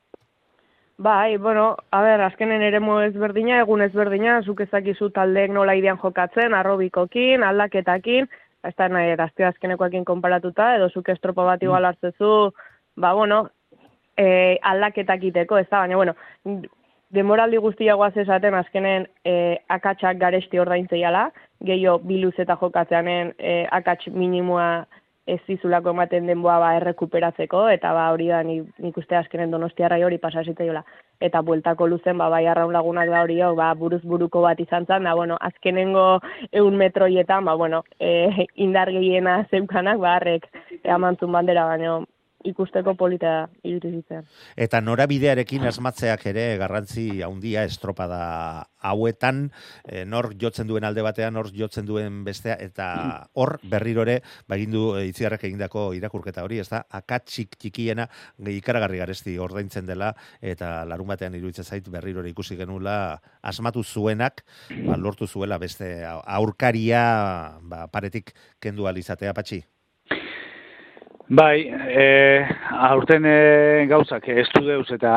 Bai, 0.96 1.36
bueno, 1.42 1.72
a 1.90 2.00
ber, 2.04 2.20
azkenen 2.22 2.62
ere 2.62 2.78
ezberdina, 3.08 3.58
egun 3.64 3.82
ezberdina, 3.82 4.42
zuk 4.42 4.60
ezakizu 4.60 5.10
taldeek 5.10 5.50
nola 5.50 5.74
idean 5.74 5.98
jokatzen, 5.98 6.54
arrobikokin, 6.54 7.42
aldaketakin, 7.42 8.28
ez 8.64 8.74
da 8.78 8.88
nahi, 8.88 9.16
azte 9.18 9.44
azkenekoekin 9.48 10.04
konparatuta, 10.04 10.74
edo 10.76 10.88
zuk 10.88 11.08
estropa 11.12 11.44
bat 11.44 11.62
igual 11.62 11.82
mm. 11.82 11.90
hartzezu, 11.90 12.30
ba, 12.96 13.12
bueno, 13.14 13.44
e, 14.16 14.56
aldaketak 14.62 15.28
iteko, 15.30 15.58
ez 15.58 15.68
da, 15.70 15.84
baina, 15.84 15.96
bueno, 16.00 16.14
demoraldi 17.14 17.60
guztiagoaz 17.62 18.16
esaten 18.24 18.54
azkenen 18.58 19.06
e, 19.24 19.56
akatsak 19.68 20.18
garesti 20.18 20.58
ordaintzeiala, 20.58 21.28
gehiago 21.64 22.00
biluz 22.08 22.34
eta 22.42 22.56
jokatzeanen 22.60 23.34
e, 23.38 23.64
akats 23.70 24.08
minimoa 24.10 24.68
ez 25.26 25.40
zizulako 25.46 25.94
ematen 25.94 26.26
denboa 26.28 26.58
ba 26.60 26.74
errekuperatzeko, 26.78 27.62
eta 27.72 27.92
ba 27.96 28.10
hori 28.12 28.28
da 28.28 28.42
nik 28.44 28.98
uste 29.00 29.16
azkenen 29.16 29.54
donostiarrai 29.54 30.02
hori 30.04 30.18
pasazitzaiola. 30.20 30.82
Eta 31.20 31.40
bueltako 31.42 31.86
luzen, 31.86 32.18
ba, 32.18 32.28
bai 32.28 32.46
arraun 32.46 32.72
lagunak 32.72 33.08
da 33.08 33.22
hori, 33.22 33.38
ba, 33.56 33.72
buruz 33.74 34.02
buruko 34.02 34.42
bat 34.42 34.60
izan 34.60 34.86
zen, 34.86 35.04
da, 35.04 35.14
bueno, 35.14 35.36
azkenengo 35.40 36.20
eun 36.52 36.76
metroietan, 36.76 37.44
ba, 37.44 37.54
bueno, 37.54 37.84
e, 38.00 38.46
indar 38.56 38.90
gehiena 38.90 39.46
zeukanak, 39.50 39.98
ba, 39.98 40.16
arrek, 40.16 40.48
e, 40.82 40.90
bandera, 40.90 41.66
baina 41.66 42.00
ikusteko 42.44 42.94
polita 42.98 43.48
iruditzen. 43.64 44.26
Eta 44.56 44.80
norabidearekin 44.84 45.64
asmatzeak 45.70 46.26
ere 46.30 46.44
garrantzi 46.60 47.22
handia 47.24 47.64
estropada 47.64 48.20
hauetan, 48.84 49.48
e, 49.88 50.04
nor 50.04 50.30
jotzen 50.40 50.68
duen 50.68 50.84
alde 50.84 51.02
batean, 51.02 51.34
nor 51.34 51.48
jotzen 51.56 51.88
duen 51.88 52.20
bestea, 52.26 52.56
eta 52.60 52.86
hor 53.40 53.56
berriro 53.70 54.04
ere, 54.04 54.18
bagindu 54.50 54.84
e, 54.98 55.06
itziarrek 55.08 55.46
egindako 55.48 55.86
irakurketa 55.96 56.44
hori, 56.44 56.60
ez 56.60 56.68
da, 56.68 56.84
akatsik 57.00 57.56
txikiena 57.56 58.08
ikaragarri 58.54 59.00
garesti 59.00 59.38
ordaintzen 59.40 59.88
dela, 59.88 60.12
eta 60.44 60.76
larun 60.88 61.14
batean 61.14 61.34
iruditzen 61.40 61.64
zait 61.64 61.88
berriro 61.88 62.20
ere 62.20 62.34
ikusi 62.34 62.58
genula 62.60 62.96
asmatu 63.42 63.82
zuenak, 63.82 64.44
ba, 64.84 64.98
lortu 65.00 65.26
zuela 65.26 65.58
beste 65.58 65.94
aurkaria 66.04 67.04
ba, 67.62 67.86
paretik 67.88 68.34
kendu 68.60 68.86
alizatea 68.90 69.32
patxi. 69.34 69.64
Bai, 71.28 71.72
e, 71.72 72.46
aurten 72.84 73.24
e, 73.24 73.86
gauzak 73.88 74.26
estudeuz 74.28 74.90
eta 74.92 75.12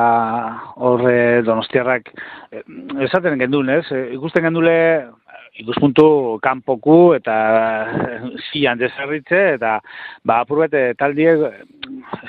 horre 0.80 1.42
donostiarrak 1.44 2.08
e, 2.48 2.62
esaten 3.04 3.36
gendun, 3.42 3.68
ez? 3.68 3.84
E, 3.92 4.14
ikusten 4.16 4.48
gendule 4.48 4.78
ikuspuntu 5.62 6.40
kanpoku 6.44 7.14
eta 7.18 7.36
zian 8.50 8.80
desarritze 8.80 9.42
eta 9.56 9.78
ba 10.26 10.42
apurbete 10.44 10.94
taldie 11.00 11.34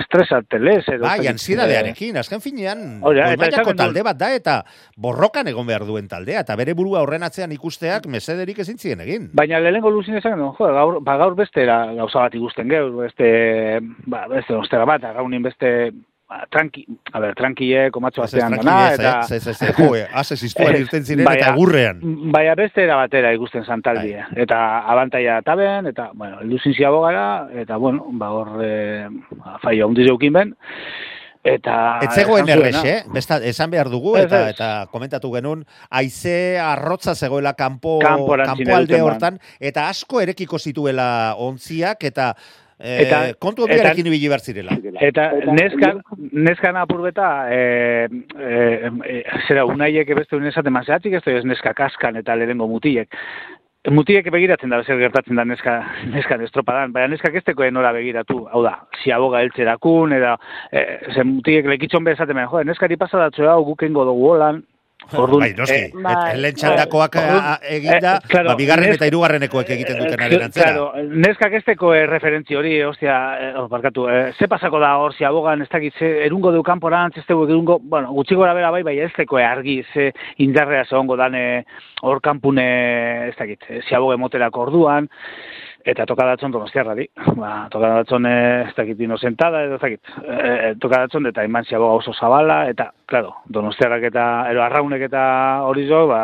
estresatelez 0.01 0.85
edo 0.95 1.05
bai 1.05 1.27
ansidadearekin 1.31 2.17
azken 2.21 2.41
finean 2.41 2.85
mailako 3.03 3.75
talde 3.79 4.05
bat 4.07 4.19
da 4.19 4.33
eta 4.35 4.57
borrokan 4.97 5.49
egon 5.51 5.67
behar 5.69 5.87
duen 5.89 6.09
taldea 6.09 6.45
eta 6.47 6.57
bere 6.57 6.75
burua 6.79 7.03
horrenatzean 7.05 7.53
ikusteak 7.53 8.07
mesederik 8.07 8.59
ezin 8.65 8.79
zien 8.79 9.01
egin. 9.05 9.31
Baina 9.35 9.61
lehengo 9.61 9.91
luzin 9.91 10.19
esan 10.21 10.39
jo 10.39 10.53
gaur 10.59 11.01
ba 11.05 11.17
gaur 11.21 11.35
beste 11.39 11.67
gauza 11.67 12.27
bat 12.27 12.35
ikusten 12.35 12.69
geu 12.69 12.85
beste 13.01 13.81
ba 14.07 14.27
beste 14.29 14.55
ostera 14.55 14.87
bat 14.89 15.03
gaunin 15.03 15.43
beste 15.43 15.93
ba, 16.29 16.45
tranqui, 16.53 16.85
a 17.13 17.21
ver, 17.21 17.35
tranquile, 17.35 17.89
komatxo 17.95 18.23
batean 18.23 18.57
dana, 18.59 18.77
eta... 18.95 19.13
Ez, 19.25 19.41
ez, 19.49 19.57
ez, 19.57 19.73
joe, 19.79 20.05
haze 20.13 20.37
ziztuan 20.37 20.77
irten 20.83 21.05
ziren 21.05 21.29
eta 21.33 21.53
gurrean. 21.57 22.01
Baina 22.35 22.55
beste 22.59 22.85
era 22.85 23.01
batera 23.01 23.33
ikusten 23.37 23.65
zantaldi, 23.65 24.15
bai. 24.15 24.43
eta 24.45 24.63
abantaia 24.93 25.41
taben, 25.47 25.89
eta, 25.93 26.11
bueno, 26.15 26.43
elduzin 26.45 26.77
ziago 26.77 27.03
gara, 27.07 27.49
eta, 27.65 27.81
bueno, 27.81 28.07
ba, 28.21 28.33
hor, 28.37 28.57
e, 28.65 29.07
faio, 29.65 29.89
hundiz 29.89 30.09
eukin 30.13 30.37
ben, 30.41 30.57
Eta 31.49 32.01
Ez 32.03 32.11
zegoen 32.19 32.49
esan 32.49 32.59
errex, 32.59 32.75
zuena. 32.81 32.91
eh? 32.91 33.13
Besta, 33.15 33.37
esan 33.47 33.71
behar 33.71 33.89
dugu, 33.89 34.17
Ez, 34.19 34.25
eta 34.27 34.41
ez. 34.49 34.55
eta 34.57 34.71
komentatu 34.93 35.31
genuen, 35.33 35.63
haize 35.89 36.59
arrotza 36.61 37.15
zegoela 37.15 37.55
kanpo, 37.55 37.99
kanpo 38.03 38.35
alde 38.75 39.01
hortan, 39.01 39.39
eta 39.61 39.87
asko 39.89 40.21
erekiko 40.21 40.59
zituela 40.59 41.37
ontziak, 41.39 42.05
eta, 42.05 42.33
eh, 42.79 43.03
Eta- 43.07 43.35
kontu 43.39 43.65
eta- 43.65 43.75
handiarekin 43.75 44.07
ibili 44.07 44.29
behar 44.29 44.41
zirela. 44.41 44.77
Eta 45.01 45.31
neskan, 45.53 46.01
neskan 46.33 46.77
apurbeta, 46.77 47.29
e, 47.51 48.09
e, 48.39 48.91
e, 49.05 49.23
zera, 49.47 49.65
unaiek 49.67 50.15
beste 50.15 50.37
un 50.37 50.47
esaten 50.47 50.73
mazeatzik, 50.73 51.15
ez 51.15 51.23
ez 51.27 51.45
neska 51.45 51.75
kaskan 51.75 52.17
eta 52.17 52.37
lehengo 52.37 52.69
mutilek. 52.69 53.15
Mutilek 53.89 54.31
begiratzen 54.31 54.71
da, 54.71 54.83
zer 54.85 54.99
gertatzen 54.99 55.37
da 55.37 55.45
neska, 55.45 55.79
neskan 56.13 56.43
estropadan, 56.45 56.93
baina 56.93 57.09
neskak 57.09 57.35
ez 57.35 57.45
teko 57.45 57.71
nora 57.71 57.93
begiratu, 57.93 58.47
hau 58.53 58.63
da, 58.63 58.75
ziaboga 59.03 59.41
eltzerakun, 59.43 60.13
eta, 60.13 60.37
e, 60.73 60.83
ze 61.15 61.25
mutilek 61.25 61.67
lekitxon 61.67 62.05
be 62.05 62.13
esaten, 62.13 62.37
jode, 62.51 62.65
neskari 62.65 62.97
pasadatzu 62.97 63.49
hau 63.49 63.65
gukengo 63.65 64.05
dugu 64.05 64.33
holan, 64.35 64.63
Orduan, 65.17 65.41
bai, 65.41 65.55
noski, 65.57 65.75
eh, 65.75 65.91
bai. 65.95 66.37
lehen 66.37 66.55
txandakoak 66.59 67.15
Bai. 67.15 67.23
a- 67.31 67.53
a- 67.55 67.61
eginda, 67.71 68.17
Eh, 68.17 68.29
claro, 68.29 68.49
ba, 68.51 68.55
bigarren 68.57 68.93
eta 68.93 69.07
hirugarrenekoek 69.07 69.71
egiten 69.71 69.99
duten 70.03 70.21
Eh, 70.21 70.25
aren 70.27 70.43
antzera. 70.43 70.67
Claro, 70.73 70.93
neskak 71.09 71.53
ez 71.55 71.65
teko 71.65 71.95
eh, 71.95 72.05
referentzi 72.07 72.55
hori, 72.55 72.83
ostia, 72.83 73.15
eh, 73.41 73.53
oh, 73.57 73.69
barkatu, 73.69 74.09
eh, 74.11 74.33
ze 74.39 74.49
pasako 74.49 74.79
da 74.81 74.97
hor, 74.99 75.15
ziabogan, 75.15 75.63
ez 75.63 75.69
dakit, 75.71 75.95
ze 75.99 76.27
erungo 76.27 76.53
du 76.53 76.63
kanporantz, 76.63 77.17
ez 77.17 77.25
dugu 77.27 77.47
erungo, 77.49 77.79
bueno, 77.81 78.13
gutxi 78.13 78.35
gora 78.35 78.53
bera 78.53 78.71
bai, 78.71 78.83
bai 78.83 78.99
ez 78.99 79.13
teko 79.15 79.39
eh, 79.39 79.45
argi, 79.47 79.83
ze 79.95 80.13
indarrea 80.39 80.85
zegongo 80.85 81.17
dan 81.17 81.35
eh, 81.35 81.65
hor 82.03 82.21
kanpune, 82.21 83.29
ez 83.29 83.37
dakit, 83.39 83.63
eh, 83.71 83.81
ziaboga 83.89 84.15
emoterako 84.15 84.61
orduan, 84.67 85.09
eta 85.89 86.05
tokadatzon 86.07 86.53
donostiarra 86.53 86.95
di. 86.99 87.07
Ba, 87.39 87.69
tokadatzon 87.73 88.27
eh, 88.29 88.69
ez 88.69 88.75
dakit 88.77 89.01
inozentada, 89.07 89.63
ez 89.65 89.81
dakit, 89.81 90.13
eh, 90.25 90.75
tokadatzon 90.81 91.31
eta 91.31 91.45
iman 91.49 91.65
ziaboga 91.65 92.03
oso 92.03 92.13
zabala, 92.13 92.61
eta, 92.69 92.91
claro, 93.09 93.35
donostiarrak 93.49 94.09
eta, 94.11 94.25
ero 94.53 94.63
arraunek 94.65 95.07
eta 95.09 95.23
hori 95.69 95.87
zo, 95.89 96.05
ba, 96.11 96.21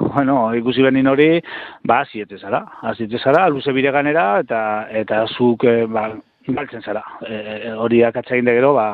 bueno, 0.00 0.38
ikusi 0.58 0.84
benin 0.84 1.08
hori, 1.08 1.30
ba, 1.88 2.02
ziete 2.04 2.38
zara, 2.38 2.64
aziete 2.92 3.18
zara, 3.18 3.48
luze 3.48 3.72
bire 3.72 3.92
ganera, 3.94 4.28
eta, 4.44 4.60
eta 5.02 5.24
zuk, 5.36 5.64
eh, 5.64 5.86
ba, 5.88 6.10
galtzen 6.48 6.84
zara. 6.84 7.04
E, 7.28 7.72
hori 7.76 8.02
akatzain 8.04 8.44
de 8.44 8.56
gero, 8.56 8.74
ba, 8.76 8.88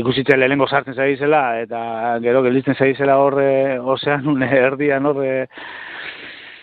ikusitzen 0.00 0.38
lehenengo 0.38 0.68
sartzen 0.68 0.94
zaizela, 0.94 1.60
eta 1.64 2.18
gero 2.24 2.42
gelditzen 2.44 2.76
zaizela 2.76 3.18
horre, 3.20 3.78
ozean, 3.80 4.28
une 4.28 4.48
erdian 4.68 5.06
horre, 5.06 5.48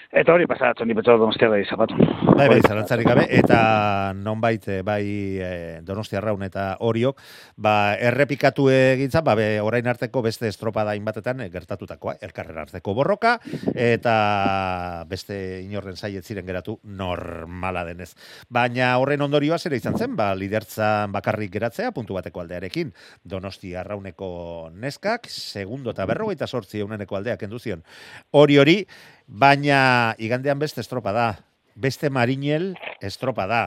Eta 0.07 0.31
hori 0.31 0.45
pasaratzen 0.47 0.87
dipetxo 0.87 1.17
donostia 1.19 1.49
bai 1.51 1.65
zapatu. 1.67 1.97
Bai, 2.37 2.47
bai, 2.47 2.61
zalantzarik 2.63 3.07
gabe, 3.09 3.25
eta 3.35 4.13
nonbait, 4.15 4.63
eh, 4.71 4.81
bai, 4.81 5.03
eh, 5.43 5.79
Donostia 5.83 6.21
Raun 6.23 6.45
eta 6.47 6.77
Oriok, 6.79 7.19
ba, 7.57 7.93
errepikatu 7.99 8.69
egintza, 8.71 9.19
ba, 9.21 9.35
be, 9.35 9.59
orain 9.59 9.87
arteko 9.87 10.21
beste 10.23 10.47
estropada 10.47 10.93
inbatetan 10.95 11.41
eh, 11.43 11.49
gertatutakoa, 11.51 12.15
elkarren 12.21 12.61
arteko 12.61 12.93
borroka, 12.95 13.33
eta 13.75 15.03
beste 15.09 15.59
inorren 15.65 15.97
zaiet 15.97 16.23
ziren 16.23 16.47
geratu 16.47 16.77
normala 16.83 17.83
denez. 17.83 18.13
Baina 18.47 18.93
horren 19.01 19.27
ondorioa 19.27 19.59
zera 19.59 19.75
izan 19.75 19.99
zen, 19.99 20.15
ba, 20.15 20.29
lidertzan 20.35 21.11
bakarrik 21.11 21.51
geratzea, 21.51 21.91
puntu 21.91 22.15
bateko 22.15 22.45
aldearekin, 22.45 22.93
Donostia 23.25 23.83
Rauneko 23.83 24.71
neskak, 24.71 25.27
segundo 25.27 25.91
eta 25.91 26.07
berrogeita 26.07 26.47
sortzi 26.47 26.79
euneneko 26.79 27.19
aldeak 27.19 27.43
enduzion. 27.43 27.83
Hori 28.31 28.57
hori, 28.57 28.79
baina 29.27 30.15
igandean 30.17 30.59
beste 30.59 30.81
estropa 30.81 31.11
da. 31.11 31.27
Beste 31.77 32.09
marinel 32.09 32.71
estropa 33.05 33.45
da. 33.45 33.61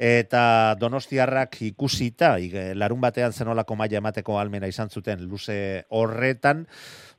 Eta 0.00 0.74
donostiarrak 0.80 1.58
ikusita, 1.66 2.38
larun 2.72 3.02
batean 3.02 3.34
zenolako 3.36 3.76
maila 3.76 3.98
emateko 4.00 4.38
almena 4.40 4.70
izan 4.70 4.88
zuten 4.88 5.26
luze 5.28 5.84
horretan, 5.90 6.64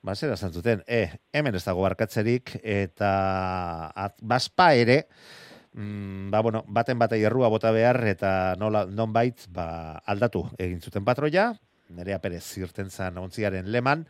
ba, 0.01 0.15
zer 0.15 0.33
esan 0.33 0.53
zuten, 0.53 0.81
e, 0.87 1.11
hemen 1.31 1.55
ez 1.55 1.63
dago 1.67 1.85
barkatzerik, 1.85 2.55
eta 2.63 3.11
at, 3.93 4.17
baspa 4.17 4.71
ere, 4.73 5.03
mm, 5.73 6.31
ba, 6.33 6.41
bueno, 6.41 6.63
baten 6.67 6.97
batei 6.97 7.21
errua 7.21 7.51
bota 7.53 7.69
behar, 7.75 8.01
eta 8.09 8.55
nola, 8.57 8.87
nonbait, 8.89 9.45
ba, 9.53 10.01
aldatu 10.09 10.47
egin 10.57 10.81
zuten 10.81 11.05
patroia, 11.05 11.51
Nerea 11.95 12.19
Perez 12.23 12.43
zirten 12.43 12.89
zan 12.89 13.17
ontziaren 13.21 13.67
leman, 13.71 14.05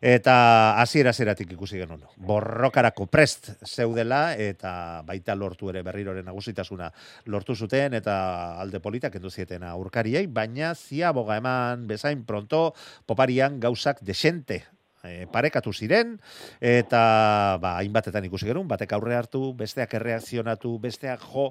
eta 0.00 0.34
hasiera 0.80 1.10
hasieratik 1.10 1.52
ikusi 1.52 1.78
genuen. 1.80 2.04
Borrokarako 2.16 3.06
prest 3.10 3.50
zeudela, 3.66 4.34
eta 4.34 5.02
baita 5.06 5.34
lortu 5.34 5.70
ere 5.72 5.82
berriroren 5.86 6.26
nagusitasuna 6.28 6.90
lortu 7.26 7.56
zuten, 7.56 7.94
eta 7.94 8.16
alde 8.60 8.80
politak 8.80 9.18
zieten 9.28 9.62
aurkariei, 9.62 10.26
baina 10.26 10.74
ziaboga 10.74 11.36
eman 11.36 11.86
bezain 11.86 12.24
pronto, 12.24 12.74
poparian 13.06 13.60
gauzak 13.60 14.00
desente 14.02 14.64
e, 15.04 15.26
parekatu 15.32 15.72
ziren, 15.72 16.16
eta 16.60 17.58
ba, 17.62 17.76
hainbatetan 17.78 18.26
ikusi 18.28 18.48
genuen, 18.50 18.68
batek 18.70 18.94
aurre 18.96 19.16
hartu, 19.18 19.52
besteak 19.58 19.94
erreakzionatu, 19.98 20.76
besteak 20.82 21.24
jo, 21.32 21.50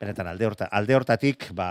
benetan 0.00 0.28
alde, 0.30 0.46
horta, 0.46 0.68
alde 0.72 0.96
hortatik, 0.96 1.50
ba, 1.56 1.68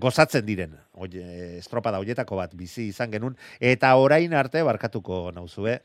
gozatzen 0.00 0.46
diren, 0.46 0.76
oie, 0.94 1.24
estropada 1.58 2.00
hoietako 2.02 2.38
bat 2.40 2.54
bizi 2.58 2.88
izan 2.90 3.12
genuen, 3.12 3.36
eta 3.60 3.94
orain 4.00 4.34
arte 4.34 4.62
barkatuko 4.66 5.30
nauzue, 5.34 5.80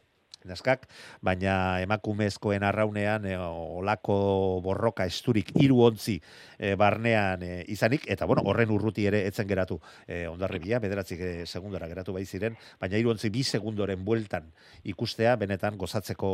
neskak, 0.47 0.85
baina 1.21 1.81
emakumezkoen 1.83 2.63
arraunean 2.63 3.25
e, 3.27 3.35
olako 3.37 4.15
borroka 4.63 5.05
esturik 5.09 5.51
hiru 5.59 5.81
ontzi 5.83 6.15
e, 6.57 6.75
barnean 6.79 7.43
e, 7.43 7.51
izanik, 7.73 8.07
eta 8.07 8.27
bueno, 8.29 8.45
horren 8.47 8.71
urruti 8.71 9.05
ere 9.09 9.25
etzen 9.27 9.49
geratu 9.49 9.79
e, 10.07 10.25
ondarribia, 10.31 10.79
bederatzik 10.79 11.19
e, 11.19 11.33
segundora 11.45 11.91
geratu 11.91 12.15
bai 12.15 12.25
ziren, 12.25 12.55
baina 12.79 12.97
hiru 12.97 13.11
ontzi 13.15 13.31
bi 13.33 13.43
segundoren 13.43 14.05
bueltan 14.05 14.47
ikustea, 14.87 15.35
benetan 15.35 15.77
gozatzeko 15.77 16.31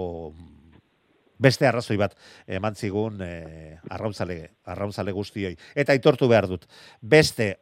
beste 1.38 1.68
arrazoi 1.68 1.98
bat 2.00 2.16
eman 2.48 2.76
zigun 2.76 3.20
e, 3.26 3.78
arrauntzale, 3.90 4.38
arrauntzale 4.72 5.12
guztioi. 5.16 5.56
Eta 5.76 5.96
aitortu 5.96 6.30
behar 6.32 6.48
dut, 6.48 6.70
beste 7.02 7.56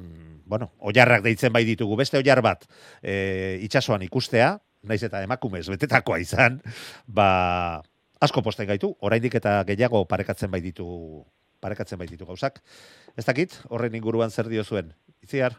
mm, 0.00 0.42
bueno, 0.50 0.72
oiarrak 0.78 1.22
deitzen 1.22 1.52
bai 1.52 1.64
ditugu, 1.68 1.96
beste 2.00 2.18
oiar 2.18 2.42
bat 2.42 2.66
e, 3.02 3.58
itxasoan 3.66 4.02
ikustea, 4.08 4.56
naiz 4.82 5.02
eta 5.06 5.22
emakumez 5.22 5.68
betetakoa 5.68 6.18
izan, 6.22 6.60
ba, 7.06 7.82
asko 8.20 8.42
posten 8.42 8.68
gaitu, 8.68 8.94
oraindik 9.00 9.36
eta 9.40 9.60
gehiago 9.68 10.06
parekatzen 10.08 10.50
bai 10.50 10.62
ditu 10.64 10.88
parekatzen 11.60 11.98
bai 12.00 12.08
ditu 12.08 12.24
gauzak. 12.24 12.60
Ez 13.16 13.26
dakit, 13.26 13.58
horren 13.68 13.94
inguruan 13.94 14.30
zer 14.30 14.48
dio 14.48 14.64
zuen. 14.64 14.94
Itziar? 15.22 15.58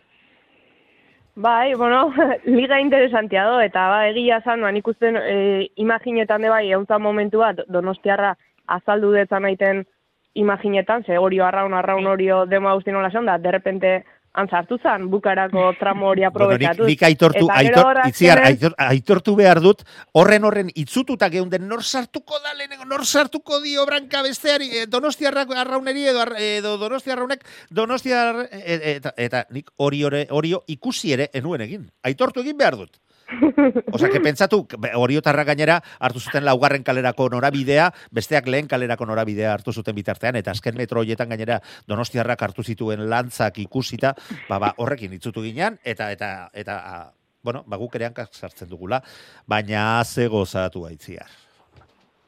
Bai, 1.36 1.74
bueno, 1.76 2.12
liga 2.46 2.80
interesantia 2.82 3.46
do, 3.48 3.60
eta 3.62 3.88
ba, 3.94 4.08
egia 4.10 4.42
zan, 4.42 4.66
ban 4.66 4.78
ikusten 4.78 5.18
e, 5.18 5.36
imaginetan 5.80 6.42
de 6.42 6.50
bai, 6.52 6.66
euntzan 6.76 7.02
momentu 7.02 7.46
bat, 7.46 7.62
donostiarra 7.70 8.36
azaldu 8.68 9.14
detzan 9.16 9.46
naiten 9.48 9.86
imaginetan, 10.34 11.06
ze 11.06 11.18
hori 11.18 11.40
arraun, 11.40 11.74
arraun 11.74 12.08
horio 12.08 12.46
demo 12.46 12.74
guzti 12.76 12.92
nola 12.92 13.10
da, 13.10 13.38
derrepente 13.38 14.04
antzartu 14.34 14.78
zan, 14.82 15.10
bukarako 15.12 15.74
tramo 15.80 16.08
hori 16.08 16.22
Bueno, 16.22 16.58
nik, 16.58 16.70
aprobetatu. 16.70 16.86
nik 16.88 17.04
aitortu, 17.04 17.46
Eta 17.46 17.58
aitor, 17.58 17.86
hor 17.86 18.00
itziar, 18.08 18.40
aitor, 18.46 18.76
aitortu 18.78 19.36
behar 19.36 19.62
dut, 19.62 19.84
horren 20.14 20.44
horren 20.44 20.72
itzututa 20.76 21.30
geunden, 21.30 21.68
nor 21.68 21.84
sartuko 21.84 22.40
da 22.40 22.54
lehenengo, 22.54 22.86
nor 22.86 23.06
sartuko 23.06 23.60
dio 23.62 23.86
branka 23.86 24.22
besteari, 24.24 24.70
eh, 24.72 24.86
donostiarrak 24.88 25.52
arrauneri 25.52 26.08
edo, 26.08 26.26
edo 26.38 26.78
donostiarraunek, 26.78 27.44
donostiar, 27.70 28.48
e, 28.52 28.96
eta, 28.96 29.14
eta 29.18 29.46
nik 29.50 29.72
hori 29.78 30.04
horio 30.30 30.64
ikusi 30.68 31.14
ere 31.14 31.30
enuen 31.34 31.62
egin. 31.62 31.90
Aitortu 32.04 32.42
egin 32.42 32.58
behar 32.58 32.78
dut. 32.78 32.98
Osa, 33.94 34.10
que 34.10 34.20
pentsatu, 34.20 34.66
oriotarra 34.96 35.44
gainera 35.48 35.80
hartu 36.00 36.20
zuten 36.20 36.46
laugarren 36.46 36.84
kalerako 36.84 37.30
norabidea, 37.32 37.90
besteak 38.12 38.48
lehen 38.48 38.68
kalerako 38.72 39.08
norabidea 39.10 39.54
hartu 39.54 39.74
zuten 39.74 39.96
bitartean, 39.96 40.38
eta 40.40 40.52
azken 40.52 40.78
metro 40.78 41.02
hoietan 41.02 41.32
gainera 41.32 41.62
donostiarrak 41.88 42.42
hartu 42.42 42.64
zituen 42.64 43.08
lantzak 43.10 43.62
ikusita, 43.64 44.16
ba, 44.50 44.60
ba, 44.60 44.74
horrekin 44.78 45.14
itzutu 45.18 45.44
ginean, 45.46 45.80
eta, 45.84 46.12
eta, 46.12 46.50
eta, 46.54 46.80
a, 46.82 47.12
bueno, 47.44 47.64
ba, 47.68 47.80
guk 47.82 47.96
ere 48.00 48.12
sartzen 48.32 48.70
dugula, 48.70 49.02
baina 49.48 50.04
ze 50.04 50.28
gozatu 50.28 50.86
aitziar. 50.86 51.30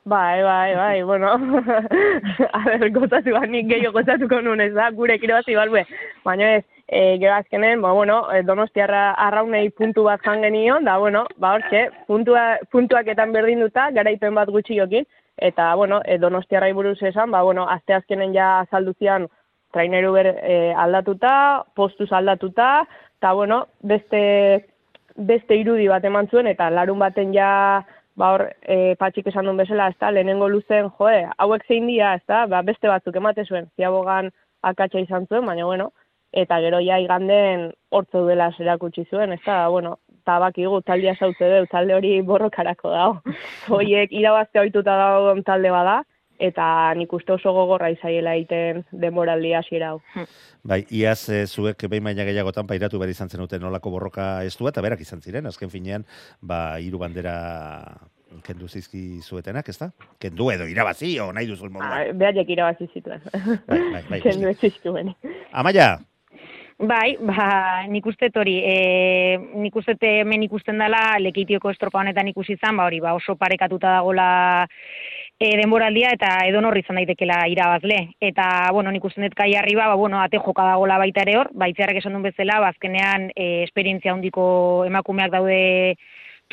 Bai, 0.05 0.43
bai, 0.43 0.75
bai, 0.75 1.03
bueno, 1.03 1.33
a 2.57 2.63
ber, 2.65 2.89
gozatu 2.91 3.31
nik 3.47 3.69
gehiago 3.69 3.99
gozatuko 3.99 4.41
nuen 4.41 4.59
ez 4.59 4.73
da, 4.73 4.89
gure 4.91 5.15
irabazi 5.15 5.55
balbe. 5.55 5.85
Baina 6.25 6.57
ez, 6.57 6.63
e, 6.87 7.17
gero 7.19 7.33
azkenen, 7.33 7.81
ba, 7.81 7.91
bueno, 7.91 8.31
e, 8.31 8.43
donostiarra 8.43 9.11
arraunei 9.13 9.69
puntu 9.69 10.03
bat 10.03 10.21
jan 10.21 10.41
genion, 10.43 10.83
da, 10.85 10.97
bueno, 10.97 11.25
ba, 11.37 11.55
hortxe, 11.55 11.87
puntua, 12.07 12.57
puntuaketan 12.71 13.31
berdin 13.33 13.63
duta, 13.63 13.89
garaipen 13.91 14.35
bat 14.35 14.49
gutxiokin, 14.49 15.07
eta, 15.37 15.73
bueno, 15.75 16.01
e, 16.05 16.17
donostiarrai 16.19 16.73
buruz 16.73 17.01
esan, 17.01 17.31
ba, 17.31 17.41
bueno, 17.43 17.67
azte 17.69 17.93
azkenen 17.93 18.35
ja 18.35 18.59
azaldu 18.59 18.93
zian, 18.99 19.27
traineru 19.73 20.11
ber 20.13 20.29
e, 20.35 20.73
aldatuta, 20.77 21.63
postuz 21.75 22.11
aldatuta, 22.11 22.85
eta, 23.17 23.33
bueno, 23.33 23.67
beste, 23.81 24.67
beste 25.15 25.57
irudi 25.57 25.87
bat 25.87 26.05
eman 26.05 26.29
zuen, 26.29 26.47
eta 26.51 26.69
larun 26.69 26.99
baten 26.99 27.33
ja, 27.33 27.49
ba 28.19 28.35
hor, 28.35 28.47
e, 28.61 28.93
patxik 28.99 29.31
esan 29.31 29.49
duen 29.49 29.57
bezala, 29.57 29.89
ez 29.89 29.97
da, 29.99 30.11
lehenengo 30.11 30.49
luzen, 30.51 30.91
joe, 30.99 31.23
hauek 31.37 31.65
zein 31.65 31.87
dira, 31.89 32.13
ez 32.19 32.25
da, 32.27 32.45
ba, 32.45 32.61
beste 32.61 32.91
batzuk 32.91 33.17
emate 33.17 33.47
zuen, 33.49 33.71
ziabogan 33.75 34.29
akatsa 34.61 35.01
izan 35.01 35.25
zuen, 35.27 35.45
baina 35.49 35.65
bueno, 35.65 35.89
eta 36.33 36.59
gero 36.59 36.79
ja 36.81 36.97
iganden 36.99 37.69
hortzo 37.93 38.25
dela 38.25 38.49
erakutsi 38.59 39.05
zuen, 39.09 39.35
ez 39.35 39.41
da, 39.45 39.67
bueno, 39.69 39.99
eta 40.23 40.39
bakigu 40.41 40.81
taldia 40.81 41.13
zautze 41.19 41.49
du, 41.51 41.65
talde 41.71 41.95
hori 41.95 42.15
borrokarako 42.25 42.89
dago. 42.89 43.35
Hoiek 43.77 44.11
irabazte 44.11 44.59
ohituta 44.63 44.97
dago 44.97 45.35
talde 45.45 45.71
bada, 45.71 46.01
eta 46.43 46.65
nik 46.97 47.13
uste 47.13 47.35
oso 47.35 47.53
gogorra 47.55 47.91
izaiela 47.93 48.33
egiten 48.39 48.81
denboraldi 49.03 49.53
hasiera 49.53 49.93
hau. 49.93 50.25
Bai, 50.63 50.81
iaz 50.89 51.29
e, 51.29 51.43
zuek 51.45 51.85
behin 51.89 52.09
baina 52.09 52.25
gehiagotan 52.25 52.67
pairatu 52.67 52.99
behar 52.99 53.13
izan 53.13 53.29
zenuten 53.29 53.61
nolako 53.61 53.93
borroka 53.93 54.27
ez 54.43 54.55
du, 54.57 54.67
eta 54.67 54.81
berak 54.81 55.03
izan 55.05 55.21
ziren, 55.21 55.45
azken 55.45 55.69
finean, 55.69 56.07
ba, 56.41 56.79
hiru 56.81 56.99
bandera 57.03 57.35
kendu 58.41 58.67
zizki 58.67 59.21
zuetenak, 59.21 59.67
ez 59.69 59.77
da? 59.77 59.91
Kendu 60.19 60.49
edo 60.49 60.65
irabazi, 60.65 61.11
o 61.21 61.29
nahi 61.35 61.45
duzu 61.51 61.69
moduan. 61.69 61.91
Ah, 61.93 62.15
Behaiek 62.17 62.49
irabazi 62.49 62.89
zituen. 62.89 63.21
Bai, 63.67 63.79
bai, 63.93 64.03
bai. 64.09 64.21
Kendu 64.25 64.49
ez 64.49 64.57
zizkuen. 64.57 65.13
Amaia, 65.51 65.99
Bai, 66.83 67.15
ba, 67.23 67.85
nik 67.87 68.03
uste 68.09 68.27
hori, 68.35 68.57
e, 68.67 69.37
nik 69.55 69.75
uste 69.79 69.95
hemen 70.01 70.41
ikusten 70.43 70.81
dela, 70.81 71.13
lekitioko 71.21 71.71
estropa 71.71 72.01
honetan 72.01 72.27
ikusi 72.27 72.57
izan, 72.57 72.75
ba 72.75 72.89
hori, 72.89 72.99
ba, 72.99 73.13
oso 73.15 73.37
parekatuta 73.39 73.93
dagola 73.93 74.25
e, 75.39 75.53
denboraldia 75.61 76.11
eta 76.17 76.33
edonor 76.49 76.75
izan 76.81 76.99
daitekela 76.99 77.37
irabazle. 77.47 78.01
Eta, 78.19 78.47
bueno, 78.75 78.91
nik 78.91 79.05
uste 79.07 79.23
dut 79.23 79.37
kai 79.37 79.53
arriba, 79.55 79.87
ba, 79.87 79.95
bueno, 79.95 80.19
ate 80.19 80.41
joka 80.43 80.65
dagola 80.73 80.97
baita 80.99 81.23
ere 81.23 81.37
hor, 81.39 81.53
baitzearrek 81.63 82.01
esan 82.01 82.17
duen 82.17 82.27
bezala, 82.27 82.59
bazkenean 82.65 83.29
e, 83.31 83.47
esperientzia 83.63 84.11
handiko 84.11 84.43
emakumeak 84.89 85.31
daude 85.31 85.61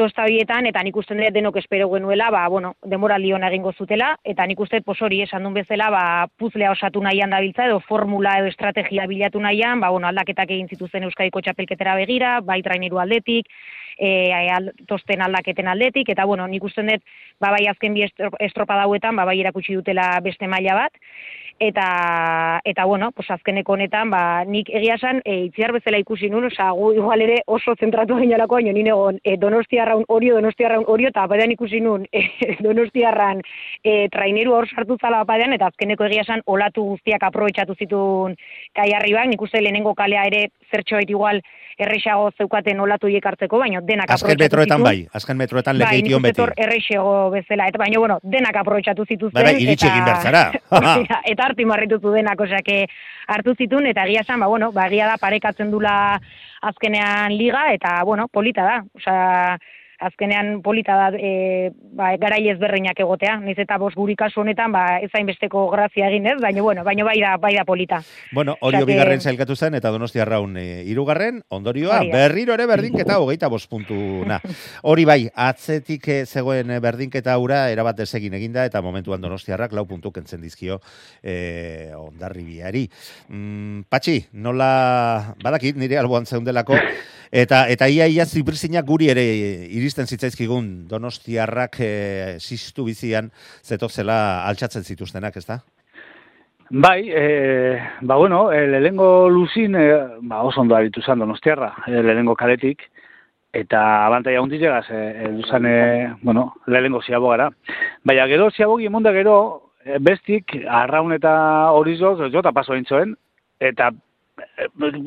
tosta 0.00 0.24
horietan, 0.24 0.64
eta 0.70 0.80
nik 0.86 0.96
uste 0.96 1.12
dut 1.18 1.34
denok 1.34 1.58
espero 1.60 1.90
genuela, 1.92 2.30
ba, 2.32 2.46
bueno, 2.48 2.72
demoraldi 2.88 3.34
hona 3.36 3.50
egingo 3.52 3.72
zutela, 3.76 4.14
eta 4.24 4.46
nik 4.48 4.62
uste 4.64 4.80
posori 4.86 5.18
esan 5.26 5.44
duen 5.44 5.58
bezala, 5.58 5.90
ba, 5.92 6.04
puzlea 6.40 6.70
osatu 6.72 7.02
nahian 7.04 7.34
dabiltza, 7.34 7.66
edo 7.68 7.82
formula 7.84 8.38
edo 8.40 8.48
estrategia 8.48 9.04
bilatu 9.10 9.42
nahian, 9.44 9.82
ba, 9.84 9.90
bueno, 9.92 10.08
aldaketak 10.08 10.54
egin 10.56 10.70
zituzen 10.72 11.04
Euskadiko 11.04 11.42
txapelketera 11.44 11.98
begira, 12.00 12.38
bai 12.40 12.62
traineru 12.64 13.02
aldetik, 13.02 13.52
e, 13.98 14.32
al, 14.32 14.70
tosten 14.88 15.20
aldaketen 15.20 15.68
aldetik, 15.68 16.08
eta 16.16 16.24
bueno, 16.24 16.48
nik 16.48 16.64
uste 16.64 16.86
dut, 16.86 17.04
ba, 17.42 17.52
bai 17.52 17.66
azken 17.68 17.92
bi 17.92 18.06
estro- 18.08 18.32
estropa 18.40 18.80
dauetan, 18.80 19.20
ba, 19.20 19.28
bai 19.28 19.36
erakutsi 19.42 19.76
dutela 19.76 20.14
beste 20.24 20.48
maila 20.48 20.78
bat, 20.80 20.96
eta 21.60 22.60
eta 22.64 22.84
bueno, 22.86 23.12
pues 23.12 23.30
azkeneko 23.30 23.74
honetan 23.74 24.10
ba 24.10 24.44
nik 24.48 24.70
egia 24.72 24.94
esan 24.96 25.20
e, 25.24 25.34
itziar 25.44 25.74
bezala 25.76 25.98
ikusi 26.00 26.30
nun, 26.32 26.46
osea 26.48 26.70
gu 26.72 26.94
igual 26.96 27.20
ere 27.20 27.42
oso 27.46 27.74
zentratu 27.76 28.16
ginelako 28.22 28.56
baino 28.56 28.72
ni 28.72 28.82
negon 28.82 29.20
e, 29.22 29.36
Donostiarraun 29.36 30.06
Orio 30.08 30.40
Donostiarraun 30.40 30.88
Orio 30.88 31.12
ta 31.12 31.26
badan 31.26 31.52
ikusi 31.52 31.82
nun 31.84 32.06
e, 32.12 32.24
Donostiarran 32.66 33.42
e, 33.84 34.08
traineru 34.08 34.56
hor 34.56 34.68
sartu 34.72 34.96
zala 35.00 35.22
badan 35.24 35.52
eta 35.52 35.68
azkeneko 35.68 36.08
egia 36.08 36.24
esan 36.24 36.40
olatu 36.46 36.86
guztiak 36.94 37.28
aprobetxatu 37.28 37.76
zituen 37.76 38.36
kai 38.72 38.92
arribak, 38.96 39.28
nik 39.28 39.42
uste 39.42 39.60
lehenengo 39.60 39.94
kalea 39.94 40.24
ere 40.32 40.46
zertxoet 40.72 41.10
igual 41.10 41.44
errexago 41.80 42.30
zeukaten 42.36 42.80
olatu 42.84 43.08
hiek 43.10 43.26
hartzeko, 43.26 43.58
baino 43.62 43.80
denak 43.86 44.10
azken 44.12 44.38
metroetan 44.40 44.84
bai, 44.84 44.96
azken 45.16 45.38
metroetan 45.40 45.78
Bai, 45.80 45.86
lekeition 45.96 46.20
uste 46.20 46.28
beti. 46.28 46.42
hor 46.44 46.52
errexego 46.66 47.14
bezala, 47.34 47.68
eta 47.72 47.80
baina, 47.80 48.02
bueno, 48.02 48.18
denak 48.34 48.58
aprobetxatu 48.62 49.06
zituzten. 49.06 49.38
Bai, 49.38 49.46
bai, 49.48 49.62
iritsi 49.64 49.88
egin 49.88 50.04
behar 50.04 50.22
zara. 50.22 50.42
Hori 50.76 51.06
da, 51.08 51.20
eta 51.32 51.48
hartu 51.50 51.66
marritutu 51.66 52.14
denak, 52.14 52.40
osea, 52.40 52.62
que 52.64 52.86
hartu 53.28 53.54
zitun, 53.58 53.86
eta 53.90 54.06
egia 54.08 54.24
esan, 54.26 54.40
ba, 54.40 54.48
bueno, 54.50 54.70
ba, 54.72 54.86
egia 54.88 55.10
da 55.10 55.18
parekatzen 55.20 55.70
dula 55.70 55.94
azkenean 56.62 57.36
liga, 57.36 57.68
eta, 57.74 58.00
bueno, 58.04 58.28
polita 58.28 58.64
da, 58.64 58.80
osea, 58.96 59.58
azkenean 60.00 60.62
polita 60.64 60.96
da 60.96 61.08
e, 61.16 61.70
ba, 61.92 62.14
garai 62.20 62.42
ezberdinak 62.50 62.98
egotea, 63.00 63.36
niz 63.44 63.58
eta 63.60 63.76
bost 63.78 63.96
guri 63.98 64.16
kasu 64.16 64.40
honetan, 64.40 64.72
ba, 64.72 64.98
ez 65.04 65.10
hainbesteko 65.14 65.66
grazia 65.72 66.08
egin 66.08 66.26
ez, 66.26 66.36
baina, 66.40 66.62
bueno, 66.64 66.84
baina 66.84 67.04
bai 67.04 67.18
da, 67.20 67.36
bai 67.36 67.54
da 67.56 67.64
polita. 67.68 68.00
Bueno, 68.32 68.56
que- 68.60 68.84
bigarren 68.88 69.20
zailkatu 69.20 69.56
zen, 69.56 69.74
eta 69.74 69.90
Donostia 69.90 70.24
Raun 70.24 70.56
e, 70.56 70.82
irugarren, 70.88 71.42
ondorioa, 71.48 72.00
Hori 72.00 72.10
da. 72.10 72.16
berriro 72.24 72.54
ere 72.54 72.66
berdinketa 72.66 73.18
hogeita 73.20 73.48
bost 73.52 73.68
puntuna. 73.70 74.40
Hori 74.90 75.04
bai, 75.04 75.20
atzetik 75.34 76.08
eh, 76.08 76.24
zegoen 76.26 76.72
berdinketa 76.80 77.36
ura, 77.38 77.68
erabat 77.70 77.96
desegin 78.00 78.34
eginda, 78.34 78.64
eta 78.64 78.80
momentuan 78.82 79.20
Donostiarrak 79.20 79.72
lau 79.76 79.84
puntu 79.86 80.12
kentzen 80.12 80.40
dizkio 80.40 80.80
e, 81.22 81.90
ondarribiari. 81.96 82.86
Mm, 83.28 83.84
patxi, 83.92 84.24
nola, 84.32 85.34
badakit, 85.42 85.76
nire 85.76 85.98
alboan 86.00 86.26
zeundelako, 86.26 86.78
eta 87.30 87.68
eta 87.70 87.88
ia 87.88 88.06
ia 88.10 88.26
zibrizinak 88.26 88.86
guri 88.86 89.08
ere 89.10 89.24
iristen 89.70 90.06
zitzaizkigun 90.06 90.88
Donostiarrak 90.90 91.76
e, 91.80 91.92
ziztu 92.40 92.84
bizian 92.84 93.30
zetozela 93.62 94.46
altxatzen 94.48 94.82
zituztenak, 94.82 95.36
ezta? 95.36 95.60
Bai, 96.70 97.10
e, 97.10 97.80
ba 98.02 98.16
bueno, 98.16 98.52
e, 98.52 98.66
lehengo 98.66 99.28
luzin, 99.28 99.74
e, 99.74 99.86
ba 100.22 100.42
oso 100.42 100.60
ondo 100.60 100.76
aritu 100.76 101.02
zan 101.02 101.18
donostiarra, 101.18 101.72
e, 101.86 102.02
lehengo 102.02 102.36
kaletik, 102.36 102.84
eta 103.52 104.06
abantaia 104.06 104.42
hundi 104.42 104.58
llegaz, 104.58 104.86
e, 104.90 105.00
e, 105.24 105.32
duzan, 105.38 105.66
e, 105.66 106.14
bueno, 106.22 106.54
lehengo 106.66 107.02
ziabo 107.02 107.30
gara. 107.30 107.50
Baina 108.04 108.28
gero 108.30 108.50
ziabogi 108.50 108.86
emonda 108.86 109.10
gero, 109.12 109.72
bestik, 109.98 110.54
arraun 110.68 111.12
eta 111.12 111.32
horizok, 111.74 112.28
jota 112.30 112.52
paso 112.52 112.76
intzoen, 112.78 113.16
eta 113.58 113.90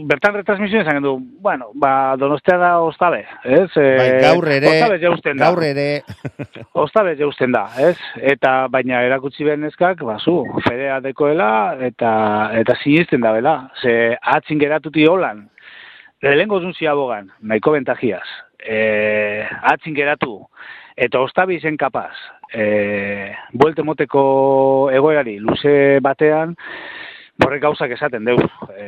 bertan 0.09 0.35
retransmisioen 0.37 0.83
esan 0.83 1.03
du, 1.03 1.13
bueno, 1.41 1.69
ba, 1.79 2.15
donostia 2.19 2.57
da 2.57 2.71
ostabe, 2.83 3.23
ez? 3.43 3.69
Bai, 3.75 4.09
gaur 4.23 4.47
ere, 4.51 4.71
ostabe 4.71 4.99
jausten 5.01 5.37
da. 5.37 5.49
gaur 5.49 5.63
ere, 5.65 5.87
Ostabe 6.83 7.15
jausten 7.19 7.53
da, 7.55 7.65
ez? 7.79 7.95
Eta 8.33 8.67
baina 8.73 9.01
erakutsi 9.05 9.45
ben 9.47 9.63
neskak, 9.65 10.03
ba 10.05 10.17
zu, 10.19 10.41
fedea 10.67 10.99
dekoela 11.03 11.49
eta 11.81 12.13
eta 12.59 12.77
sinisten 12.83 13.23
da 13.23 13.33
bela. 13.35 13.55
Ze 13.81 14.15
atzin 14.21 14.61
geratuti 14.61 15.05
holan. 15.07 15.47
Lehengo 16.23 16.61
zun 16.61 16.73
ziabogan, 16.73 17.27
nahiko 17.41 17.73
bentajiaz. 17.75 18.25
E, 18.63 19.43
atzin 19.73 19.95
geratu 19.95 20.37
eta 20.95 21.19
ostabe 21.19 21.57
izen 21.57 21.77
kapaz. 21.77 22.13
E, 22.53 23.33
buelte 23.51 23.83
moteko 23.83 24.23
egoerari 24.93 25.39
luze 25.41 25.99
batean 26.05 26.55
Horrek 27.43 27.63
gauzak 27.65 27.91
esaten 27.91 28.23
deu, 28.27 28.37
e, 28.71 28.85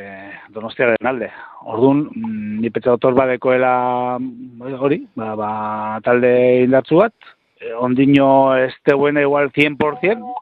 donostiaren 0.56 1.10
alde. 1.10 1.28
Orduan, 1.68 2.06
mm, 2.08 2.62
ni 2.64 2.72
petza 2.72 2.94
dotor 2.94 3.16
badekoela 3.18 3.74
mm, 4.20 4.76
hori, 4.80 5.02
ba, 5.20 5.34
ba, 5.40 5.50
talde 6.06 6.32
indartzu 6.64 7.02
bat, 7.02 7.16
e, 7.60 7.74
ondino 7.76 8.56
ez 8.56 8.72
buena 8.96 9.26
igual 9.26 9.52
100%, 9.52 10.36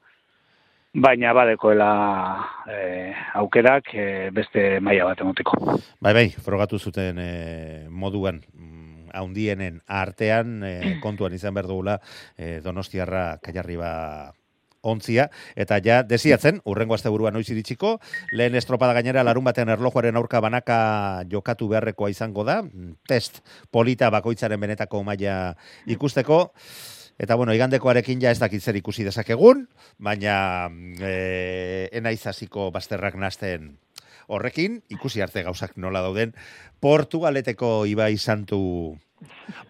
baina 0.94 1.34
badekoela 1.34 1.90
e, 2.70 3.14
aukerak 3.42 3.90
e, 3.98 4.06
beste 4.36 4.80
maila 4.80 5.10
bat 5.10 5.26
emoteko. 5.26 5.80
bai, 6.00 6.14
bai, 6.14 6.28
frogatu 6.30 6.78
zuten 6.78 7.18
e, 7.18 7.88
moduan, 7.90 8.44
mm, 8.54 9.10
haundienen 9.14 9.82
artean, 9.88 10.62
e, 10.64 11.00
kontuan 11.02 11.34
izan 11.34 11.58
behar 11.58 11.72
dugula, 11.72 12.00
e, 12.38 12.60
donostiarra 12.62 13.40
kaiarriba 13.42 14.34
ontzia, 14.84 15.30
eta 15.56 15.80
ja 15.84 16.02
desiatzen, 16.04 16.60
urrengo 16.70 16.96
asteburua 16.96 17.32
noiz 17.32 17.48
iritsiko, 17.50 17.98
lehen 18.32 18.56
estropada 18.60 18.94
gainera 18.94 19.24
larun 19.24 19.48
batean 19.48 19.72
erlojuaren 19.74 20.20
aurka 20.20 20.42
banaka 20.44 20.78
jokatu 21.32 21.70
beharrekoa 21.72 22.12
izango 22.12 22.44
da, 22.48 22.62
test 23.08 23.42
polita 23.72 24.12
bakoitzaren 24.14 24.60
benetako 24.60 25.04
maila 25.08 25.56
ikusteko, 25.88 26.50
Eta 27.22 27.36
bueno, 27.38 27.54
igandekoarekin 27.54 28.22
ja 28.24 28.32
ez 28.34 28.40
dakit 28.42 28.64
zer 28.66 28.76
ikusi 28.80 29.04
dezakegun, 29.06 29.68
baina 30.02 30.66
e, 30.98 31.88
enaiz 31.94 32.24
hasiko 32.26 32.72
bazterrak 32.74 33.20
nasten 33.22 33.76
horrekin, 34.28 34.82
ikusi 34.90 35.22
arte 35.22 35.44
gauzak 35.46 35.78
nola 35.78 36.02
dauden, 36.02 36.34
Portugaleteko 36.82 37.86
Ibai 37.86 38.18
Santu 38.18 38.98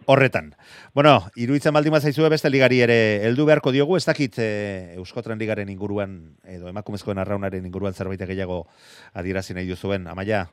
horretan. 0.05 0.55
Bueno, 0.93 1.21
iruditzen 1.35 1.73
baldin 1.73 1.99
zaizue 1.99 2.29
beste 2.29 2.49
ligari 2.49 2.81
ere 2.81 2.97
heldu 3.27 3.45
beharko 3.45 3.71
diogu, 3.71 3.97
ez 3.97 4.05
dakit 4.05 4.39
e, 4.39 4.95
Euskotren 4.97 5.39
ligaren 5.39 5.69
inguruan, 5.69 6.35
edo 6.43 6.67
emakumezkoen 6.67 7.17
arraunaren 7.17 7.65
inguruan 7.65 7.93
zerbait 7.93 8.21
gehiago 8.21 8.65
adierazi 9.13 9.53
nahi 9.53 9.67
duzuen, 9.67 10.07
amaia? 10.07 10.47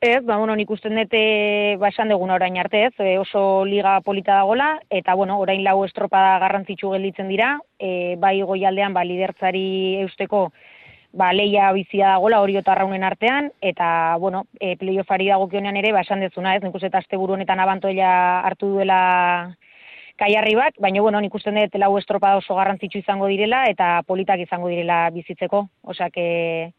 Ez, 0.00 0.24
ba, 0.24 0.36
bueno, 0.36 0.54
nik 0.54 0.70
usten 0.70 0.94
dute, 0.94 1.74
ba, 1.82 1.88
esan 1.90 2.12
duguna 2.12 2.36
orain 2.36 2.54
arte 2.62 2.84
ez, 2.86 2.92
e, 3.02 3.16
oso 3.18 3.64
liga 3.66 3.96
polita 4.06 4.36
dagola, 4.36 4.76
eta, 4.94 5.16
bueno, 5.18 5.40
orain 5.42 5.64
lau 5.64 5.80
estropada 5.84 6.36
garrantzitsu 6.38 6.92
gelditzen 6.92 7.26
dira, 7.26 7.56
e, 7.80 8.14
bai 8.22 8.36
goialdean, 8.46 8.94
ba, 8.94 9.02
lidertzari 9.02 9.98
eusteko, 10.04 10.52
ba, 11.12 11.32
leia 11.32 11.70
bizia 11.72 12.14
dagola 12.16 12.40
hori 12.40 12.56
otarraunen 12.58 13.04
artean, 13.04 13.52
eta, 13.60 14.16
bueno, 14.20 14.44
e, 14.60 14.76
playoffari 14.76 15.28
dagokionean 15.28 15.76
ere, 15.76 15.92
ba, 15.92 16.02
esan 16.06 16.20
dezuna 16.20 16.54
ez, 16.56 16.62
nik 16.62 16.74
uste 16.74 16.90
eta 16.90 17.02
honetan 17.18 17.60
abantoia 17.60 18.40
hartu 18.40 18.68
duela 18.74 19.54
kaiarri 20.16 20.54
bat, 20.54 20.74
baina, 20.78 21.00
bueno, 21.00 21.20
nik 21.20 21.34
usten 21.34 21.54
dut 21.54 21.74
lau 21.78 21.96
estropada 21.98 22.36
oso 22.36 22.54
garrantzitsu 22.54 22.98
izango 22.98 23.26
direla, 23.26 23.64
eta 23.70 24.02
politak 24.06 24.40
izango 24.40 24.68
direla 24.68 25.10
bizitzeko, 25.10 25.68
osea, 25.82 26.10
que, 26.10 26.72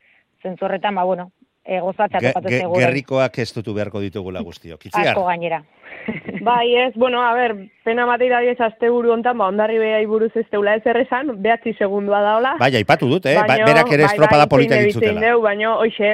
zentzu 0.44 0.65
horretan, 0.65 0.96
ba, 0.96 1.04
bueno, 1.04 1.32
e, 1.65 1.79
gozatzea 1.79 2.19
Ge- 2.19 2.31
tokatzen 2.33 2.71
ge- 2.71 2.79
gerrikoak 2.79 3.37
ez 3.39 3.53
dutu 3.53 3.73
beharko 3.73 3.99
ditugula 4.01 4.41
guztiok. 4.41 4.85
Itziar? 4.85 5.07
Asko 5.13 5.25
gainera. 5.25 5.63
Bai, 6.41 6.75
ez, 6.75 6.93
bueno, 6.95 7.21
a 7.21 7.33
ber, 7.33 7.55
pena 7.83 8.05
matei 8.05 8.29
da 8.29 8.41
ez 8.43 8.60
asteburu 8.62 9.12
hontan, 9.13 9.37
ba, 9.37 9.47
ondarri 9.51 9.77
behai 9.77 10.05
buruz 10.07 10.31
ez 10.35 10.45
teula 10.49 10.75
ez 10.75 10.85
errezan, 10.87 11.33
behatzi 11.41 11.73
segundua 11.77 12.21
daola. 12.21 12.55
Bai, 12.60 12.71
aipatu 12.79 13.10
dut, 13.10 13.25
eh? 13.25 13.35
Ba- 13.35 13.45
Baino, 13.47 13.65
berak 13.67 13.91
ere 13.91 14.03
bai, 14.05 14.12
estropada 14.13 14.45
bai, 14.45 14.49
polita 14.49 14.75
zein 14.75 14.85
egin 14.87 14.93
zutela. 14.93 15.19
deu, 15.21 15.41
baino, 15.41 15.75
hoxe, 15.83 16.13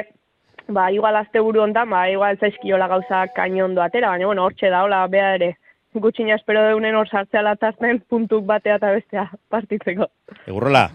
ba, 0.68 0.90
igual 0.92 1.16
azte 1.16 1.40
buru 1.40 1.62
hontan, 1.62 1.88
ba, 1.90 2.08
igual 2.10 2.36
zaizkiola 2.38 2.88
gauza 2.88 3.26
kainondo 3.36 3.80
atera, 3.82 4.10
baina, 4.10 4.26
bueno, 4.26 4.44
hortxe 4.44 4.68
da, 4.68 4.82
hola, 4.84 5.06
bea 5.06 5.34
ere, 5.36 5.52
gutxina 5.94 6.34
espero 6.34 6.60
deunen 6.66 6.94
hor 6.98 7.08
sartzea 7.08 7.40
latazten 7.42 8.02
puntuk 8.08 8.44
batea 8.44 8.76
eta 8.76 8.90
bestea 8.92 9.30
partitzeko. 9.48 10.10
Egurrola, 10.46 10.90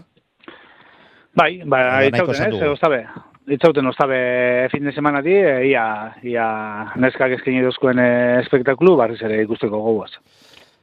Bai, 1.34 1.62
ba, 1.64 2.04
itzauten, 2.04 2.42
ez, 2.44 2.50
dugu. 2.52 2.72
ostabe. 2.76 3.06
Itzauten, 3.50 3.86
ostabe, 3.90 4.68
fin 4.70 4.84
de 4.84 4.92
semana 4.92 5.22
di, 5.22 5.34
e, 5.34 5.54
ia, 5.72 5.84
ia 6.22 6.46
neskak 7.02 7.34
eskaini 7.38 7.64
duzkuen 7.64 7.98
e, 7.98 8.10
espektakulu, 8.44 8.94
barriz 9.00 9.18
ere 9.22 9.40
ikusteko 9.42 9.80
goguaz. 9.82 10.12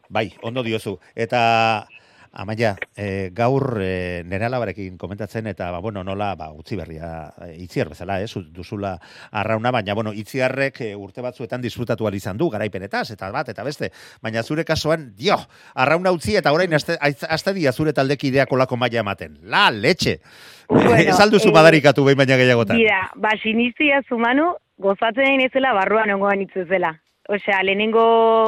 bai, 0.09 0.33
ondo 0.41 0.63
diozu. 0.63 0.97
Eta, 1.15 1.87
Amaia, 2.31 2.75
e, 2.95 3.31
gaur 3.33 3.79
e, 3.81 4.21
nire 4.29 4.45
alabarekin 4.45 4.97
komentatzen 5.01 5.47
eta, 5.49 5.71
ba, 5.73 5.79
bueno, 5.81 6.03
nola, 6.05 6.35
ba, 6.37 6.51
utzi 6.53 6.77
berria, 6.77 7.31
e, 7.41 7.55
itziar 7.63 7.89
bezala, 7.89 8.19
ez, 8.21 8.31
duzula 8.53 8.93
arrauna, 9.31 9.71
baina, 9.73 9.95
bueno, 9.97 10.13
itziarrek 10.13 10.81
e, 10.85 10.91
urte 10.95 11.25
batzuetan 11.25 11.61
disfrutatu 11.61 12.07
izan 12.13 12.37
du, 12.37 12.49
garaipenetaz, 12.49 13.09
eta 13.11 13.31
bat, 13.31 13.49
eta 13.49 13.63
beste, 13.63 13.91
baina 14.21 14.43
zure 14.43 14.63
kasuan, 14.63 15.13
dio, 15.17 15.37
arrauna 15.73 16.11
utzi 16.11 16.35
eta 16.35 16.53
orain 16.53 16.73
azte 16.73 17.53
dia 17.53 17.71
zure 17.71 17.93
taldekideak 17.93 18.51
olako 18.51 18.77
maila 18.77 18.99
ematen. 18.99 19.37
La, 19.43 19.69
letxe! 19.71 20.19
Bueno, 20.69 20.95
ez 20.95 21.19
alduzu 21.19 21.49
eh, 21.49 21.53
badarikatu 21.53 22.05
behin 22.05 22.17
baina 22.17 22.37
gehiagotan. 22.37 22.77
Dira, 22.77 23.09
ba, 23.15 23.33
sinizia 23.41 24.03
zumanu, 24.07 24.53
gozatzen 24.77 25.41
ezela 25.41 25.73
barruan 25.73 26.11
ongoan 26.13 26.45
itzuzela. 26.45 26.93
Osea, 27.29 27.61
lehenengo, 27.61 28.03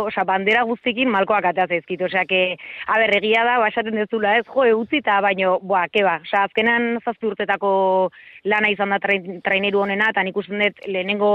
osea, 0.10 0.24
bandera 0.26 0.64
guztikin 0.66 1.10
malkoak 1.14 1.46
atea 1.46 1.68
zaizkit. 1.70 2.02
Osea, 2.08 2.24
que, 2.26 2.58
a 2.90 2.98
ber, 2.98 3.14
egia 3.20 3.44
da, 3.46 3.60
ba, 3.62 3.68
esaten 3.70 4.00
dezula, 4.00 4.34
ez, 4.40 4.46
jo, 4.48 4.66
utzi 4.80 5.04
eta 5.04 5.20
baino, 5.22 5.60
boa, 5.62 5.84
keba. 5.94 6.16
Osea, 6.26 6.48
azkenan 6.50 6.96
zazpi 7.06 7.30
urtetako 7.30 7.74
lana 8.50 8.72
izan 8.74 8.90
da 8.90 8.98
train, 9.04 9.38
traineru 9.46 9.84
honena, 9.84 10.10
eta 10.10 10.24
nik 10.26 10.40
dut 10.40 10.50
lehenengo 10.88 11.32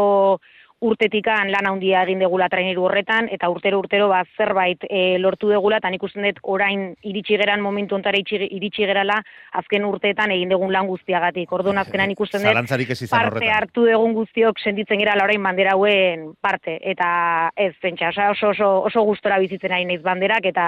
urtetikan 0.81 1.51
lan 1.51 1.67
handia 1.71 2.03
egin 2.05 2.21
degula 2.21 2.49
traineru 2.53 2.85
horretan, 2.85 3.31
eta 3.33 3.49
urtero 3.49 3.79
urtero 3.81 4.09
ba, 4.11 4.23
zerbait 4.37 4.85
e, 4.91 5.19
lortu 5.19 5.49
degula, 5.49 5.79
eta 5.81 5.91
nik 5.91 6.03
usten 6.05 6.27
dut 6.27 6.41
orain 6.43 6.89
iritsi 7.03 7.39
geran 7.41 7.63
momentu 7.65 7.97
ontara 7.97 8.19
iritsi, 8.21 8.85
gerala, 8.87 9.21
azken 9.57 9.87
urteetan 9.89 10.35
egin 10.35 10.53
dugun 10.53 10.73
lan 10.73 10.87
guztiagatik. 10.91 11.53
Orduan 11.53 11.81
azkenan 11.81 12.13
ikusten 12.13 12.45
dut, 12.45 13.09
parte 13.11 13.51
hartu 13.51 13.87
dugun 13.89 14.15
guztiok 14.17 14.61
sentitzen 14.61 15.01
gara 15.01 15.25
orain 15.25 15.43
bandera 15.43 15.75
hauen 15.77 16.33
parte 16.43 16.79
eta 16.83 17.51
ez 17.57 17.73
pentsa 17.83 18.13
oso 18.31 18.51
oso 18.53 18.69
oso 18.91 19.05
gustora 19.09 19.39
bizitzen 19.43 19.73
ari 19.73 19.87
naiz 19.89 20.03
banderak 20.03 20.45
eta 20.53 20.67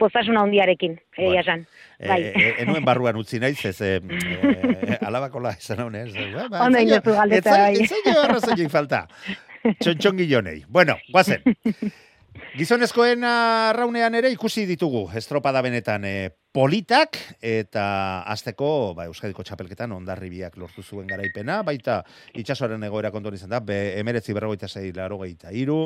pozasun 0.00 0.38
handiarekin 0.40 0.96
Bueno, 0.96 1.30
egia 1.30 1.44
esan 1.44 1.64
bai 2.08 2.20
E, 2.22 2.32
e, 2.32 2.50
enuen 2.64 2.84
barruan 2.84 3.18
utzi 3.20 3.38
naiz, 3.42 3.58
ez, 3.68 3.76
e, 3.84 3.98
e, 4.00 4.98
alabakola 5.04 5.52
izan 5.58 5.84
hau, 5.84 5.90
ez? 5.94 6.10
Ba, 6.34 6.48
ba, 6.48 6.64
Ondo 6.66 6.78
zaio- 6.80 7.16
galdeta, 7.20 7.56
bai. 7.58 7.74
Ez 7.84 8.70
falta. 8.72 9.06
Txontxongilonei. 9.82 10.64
Bueno, 10.68 10.96
guazen. 11.12 11.42
Gizonezkoen 12.58 13.24
arraunean 13.26 14.14
ere 14.14 14.30
ikusi 14.32 14.64
ditugu 14.66 15.08
estropada 15.18 15.60
benetan 15.62 16.04
e, 16.04 16.30
politak 16.52 17.16
eta 17.46 17.84
azteko 18.30 18.92
ba, 18.96 19.06
Euskadiko 19.06 19.44
txapelketan 19.46 19.92
ondarribiak 19.94 20.56
lortu 20.58 20.82
zuen 20.82 21.06
garaipena, 21.10 21.60
baita 21.66 22.00
itxasoaren 22.34 22.82
egoera 22.88 23.12
kontuan 23.14 23.36
izan 23.38 23.52
da, 23.52 23.60
be, 23.62 23.78
emeretzi 24.00 24.34
berrogeita 24.34 24.68
zei 24.68 24.90
larogeita 24.96 25.54
iru, 25.54 25.78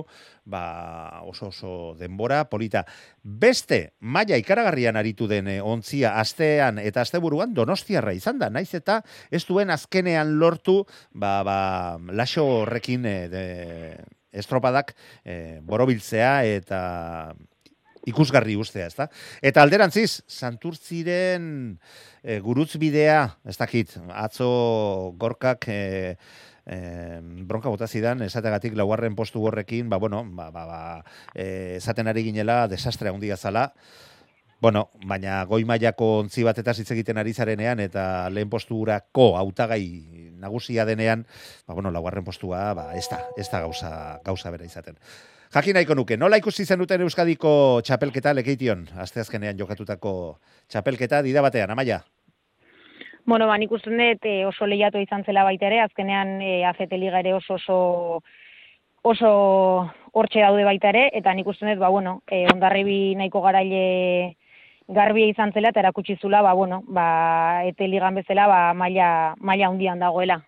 ba, 0.49 1.21
oso 1.29 1.51
oso 1.53 1.75
denbora, 2.01 2.45
polita. 2.49 2.85
Beste, 3.23 3.95
maila 4.01 4.41
ikaragarrian 4.41 4.97
aritu 4.97 5.29
den 5.29 5.53
eh, 5.53 5.61
ontzia 5.61 6.17
astean 6.21 6.81
eta 6.81 7.05
asteburuan 7.05 7.53
donostiarra 7.55 8.17
izan 8.17 8.41
da, 8.41 8.49
naiz 8.49 8.73
eta 8.75 9.03
ez 9.31 9.45
duen 9.45 9.71
azkenean 9.75 10.39
lortu, 10.41 10.83
ba, 11.13 11.43
ba, 11.45 11.59
laxo 12.17 12.47
horrekin 12.63 13.05
eh, 13.05 13.19
de, 13.29 13.49
estropadak 14.35 14.95
eh, 15.25 15.61
borobiltzea 15.63 16.39
eta 16.57 16.81
ikusgarri 18.11 18.57
ustea, 18.61 18.89
ezta? 18.91 19.09
Eta 19.43 19.63
alderantziz, 19.65 20.23
Santurtziren 20.29 21.45
e, 22.23 22.39
gurutzbidea, 22.45 23.21
ez 23.49 23.57
dakit, 23.61 23.97
atzo 24.13 24.49
gorkak 25.21 25.69
e, 25.69 25.83
e, 26.67 26.79
bronka 27.49 27.73
bota 27.73 27.89
zidan, 27.89 28.25
esategatik 28.27 28.77
laugarren 28.77 29.17
postu 29.17 29.45
horrekin, 29.45 29.89
ba, 29.93 30.01
bueno, 30.03 30.25
ba, 30.37 30.51
ba, 30.51 30.67
ba, 30.69 30.81
e, 31.35 31.77
esaten 31.79 32.09
ari 32.09 32.27
ginela, 32.31 32.65
desastre 32.69 33.13
handia 33.13 33.37
zala, 33.37 33.71
Bueno, 34.65 34.87
baina 35.05 35.43
goi 35.45 35.61
mailako 35.69 36.07
ontzi 36.23 36.41
batetaz 36.47 36.79
hitz 36.81 36.89
egiten 36.95 37.19
ari 37.21 37.35
zarenean 37.35 37.83
eta 37.85 38.31
lehen 38.33 38.49
posturako 38.49 39.35
hautagai 39.37 39.83
nagusia 40.41 40.87
denean, 40.89 41.27
ba 41.69 41.77
bueno, 41.77 41.91
laugarren 41.93 42.25
postua, 42.25 42.71
ba 42.73 42.87
ez 42.97 43.05
da, 43.11 43.19
ez 43.37 43.45
da 43.53 43.61
gauza 43.67 43.91
gauza 44.25 44.55
bera 44.55 44.65
izaten. 44.65 44.97
Jakin 45.55 45.77
nahiko 45.77 45.95
nuke, 45.95 46.17
nola 46.19 46.35
ikusi 46.41 46.65
zen 46.67 46.81
duten 46.83 47.05
Euskadiko 47.05 47.51
txapelketa 47.87 48.33
lekeition, 48.35 48.81
asteazkenean 48.99 49.55
jokatutako 49.55 50.13
txapelketa 50.67 51.21
dida 51.23 51.45
batean, 51.47 51.71
amaia? 51.71 52.01
Bueno, 53.25 53.47
ba, 53.47 53.55
nik 53.63 53.71
usten 53.71 54.01
dut 54.01 54.27
e, 54.27 54.33
oso 54.49 54.67
lehiatu 54.67 54.99
izan 54.99 55.23
zela 55.23 55.45
baita 55.47 55.69
ere, 55.69 55.79
azkenean 55.85 56.41
e, 56.43 56.49
ACT 56.67 56.97
Liga 56.99 57.21
ere 57.23 57.37
oso 57.37 57.55
oso 57.55 57.77
oso 59.07 59.31
hortxe 60.11 60.43
daude 60.43 60.65
baita 60.67 60.91
ere, 60.91 61.05
eta 61.21 61.31
nik 61.39 61.47
usten 61.47 61.71
dut, 61.71 61.79
ba, 61.85 61.93
bueno, 61.95 62.17
e, 62.27 62.49
ondarribi 62.51 63.15
nahiko 63.21 63.45
garaile 63.47 64.35
garbia 64.89 65.31
izan 65.31 65.55
zela, 65.55 65.71
eta 65.71 65.85
erakutsi 65.85 66.19
zula, 66.19 66.43
ba, 66.43 66.57
bueno, 66.59 66.83
ba, 66.89 67.07
ete 67.71 67.87
ligan 67.87 68.19
bezala, 68.19 68.51
ba, 68.51 68.61
maila, 68.75 69.37
maila 69.39 69.71
hundian 69.71 70.03
dagoela. 70.03 70.41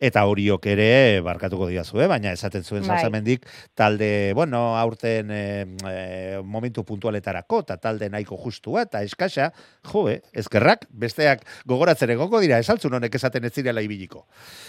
Eta 0.00 0.24
horiok 0.26 0.66
ere 0.66 1.20
barkatuko 1.24 1.68
diazu, 1.70 2.00
eh? 2.02 2.08
baina 2.10 2.32
esaten 2.34 2.64
zuen 2.64 2.82
Bai. 2.82 2.96
salsamendik 2.96 3.46
talde, 3.74 4.32
bueno, 4.34 4.76
aurten 4.76 5.30
eh, 5.30 6.40
momentu 6.42 6.84
puntualetarako, 6.84 7.60
eta 7.66 7.76
talde 7.78 8.10
nahiko 8.10 8.38
justua, 8.40 8.82
eta 8.88 9.02
eskasa, 9.06 9.52
jo, 9.92 10.08
eh, 10.10 10.20
ezkerrak, 10.34 10.88
besteak 10.90 11.46
gogoratzen 11.66 12.10
egoko 12.10 12.40
dira, 12.42 12.58
esaltzun 12.58 12.98
honek 12.98 13.14
esaten 13.14 13.44
ez 13.44 13.54
zirela 13.54 13.84
ibiliko. 13.84 14.26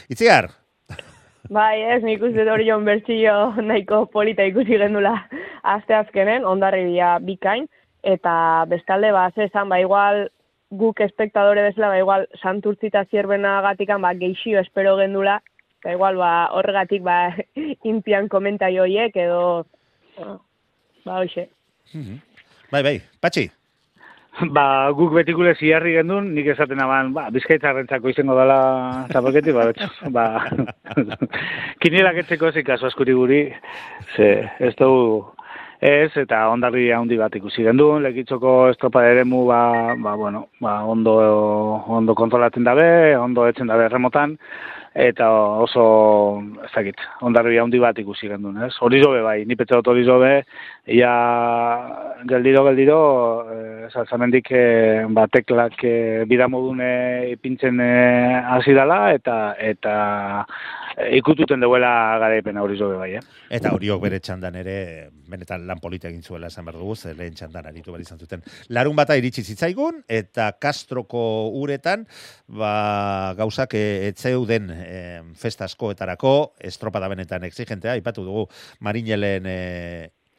Itziar, 0.10 0.52
Bai, 1.50 1.78
ez, 1.94 2.00
nik 2.02 2.24
uste 2.26 2.42
hori 2.50 2.66
jon 2.66 2.86
bertxillo 2.88 3.62
nahiko 3.70 4.06
polita 4.10 4.46
ikusi 4.50 4.80
gendula 4.82 5.14
aste 5.62 5.94
azkenen, 5.94 6.46
ondarribia 6.46 7.20
bikain, 7.22 7.68
eta 8.06 8.66
bestalde, 8.70 9.12
ba, 9.14 9.30
ze 9.36 9.46
esan, 9.50 9.70
ba, 9.70 9.80
igual 9.82 10.30
guk 10.80 11.02
espektadore 11.06 11.64
bezala, 11.70 11.94
ba, 11.94 12.00
igual 12.02 12.28
santurtzita 12.42 13.06
zierbena 13.12 13.60
gatikan, 13.66 14.02
ba, 14.02 14.14
geixio 14.14 14.62
espero 14.62 14.96
gendula, 15.00 15.40
eta 15.82 15.96
igual, 15.98 16.20
ba, 16.22 16.32
horregatik, 16.54 17.04
ba, 17.04 17.34
inpian 17.92 18.30
komentario 18.32 18.86
horiek, 18.86 19.16
edo, 19.16 19.66
ba, 21.06 21.20
hoxe. 21.22 21.50
bai, 22.72 22.82
bai, 22.82 22.98
patxi, 23.22 23.50
Ba, 24.52 24.92
guk 24.92 25.14
betikule 25.16 25.54
ziarri 25.56 25.94
gendun, 25.96 26.34
nik 26.36 26.50
esaten 26.52 26.82
aban, 26.84 27.14
ba, 27.16 27.30
bizkaitzarrentzako 27.32 28.12
izango 28.12 28.36
dela 28.36 28.58
zapaketi, 29.14 29.54
ba, 29.56 29.70
betxo, 29.70 30.10
ba, 30.12 30.26
kinielak 31.84 32.20
etzeko 32.26 32.50
ezik 32.52 32.68
kaso 32.68 32.90
askuri 32.90 33.16
guri, 33.16 33.40
ze, 34.18 34.28
ez 34.60 34.74
dugu, 34.76 35.22
ez, 35.80 36.12
eta 36.18 36.46
ondarri 36.52 36.90
handi 36.96 37.18
bat 37.20 37.36
ikusi 37.36 37.66
gendun, 37.66 38.04
lekitzoko 38.06 38.56
estropa 38.72 39.04
eremu, 39.10 39.46
ba, 39.50 39.60
ba, 40.00 40.16
bueno, 40.16 40.48
ba, 40.62 40.80
ondo, 40.84 41.18
ondo 41.88 42.16
kontrolatzen 42.16 42.64
dabe, 42.64 42.88
ondo 43.18 43.48
etzen 43.48 43.68
dabe 43.68 43.90
remotan, 43.90 44.38
eta 44.96 45.28
oso, 45.60 46.42
ez 46.64 46.72
dakit, 46.72 47.02
ondarri 47.28 47.58
handi 47.60 47.82
bat 47.84 47.98
ikusi 48.00 48.30
gendun, 48.32 48.62
ez? 48.64 48.72
Hori 48.80 49.02
zobe 49.04 49.20
bai, 49.26 49.42
ni 49.44 49.58
petze 49.60 49.76
dut 49.76 49.90
hori 49.92 50.06
zobe, 50.08 50.32
ia 50.88 51.12
geldiro, 52.30 52.64
geldiro, 52.70 53.00
eh, 53.52 53.90
salzamendik 53.92 54.52
eh, 54.56 55.04
ba, 55.12 55.28
teklak 55.28 55.84
eh, 55.84 56.24
bidamodune 56.30 56.94
ipintzen 57.34 57.84
hasi 57.84 58.78
dala, 58.78 59.02
eta 59.20 59.40
eta 59.60 59.96
ikututen 60.96 61.60
deuela 61.60 62.18
garaipen 62.22 62.58
hori 62.58 62.78
zobe 62.80 62.98
bai, 63.00 63.10
eh? 63.20 63.22
Eta 63.58 63.74
horiok 63.76 64.02
bere 64.06 64.20
txandan 64.24 64.56
ere, 64.62 64.76
benetan 65.30 65.66
lan 65.68 65.82
polita 65.84 66.08
egin 66.10 66.24
zuela 66.24 66.48
esan 66.48 66.66
behar 66.68 66.80
dugu, 66.80 66.96
ze 66.96 67.14
lehen 67.14 67.36
txandan 67.36 67.68
aritu 67.68 67.92
behar 67.92 68.06
izan 68.06 68.20
zuten. 68.20 68.44
Larun 68.70 68.96
bata 68.96 69.18
iritsi 69.20 69.44
zitzaigun, 69.44 70.02
eta 70.08 70.52
Kastroko 70.62 71.52
uretan, 71.62 72.06
ba, 72.48 73.34
gauzak 73.38 73.76
e, 73.76 73.86
etzeuden 74.10 74.72
e, 74.76 75.00
festa 75.40 75.68
askoetarako, 75.68 76.36
estropada 76.72 77.12
benetan 77.12 77.44
exigentea, 77.48 77.98
ipatu 78.00 78.24
dugu 78.26 78.48
Marinelen 78.80 79.50
e, 79.50 79.60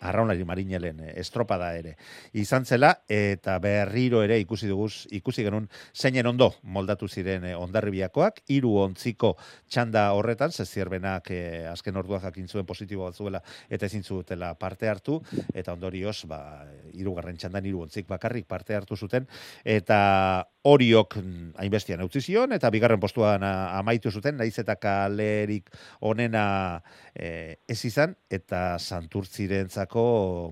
arraunari 0.01 0.45
marinelen 0.45 1.01
eh, 1.01 1.13
estropada 1.21 1.71
ere 1.77 1.97
izan 2.37 2.67
zela 2.67 2.93
eta 3.09 3.59
berriro 3.63 4.23
ere 4.25 4.39
ikusi 4.43 4.69
dugu 4.69 4.89
ikusi 5.17 5.45
genuen 5.47 5.69
zeinen 5.95 6.27
ondo 6.27 6.53
moldatu 6.63 7.09
ziren 7.09 7.45
e, 7.45 7.55
ondarribiakoak 7.57 8.43
hiru 8.53 8.75
ontziko 8.83 9.35
txanda 9.69 10.11
horretan 10.13 10.53
ze 10.53 10.67
zierbenak 10.67 11.31
e, 11.31 11.41
azken 11.71 11.97
orduak 11.97 12.23
jakin 12.29 12.49
zuen 12.49 12.67
positibo 12.67 13.05
bat 13.05 13.17
zuela 13.17 13.43
eta 13.71 13.87
ezin 13.87 14.05
zutela 14.05 14.55
parte 14.55 14.89
hartu 14.89 15.23
eta 15.55 15.73
ondorioz 15.73 16.27
ba 16.29 16.67
hirugarren 16.93 17.37
txandan 17.37 17.65
hiru 17.65 17.83
ontzik 17.87 18.07
bakarrik 18.09 18.47
parte 18.47 18.77
hartu 18.77 18.97
zuten 18.97 19.27
eta 19.65 20.47
horiok 20.67 21.17
mm, 21.23 21.51
hainbestian 21.63 22.03
utzi 22.05 22.21
zion 22.21 22.53
eta 22.53 22.71
bigarren 22.75 23.01
postuan 23.01 23.43
amaitu 23.47 24.11
zuten 24.11 24.37
naiz 24.37 24.59
eta 24.59 24.77
kalerik 24.77 25.71
onena 26.01 26.83
e, 27.15 27.57
ez 27.69 27.81
izan 27.89 28.17
eta 28.31 28.79
santurtzirentzako 28.79 29.96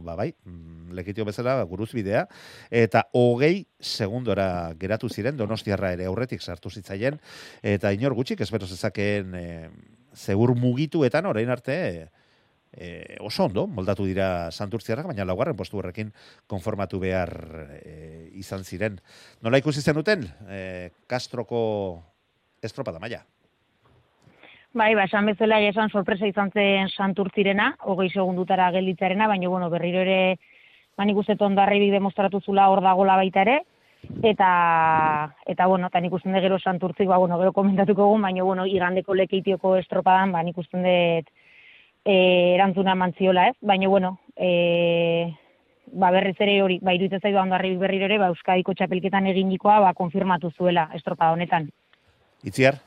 ba 0.04 0.16
bai 0.16 0.30
mm, 0.44 0.92
lekitio 0.96 1.24
bezala 1.24 1.60
guruz 1.68 1.90
bidea 1.92 2.26
eta 2.70 3.06
hogei 3.12 3.66
segundora 3.80 4.74
geratu 4.80 5.08
ziren 5.08 5.36
donostiarra 5.36 5.92
ere 5.96 6.06
aurretik 6.10 6.42
sartu 6.42 6.70
zitzaien 6.70 7.20
eta 7.62 7.92
inor 7.92 8.14
gutxik 8.14 8.40
espero 8.40 8.66
zezakeen 8.66 9.34
e, 9.34 9.46
zegur 10.14 10.54
mugituetan 10.54 11.26
orain 11.26 11.50
arte 11.50 11.78
e, 12.76 13.16
oso 13.20 13.44
ondo, 13.44 13.66
moldatu 13.66 14.06
dira 14.06 14.50
santurtziarrak, 14.50 15.06
baina 15.10 15.26
laugarren 15.26 15.56
postu 15.56 15.78
horrekin 15.78 16.12
konformatu 16.50 17.00
behar 17.02 17.30
e, 17.78 18.30
izan 18.40 18.64
ziren. 18.64 18.98
Nola 19.42 19.60
ikusi 19.62 19.82
zen 19.82 19.98
duten, 19.98 20.26
e, 20.48 20.90
Kastroko 21.06 21.62
estropada 22.62 23.02
maia? 23.02 23.22
Bai, 24.74 24.96
ba, 24.98 25.04
esan 25.06 25.28
bezala 25.30 25.60
esan 25.62 25.90
sorpresa 25.90 26.26
izan 26.26 26.50
zen 26.50 26.88
santurtzirena, 26.90 27.76
hogei 27.86 28.08
segundutara 28.10 28.72
gelditzarena, 28.74 29.28
baina 29.30 29.48
bueno, 29.48 29.68
berriro 29.70 30.00
ere, 30.02 30.36
ba, 30.98 31.04
nik 31.04 31.16
uste 31.16 31.36
demostratu 31.38 32.40
zula 32.40 32.68
hor 32.68 32.82
dagola 32.82 33.14
baita 33.14 33.42
ere, 33.42 33.60
eta, 34.22 35.30
eta 35.46 35.66
bueno, 35.66 35.86
eta 35.86 36.00
nik 36.00 36.12
uste 36.12 36.40
gero 36.40 36.58
santurtzik, 36.58 37.06
ba, 37.06 37.18
bueno, 37.18 37.38
gero 37.38 37.52
komentatuko 37.52 38.02
egun, 38.02 38.22
baina, 38.22 38.42
bueno, 38.42 38.66
igandeko 38.66 39.14
lekeitioko 39.14 39.76
estropadan, 39.76 40.32
ba, 40.32 40.42
nik 40.42 40.58
uste 40.58 40.76
dut, 40.76 41.30
e, 42.04 42.54
erantzuna 42.54 42.96
mantziola 42.96 43.48
ez, 43.48 43.56
baina 43.60 43.88
bueno, 43.88 44.18
e, 44.36 45.32
ba 45.92 46.10
berriz 46.10 46.36
ere 46.40 46.62
hori, 46.62 46.80
ba 46.82 46.94
iruditzen 46.94 47.20
zaidu 47.20 47.38
handarri 47.38 47.76
berriro 47.76 48.06
ere, 48.06 48.18
ba 48.18 48.32
Euskadiko 48.32 48.74
txapelketan 48.74 49.26
eginikoa 49.30 49.78
ba 49.80 49.94
konfirmatu 49.94 50.50
zuela 50.50 50.88
estropa 50.94 51.30
honetan. 51.30 51.70
Itziar? 52.42 52.80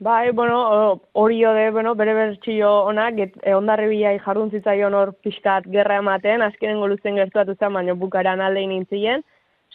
Bai, 0.00 0.30
bueno, 0.30 0.98
hori 1.12 1.44
ode, 1.44 1.70
bueno, 1.72 1.94
bere 1.94 2.14
bertxio 2.14 2.68
onak, 2.88 3.18
e, 3.20 3.52
ondarri 3.52 3.90
bilai 3.90 4.14
jardun 4.24 4.48
zitzaion 4.48 4.94
hor 4.96 5.12
pixkat 5.26 5.66
gerra 5.74 5.98
ematen, 6.00 6.40
azkenen 6.40 6.80
goluzen 6.80 7.20
gertuatu 7.20 7.52
zen, 7.58 7.74
baina 7.76 7.92
bukaran 7.92 8.40
aldein 8.40 8.72
intzien. 8.72 9.20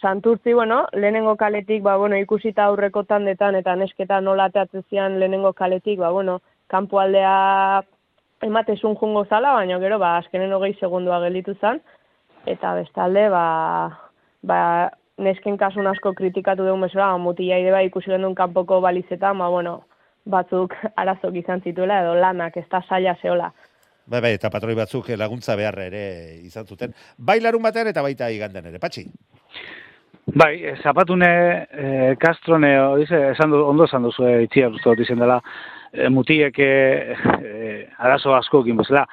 Santurtzi, 0.02 0.52
bueno, 0.52 0.80
lehenengo 0.92 1.36
kaletik, 1.36 1.84
ba, 1.86 1.94
bueno, 2.02 2.18
ikusita 2.18 2.66
aurreko 2.66 3.04
tandetan 3.06 3.54
eta 3.54 3.76
nesketa 3.78 4.20
nola 4.20 4.50
teatzezian 4.50 5.20
lehenengo 5.20 5.52
kaletik, 5.52 6.00
ba, 6.02 6.10
bueno, 6.10 6.40
kanpo 6.66 6.98
aldea 6.98 7.84
ematezun 8.42 8.98
jungo 8.98 9.24
zala, 9.30 9.54
baina 9.54 9.78
gero, 9.78 10.02
ba, 10.02 10.16
azkenen 10.18 10.58
hogei 10.58 10.74
segundua 10.80 11.22
gelditu 11.22 11.54
zen, 11.60 11.84
eta 12.50 12.74
bestalde, 12.74 13.28
ba, 13.30 13.48
ba, 14.42 14.62
nesken 15.22 15.56
kasun 15.56 15.86
asko 15.86 16.18
kritikatu 16.18 16.66
dugun 16.66 16.88
bezala, 16.90 17.12
ba, 17.14 17.26
mutila 17.30 17.62
ide 17.62 17.70
ba, 17.70 17.86
ikusi 17.86 18.10
gendun 18.10 18.34
kanpoko 18.34 18.82
balizetan, 18.82 19.38
ba, 19.38 19.54
bueno, 19.54 19.84
batzuk 20.26 20.74
arazok 20.96 21.38
izan 21.40 21.62
zituela, 21.62 22.02
edo 22.02 22.14
lanak, 22.18 22.56
ez 22.56 22.66
da 22.70 22.82
saia 22.82 23.16
zeola. 23.22 23.52
Bai, 24.06 24.20
bai, 24.20 24.34
eta 24.36 24.50
patroi 24.50 24.76
batzuk 24.78 25.08
laguntza 25.18 25.56
beharra 25.58 25.88
ere 25.88 26.04
izan 26.46 26.66
zuten. 26.66 26.94
Bai 27.18 27.40
larun 27.40 27.62
batean 27.62 27.90
eta 27.90 28.02
baita 28.06 28.30
igandean 28.30 28.68
ere, 28.70 28.78
patxi? 28.82 29.06
Bai, 30.26 30.52
eh, 30.64 30.76
zapatune 30.82 31.30
eh, 31.70 32.14
Castrone, 32.18 32.72
esan 33.06 33.50
du, 33.54 33.62
ondo 33.62 33.86
esan 33.86 34.06
duzu 34.06 34.26
eh, 34.26 34.42
itxia, 34.46 34.70
izan 34.98 35.22
dela, 35.22 35.40
e, 35.92 36.08
mutiek 36.08 36.58
e, 36.58 36.70
arazo 37.98 38.34
asko 38.36 38.62
egin 38.64 38.80
bezala, 38.80 39.06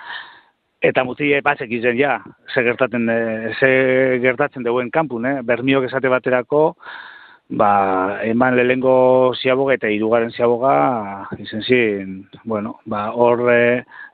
eta 0.83 1.03
mutie 1.07 1.39
batzek 1.45 1.71
izen 1.71 1.97
ja, 1.97 2.17
ze 2.53 2.63
gertatzen, 2.65 3.09
e, 3.09 3.53
ze 3.59 3.71
gertatzen 4.23 4.63
deuen 4.63 4.91
kanpun, 4.91 5.25
eh? 5.25 5.41
bermiok 5.45 5.87
esate 5.87 6.11
baterako, 6.11 6.63
ba, 7.53 8.19
eman 8.25 8.55
lehengo 8.57 9.33
ziaboga 9.37 9.75
eta 9.77 9.89
irugaren 9.93 10.31
ziaboga 10.31 11.29
izen 11.37 11.61
zin, 11.63 12.15
bueno, 12.43 12.79
ba, 12.85 13.11
hor 13.11 13.45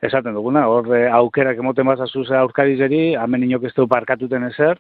esaten 0.03 0.35
duguna, 0.35 0.67
hor 0.67 0.89
aukerak 1.21 1.59
emoten 1.63 1.87
bazazu 1.87 2.25
ze 2.25 2.35
aurkarizeri, 2.35 3.15
hamen 3.15 3.45
inok 3.47 3.69
ez 3.69 3.73
du 3.75 3.87
parkatuten 3.87 4.43
ezer, 4.51 4.79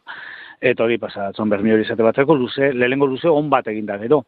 eta 0.59 0.83
hori 0.83 0.97
pasatzen 0.99 1.49
bermi 1.49 1.71
hori 1.71 1.87
izate 1.87 2.03
batzeko, 2.03 2.35
luze, 2.35 2.73
lehengo 2.73 3.07
luze 3.07 3.31
on 3.31 3.49
bat 3.49 3.67
egin 3.71 3.87
da 3.87 3.97
gero. 3.97 4.23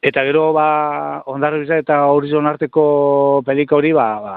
Eta 0.00 0.22
gero, 0.24 0.52
ba, 0.54 1.22
ondarri 1.26 1.66
eta 1.74 2.04
horizon 2.06 2.46
arteko 2.46 3.42
pelika 3.44 3.76
hori, 3.76 3.92
ba, 3.92 4.08
ba 4.22 4.36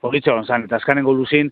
politxo 0.00 0.40
zan, 0.44 0.64
eta 0.64 0.76
azkanen 0.76 1.04
goluzin, 1.04 1.50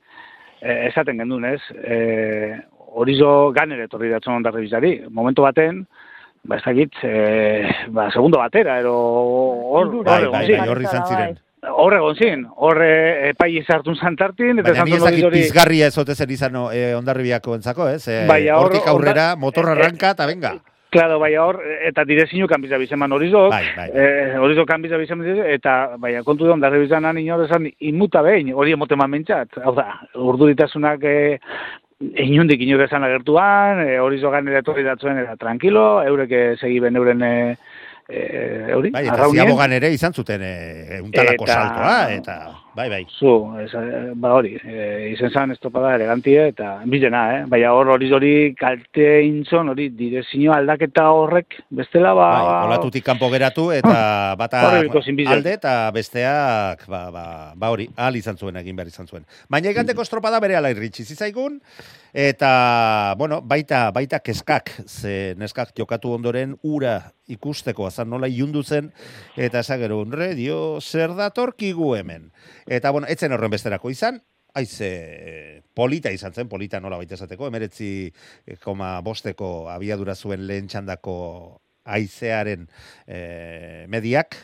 e, 0.60 0.86
esaten 0.88 1.18
gendun, 1.18 1.44
ez? 1.44 1.60
E, 1.84 2.56
horizo 3.00 3.52
ganere 3.54 3.86
torri 3.88 4.10
datzen 4.10 4.34
ondarri 4.34 4.64
bizari. 4.66 4.92
Momentu 5.10 5.42
baten, 5.46 5.84
ba, 6.42 6.56
ez 6.56 6.64
dakit, 6.64 6.96
e, 7.02 7.68
ba, 7.88 8.10
segundo 8.10 8.38
batera, 8.38 8.78
ero 8.80 8.94
hor, 8.94 9.92
bai, 10.04 10.24
bai, 10.26 10.48
bai, 10.56 10.68
horri 10.68 10.88
izan 10.88 11.06
ziren. 11.06 11.38
Horre 11.60 11.98
gonzin, 12.00 12.46
horre 12.56 12.92
epai 13.34 13.50
izartun 13.58 13.96
zantartin. 13.96 14.62
Baina 14.64 14.86
ni 14.88 14.96
ezakit 14.96 15.26
pizgarria 15.34 15.90
ezote 15.92 16.16
zer 16.16 16.30
izan 16.32 16.56
eh, 16.72 16.94
ondarribiako 16.96 17.58
entzako, 17.58 17.88
ez? 17.92 18.06
Eh, 18.08 18.24
hortik 18.54 18.88
aurrera, 18.88 19.34
motorra 19.36 19.76
arranka, 19.76 20.14
eta 20.16 20.28
venga. 20.30 20.54
Claro, 20.90 21.20
bai 21.22 21.34
hor, 21.38 21.60
eta 21.86 22.02
direzinu 22.02 22.48
kanbiza 22.50 22.78
bizeman 22.80 23.12
horizok, 23.14 23.52
bai, 23.52 23.66
bai. 23.76 23.90
eh, 23.94 24.38
horizok 24.40 24.66
kanbiza 24.66 24.98
bizeman 24.98 25.44
eta 25.52 25.74
bai, 26.02 26.16
kontu 26.26 26.48
da, 26.48 26.56
ondarri 26.56 26.80
bizan 26.82 27.04
nan 27.06 27.20
esan, 27.20 27.68
inmuta 27.78 28.24
behin, 28.26 28.50
hori 28.54 28.72
emote 28.74 28.96
mentzat, 28.96 29.60
hau 29.62 29.74
da, 29.76 30.00
urdu 30.16 30.48
ditasunak 30.50 31.04
eh, 31.04 31.38
inundik 32.00 32.60
inur 32.64 32.80
esan 32.86 33.04
agertuan, 33.04 33.82
eh, 33.84 33.98
horizok 34.00 34.32
ganera 34.32 34.62
etorri 34.64 34.84
datzuen, 34.86 35.20
eta 35.20 35.36
tranquilo, 35.36 36.02
eureke 36.02 36.56
segi 36.56 36.80
ben 36.80 36.96
euren 36.96 37.22
eh, 37.22 37.56
eh, 38.08 38.72
hori, 38.74 38.90
bai, 38.94 39.04
eta 39.06 39.28
ziabogan 39.28 39.76
ere 39.76 39.92
izan 39.92 40.16
zuten 40.16 40.42
eh, 40.44 41.00
untalako 41.04 41.44
eta, 41.44 41.58
saltoa, 41.58 41.98
eta 42.16 42.38
bai, 42.74 42.88
bai. 42.88 43.00
Zu, 43.18 43.32
ez, 43.62 43.70
eh, 43.74 44.12
ba 44.14 44.32
hori, 44.36 44.54
e, 44.56 45.10
izen 45.12 45.30
zan 45.30 45.54
estopada 45.54 45.94
elegantie, 45.96 46.48
eta 46.52 46.80
bizena, 46.90 47.22
eh? 47.36 47.44
Baina 47.50 47.72
hor 47.76 47.92
hori 47.96 48.10
hori 48.12 48.32
kalte 48.58 49.08
intzon, 49.26 49.72
hori 49.72 49.88
direzio 49.98 50.54
aldaketa 50.54 51.08
horrek, 51.16 51.60
bestela 51.70 52.14
ba... 52.14 52.28
Bai, 52.30 52.58
olatutik 52.70 53.04
kanpo 53.06 53.30
geratu, 53.32 53.70
eta 53.76 53.94
bata 54.40 54.66
alde, 54.80 55.54
eta 55.54 55.74
besteak, 55.94 56.86
ba, 56.90 57.06
ba, 57.14 57.24
ba 57.56 57.72
hori, 57.74 57.88
al 57.96 58.16
izan 58.16 58.38
zuen 58.38 58.60
egin 58.62 58.76
behar 58.78 58.92
izan 58.92 59.10
zuen. 59.10 59.26
Baina 59.48 59.72
eganteko 59.74 60.06
estropada 60.06 60.40
bere 60.40 60.58
ala 60.58 60.70
irritsi 60.74 61.04
zizaigun, 61.04 61.60
Eta, 62.12 63.14
bueno, 63.18 63.40
baita, 63.40 63.90
baita 63.94 64.18
keskak, 64.18 64.72
ze 64.88 65.34
neskak 65.38 65.70
jokatu 65.78 66.10
ondoren 66.16 66.56
ura 66.66 67.12
ikusteko 67.30 67.86
azan 67.86 68.10
nola 68.10 68.26
iundu 68.26 68.64
zen, 68.66 68.90
eta 69.38 69.62
esagero 69.62 70.00
unre, 70.02 70.32
dio, 70.34 70.80
zer 70.80 71.14
datorkigu 71.14 71.94
hemen. 71.94 72.32
Eta, 72.70 72.92
bueno, 72.94 73.08
etzen 73.10 73.32
horren 73.34 73.50
besterako 73.50 73.90
izan, 73.90 74.20
haize 74.54 74.90
polita 75.74 76.12
izan 76.14 76.34
zen, 76.36 76.46
polita 76.50 76.78
nola 76.78 77.00
baita 77.00 77.16
esateko, 77.16 77.48
emeretzi 77.50 77.90
eh, 78.06 78.56
koma 78.62 78.92
bosteko 79.02 79.48
abiadura 79.72 80.14
zuen 80.14 80.46
lehen 80.46 80.68
txandako 80.70 81.14
aizearen 81.90 82.68
e, 83.08 83.18
mediak, 83.90 84.36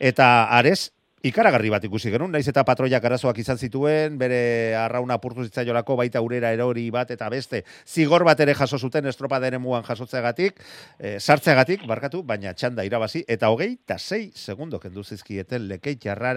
eta 0.00 0.28
ares, 0.56 0.92
ikaragarri 1.22 1.70
bat 1.70 1.84
ikusi 1.86 2.10
genuen, 2.10 2.32
naiz 2.34 2.48
eta 2.50 2.64
patroiak 2.66 3.04
arazoak 3.06 3.38
izan 3.38 3.58
zituen, 3.58 4.16
bere 4.18 4.74
arrauna 4.74 5.14
apurtu 5.20 5.44
zitzaiolako 5.46 5.94
baita 6.00 6.22
urera 6.24 6.50
erori 6.54 6.88
bat 6.90 7.12
eta 7.14 7.28
beste 7.30 7.62
zigor 7.86 8.24
bat 8.26 8.40
ere 8.42 8.56
jaso 8.58 8.78
zuten 8.78 9.06
estropa 9.06 9.38
dene 9.42 9.60
muan 9.62 9.86
jasotzeagatik, 9.86 10.58
e, 10.98 11.18
sartzeagatik, 11.20 11.86
barkatu, 11.86 12.24
baina 12.26 12.54
txanda 12.58 12.82
irabazi, 12.88 13.22
eta 13.28 13.52
hogei 13.54 13.70
eta 13.76 13.98
sei 13.98 14.32
segundo 14.34 14.80
kendu 14.82 15.04
zizkieten 15.04 15.68
lekeitxarra, 15.70 16.34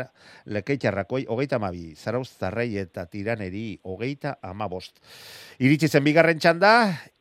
lekeitxarrakoi, 0.54 1.26
hogeita 1.34 1.60
mabi, 1.60 1.96
zarauz 1.96 2.30
zarrei 2.30 2.78
eta 2.78 3.08
tiraneri, 3.10 3.80
hogeita 3.84 4.38
amabost. 4.46 5.02
Iritsi 5.66 5.90
zen 5.90 6.06
bigarren 6.06 6.38
txanda, 6.38 6.76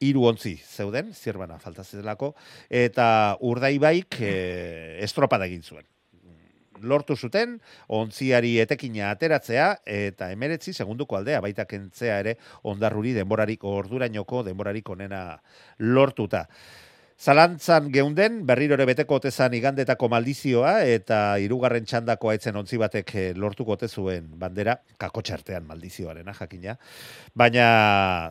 hiru 0.05 0.29
ontzi 0.29 0.59
zeuden, 0.61 1.15
zirbana 1.15 1.59
falta 1.63 1.85
zelako, 1.85 2.35
eta 2.69 3.09
urdaibaik 3.41 4.21
e, 4.21 4.37
estropada 5.05 5.49
egin 5.49 5.65
zuen 5.65 5.94
lortu 6.83 7.17
zuten, 7.17 7.59
ontziari 7.89 8.57
etekina 8.63 9.11
ateratzea, 9.11 9.71
eta 9.85 10.31
emeretzi 10.35 10.73
segunduko 10.73 11.19
aldea, 11.19 11.41
baita 11.45 11.67
kentzea 11.71 12.19
ere 12.25 12.37
ondarruri 12.63 13.15
denborarik 13.17 13.65
ordurainoko 13.65 14.43
denborarik 14.47 14.91
onena 14.91 15.27
lortuta. 15.79 16.47
Zalantzan 17.15 17.93
geunden, 17.95 18.41
berriro 18.45 18.75
ere 18.75 18.85
beteko 18.89 19.21
otezan 19.21 19.55
igandetako 19.55 20.09
maldizioa, 20.11 20.73
eta 20.91 21.39
hirugarren 21.39 21.87
txandako 21.87 22.33
aitzen 22.33 22.57
ontzi 22.59 22.77
batek 22.83 23.13
eh, 23.15 23.27
lortuko 23.39 23.77
ote 23.77 23.87
zuen 23.89 24.27
bandera, 24.39 24.75
kakotxartean 24.99 25.65
maldizioarena 25.69 26.35
jakina. 26.35 26.75
Baina 27.35 27.67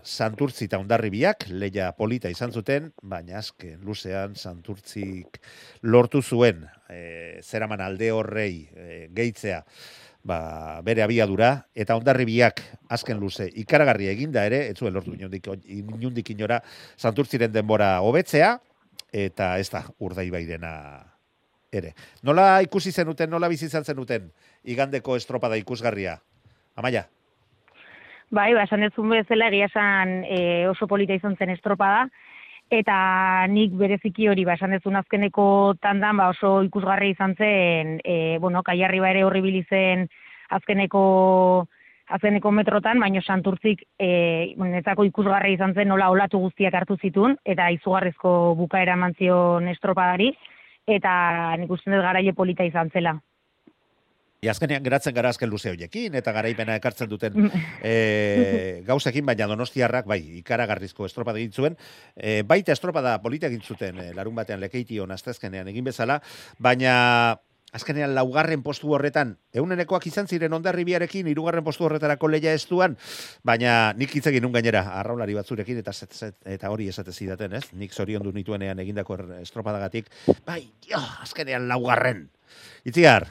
santurtzi 0.03 0.67
eta 0.67 0.81
ondarri 0.83 1.09
biak, 1.13 1.47
leia 1.49 1.93
polita 1.95 2.29
izan 2.29 2.51
zuten, 2.51 2.91
baina 3.01 3.39
azken 3.39 3.79
luzean 3.87 4.35
santurtzik 4.35 5.39
lortu 5.87 6.21
zuen, 6.21 6.65
e, 6.89 7.39
zeraman 7.41 7.81
alde 7.81 8.11
horrei 8.11 8.67
e, 8.75 9.07
gehitzea, 9.15 9.63
ba, 10.27 10.81
bere 10.83 11.05
abiadura, 11.07 11.53
eta 11.73 11.95
ondarri 11.95 12.27
biak 12.27 12.59
azken 12.91 13.17
luze 13.23 13.47
ikaragarri 13.63 14.11
eginda 14.11 14.43
ere, 14.45 14.67
ez 14.67 14.77
zuen 14.77 14.93
lortu 14.93 15.15
inundik, 15.15 15.47
inundik 15.71 16.35
inora 16.35 16.59
santurtziren 16.99 17.51
denbora 17.55 17.95
hobetzea, 18.03 18.57
eta 19.13 19.57
ez 19.61 19.69
da 19.69 19.83
urdaibairena 20.01 20.73
ere. 21.73 21.93
Nola 22.25 22.61
ikusi 22.65 22.91
zenuten, 22.91 23.29
nola 23.29 23.49
bizi 23.49 23.67
izan 23.69 23.85
zenuten 23.85 24.29
igandeko 24.63 25.15
estropada 25.17 25.57
ikusgarria? 25.57 26.17
Amaia? 26.75 27.05
Bai, 28.33 28.51
ba, 28.57 28.63
esan 28.65 28.81
dezun 28.81 29.11
bezala 29.13 29.49
egia 29.51 29.69
esan 29.69 30.23
e, 30.25 30.65
oso 30.65 30.87
polita 30.89 31.13
izan 31.13 31.35
zen 31.37 31.53
estropada, 31.53 32.07
eta 32.73 32.95
nik 33.51 33.75
bereziki 33.77 34.25
hori, 34.31 34.45
ba, 34.47 34.55
esan 34.57 34.73
dezun 34.73 34.97
azkeneko 34.97 35.45
tandan, 35.81 36.17
ba, 36.17 36.31
oso 36.33 36.55
ikusgarri 36.65 37.11
izan 37.13 37.35
zen, 37.37 37.99
e, 38.01 38.39
bueno, 38.41 38.63
kaiarri 38.65 39.03
ba 39.03 39.11
ere 39.13 39.23
horri 39.27 39.43
bilizen 39.45 40.07
azkeneko 40.49 41.03
azkeneko 42.13 42.51
metrotan, 42.53 43.01
baino 43.01 43.21
santurtzik 43.21 43.83
e, 43.97 44.53
netzako 44.57 45.05
ikusgarri 45.09 45.55
izan 45.57 45.73
zen 45.73 45.89
nola 45.89 46.11
olatu 46.13 46.39
guztiak 46.45 46.75
hartu 46.77 46.97
zitun, 47.01 47.37
eta 47.45 47.69
izugarrizko 47.73 48.53
bukaera 48.59 48.95
mantzion 48.99 49.67
estropadari, 49.71 50.31
eta 50.87 51.13
nik 51.59 51.71
uste 51.71 51.91
dut 51.91 52.03
garaile 52.05 52.35
polita 52.37 52.65
izan 52.67 52.91
zela. 52.93 53.17
Azkenean 54.43 54.83
geratzen 54.83 55.13
gara 55.15 55.29
azken 55.31 55.47
luze 55.47 55.71
hoiekin, 55.71 56.17
eta 56.19 56.33
garaipena 56.35 56.75
ekartzen 56.75 57.07
duten 57.07 57.45
e, 57.79 57.93
gauzekin, 58.89 59.25
baina 59.25 59.47
donostiarrak, 59.47 60.09
bai, 60.09 60.19
ikaragarrizko 60.41 61.07
estropada 61.07 61.39
egin 61.39 61.55
zuen, 61.55 61.77
e, 62.17 62.41
baita 62.43 62.75
estropada 62.75 63.15
polita 63.23 63.47
egin 63.47 63.63
zuten, 63.63 64.03
e, 64.03 64.11
larun 64.17 64.35
batean 64.35 64.59
lekeition 64.59 65.15
aztezkenean 65.15 65.71
egin 65.71 65.87
bezala, 65.87 66.19
baina 66.59 67.39
azkenean 67.73 68.13
laugarren 68.15 68.63
postu 68.63 68.93
horretan, 68.93 69.35
eunenekoak 69.53 70.05
izan 70.07 70.29
ziren 70.29 70.53
ondarribiarekin, 70.53 71.27
irugarren 71.31 71.65
postu 71.65 71.87
horretarako 71.87 72.29
leia 72.29 72.53
ez 72.53 72.65
duan, 72.69 72.97
baina 73.43 73.93
nik 73.97 74.13
hitz 74.15 74.27
egin 74.29 74.49
gainera, 74.53 74.85
arraulari 75.01 75.33
batzurekin, 75.33 75.81
eta, 75.81 75.93
zet, 75.93 76.35
eta 76.45 76.69
hori 76.69 76.87
esate 76.87 77.11
zidaten, 77.11 77.53
ez? 77.53 77.65
Nik 77.73 77.93
zorion 77.93 78.23
du 78.23 78.31
nituenean 78.31 78.79
egindako 78.79 79.17
estropadagatik, 79.41 80.11
bai, 80.45 80.61
jo, 80.89 81.01
azkenean 81.25 81.67
laugarren. 81.67 82.27
Itziar, 82.85 83.27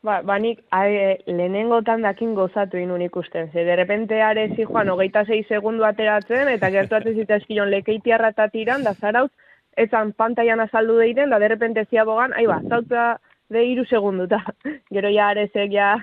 Ba, 0.00 0.22
ba 0.24 0.38
nik 0.40 0.62
ae, 0.72 1.18
lehenengo 1.28 1.82
tandakin 1.84 2.30
gozatu 2.32 2.78
inun 2.80 3.02
ikusten. 3.04 3.50
Ze, 3.52 3.66
de 3.68 3.74
repente 3.76 4.22
are 4.24 4.46
zi 4.54 4.64
joan, 4.64 4.88
hogeita 4.88 5.26
zei 5.26 5.42
segundu 5.44 5.84
ateratzen, 5.84 6.48
eta 6.48 6.70
gertuatzen 6.72 7.18
zita 7.20 7.36
eskion 7.36 7.68
lekeitiarra 7.68 8.32
tiran, 8.48 8.82
da 8.82 8.94
zarauz, 8.94 9.28
ezan 9.76 10.14
pantaian 10.16 10.60
azaldu 10.60 10.96
deiren, 10.96 11.28
da 11.28 11.38
de 11.38 11.48
repente 11.48 11.84
ziabogan, 11.90 12.32
ahi 12.32 12.46
ba, 12.46 12.62
zauta 12.70 13.20
de 13.50 13.64
iru 13.66 13.84
segundu, 13.84 14.26
eta 14.28 14.40
gero 14.94 15.10
ja 15.10 15.30
arezek 15.34 15.72
ja, 15.72 15.94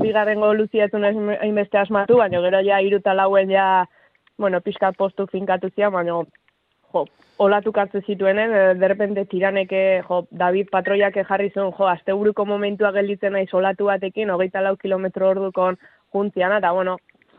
bigarrengo 0.00 0.52
luziatun 0.54 1.04
hainbeste 1.04 1.78
asmatu, 1.78 2.18
baina 2.22 2.40
gero 2.40 2.62
ja 2.64 2.80
iru 2.80 3.00
lauen 3.14 3.50
ja, 3.50 3.86
bueno, 4.38 4.60
pixkat 4.60 4.96
postu 4.96 5.26
finkatu 5.26 5.70
zian, 5.74 5.92
baina 5.92 6.22
jo, 6.92 7.06
olatuk 7.38 7.78
hartze 7.78 8.00
zituenen, 8.06 8.52
e, 8.54 8.74
derrepente 8.74 9.24
tiraneke, 9.26 10.02
jo, 10.08 10.26
David 10.30 10.70
patroiak 10.70 11.14
jarri 11.28 11.50
zuen, 11.50 11.72
jo, 11.72 11.86
azte 11.86 12.12
momentua 12.46 12.92
gelditzen 12.92 13.32
nahi 13.32 13.46
solatu 13.46 13.86
batekin, 13.86 14.30
hogeita 14.30 14.60
lau 14.60 14.76
kilometro 14.76 15.28
ordukon 15.28 15.76
juntzian, 16.12 16.52
eta 16.52 16.72
bueno, 16.72 16.96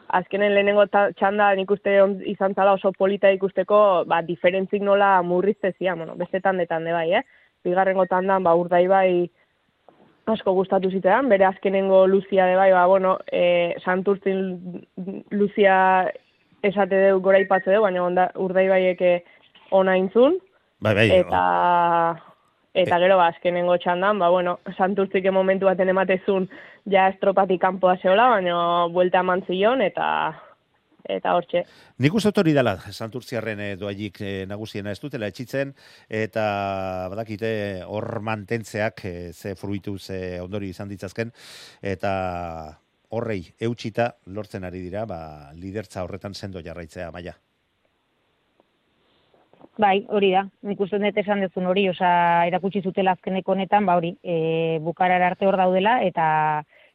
azkenen 0.08 0.54
lehenengo 0.54 0.86
txanda 0.88 1.54
nik 1.56 1.72
uste 1.72 1.98
izan 2.26 2.54
zala 2.54 2.74
oso 2.74 2.92
polita 2.92 3.32
ikusteko, 3.32 4.06
ba, 4.06 4.22
diferentzik 4.22 4.82
nola 4.82 5.22
murrizte 5.24 5.74
zia, 5.80 5.96
bueno, 5.96 6.16
bestetan 6.16 6.58
detan 6.58 6.84
de 6.84 6.94
bai, 6.94 7.14
eh? 7.14 7.24
Bigarrengo 7.64 8.06
tandan, 8.06 8.44
ba, 8.44 8.54
urdai 8.56 8.88
bai, 8.88 9.30
asko 10.26 10.54
gustatu 10.58 10.90
zitean, 10.90 11.30
bere 11.30 11.46
azkenengo 11.46 12.06
Luzia 12.08 12.46
de 12.50 12.56
bai, 12.56 12.72
ba, 12.74 12.86
bueno, 12.90 13.18
e, 13.32 13.76
santurtzin 13.84 14.86
Luzia 15.32 16.12
esate 16.66 17.02
deu 17.08 17.20
gora 17.22 17.42
ipatze 17.44 17.70
deu, 17.70 17.84
baina 17.86 18.04
onda, 18.04 18.30
urdai 18.42 18.68
baieke 18.70 19.20
ona 19.72 19.98
intzun. 20.02 20.40
Bai, 20.82 20.96
bai. 20.98 21.10
Eta, 21.20 21.44
eta 22.74 23.00
gero, 23.04 23.20
ba, 23.22 23.30
azkenengo 23.34 23.78
txandan, 23.78 24.20
ba, 24.22 24.32
bueno, 24.34 24.58
santurtzik 24.76 25.30
momentu 25.32 25.70
baten 25.70 25.94
ematezun 25.94 26.50
ja 26.92 27.08
estropatik 27.14 27.62
kanpoa 27.62 27.98
zeola, 28.02 28.32
baina 28.34 28.58
buelta 28.94 29.22
eman 29.22 29.46
zion, 29.46 29.86
eta 29.86 30.08
eta 31.10 31.36
hortxe. 31.38 31.64
Nik 32.02 32.14
uste 32.18 32.32
hori 32.42 32.54
dela, 32.56 32.76
santurtziarren 32.92 33.62
e, 33.62 33.70
doailik 33.80 34.22
e, 34.22 34.34
nagusiena 34.50 34.92
ez 34.92 35.00
dutela 35.02 35.30
etxitzen, 35.32 35.74
eta 36.10 36.46
badakite 37.14 37.52
hor 37.88 38.20
mantentzeak 38.26 39.06
e, 39.06 39.16
ze 39.34 39.56
fruitu, 39.56 39.98
ze 40.00 40.40
ondori 40.42 40.70
izan 40.74 40.90
ditzazken, 40.90 41.32
eta 41.82 42.14
horrei 43.16 43.42
eutxita 43.62 44.16
lortzen 44.34 44.66
ari 44.66 44.82
dira, 44.82 45.06
ba, 45.06 45.52
lidertza 45.54 46.04
horretan 46.04 46.34
sendo 46.34 46.64
jarraitzea, 46.64 47.12
maia. 47.12 47.36
Bai, 49.78 50.06
hori 50.08 50.30
da. 50.32 50.46
Nik 50.64 50.80
uste 50.80 50.98
dut 51.02 51.18
esan 51.20 51.42
dezun 51.44 51.66
hori, 51.68 51.90
osa 51.92 52.10
erakutsi 52.48 52.82
zutela 52.82 53.16
azkeneko 53.16 53.52
honetan, 53.52 53.86
ba 53.86 53.98
hori, 54.00 54.16
e, 54.24 54.80
bukarar 54.82 55.22
arte 55.22 55.48
hor 55.48 55.58
daudela 55.60 56.00
eta 56.04 56.26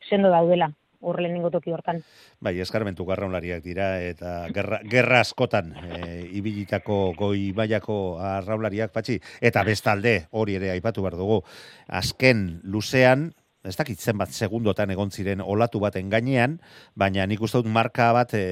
sendo 0.08 0.30
daudela 0.32 0.70
hor 1.00 1.20
lehenengo 1.20 1.50
toki 1.50 1.72
hortan. 1.72 2.02
Bai, 2.40 2.54
eskarmentu 2.60 3.06
garraulariak 3.08 3.62
dira 3.64 3.90
eta 4.04 4.46
gerra, 4.54 4.80
gerra 4.90 5.20
askotan 5.24 5.72
e, 5.80 6.00
ibilitako 6.38 7.00
goi 7.18 7.50
baiako 7.56 7.96
arraulariak 8.30 8.92
patxi 8.92 9.18
eta 9.40 9.64
bestalde 9.66 10.16
hori 10.30 10.56
ere 10.60 10.72
aipatu 10.76 11.04
behar 11.04 11.18
dugu. 11.20 11.40
Azken 11.88 12.60
luzean, 12.64 13.30
ez 13.64 13.76
dakit 13.76 14.00
zenbat 14.00 14.32
segundotan 14.32 14.90
egon 14.92 15.10
ziren 15.10 15.42
olatu 15.44 15.80
baten 15.80 16.08
gainean, 16.12 16.58
baina 16.96 17.26
nik 17.26 17.42
uste 17.42 17.60
dut 17.60 17.72
marka 17.72 18.12
bat 18.16 18.34
e, 18.34 18.44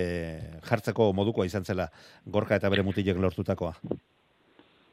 jartzeko 0.69 1.13
modukoa 1.17 1.49
izan 1.49 1.65
zela 1.65 1.91
gorka 2.27 2.57
eta 2.57 2.73
bere 2.73 2.85
mutilek 2.85 3.21
lortutakoa. 3.21 3.75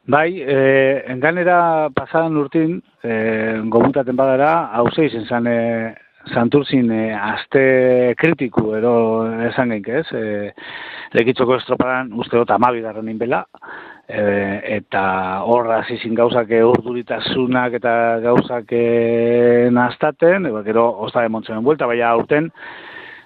Bai, 0.05 0.37
eh, 0.37 1.03
enganera 1.09 1.89
pasadan 1.89 2.35
urtin, 2.37 2.77
eh, 3.01 3.57
gomutaten 3.73 4.15
badara, 4.15 4.69
hause 4.77 5.07
izen 5.07 5.25
zan, 5.25 5.47
eh, 5.47 5.95
santurzin 6.33 6.91
eh, 6.91 7.13
aste 7.15 8.15
kritiku, 8.17 8.71
ero 8.77 8.93
esan 9.49 9.73
genk 9.75 9.89
ez, 10.01 10.05
eh, 10.17 10.53
lekitzoko 11.15 11.57
estropadan 11.59 12.13
uste 12.19 12.37
dut 12.37 12.51
amabigarren 12.55 13.09
inbela, 13.11 13.43
eh, 14.07 14.59
eta 14.79 15.05
horra 15.45 15.81
zizin 15.85 16.15
gauzak 16.17 16.51
urduritasunak 16.57 17.77
eta 17.79 17.93
gauzak 18.25 18.73
eh, 18.73 19.69
naztaten, 19.71 20.49
eba, 20.51 20.63
gero 20.65 20.87
osta 21.07 21.25
demontzen 21.25 21.63
buelta, 21.63 21.89
baina 21.89 22.11
aurten, 22.13 22.51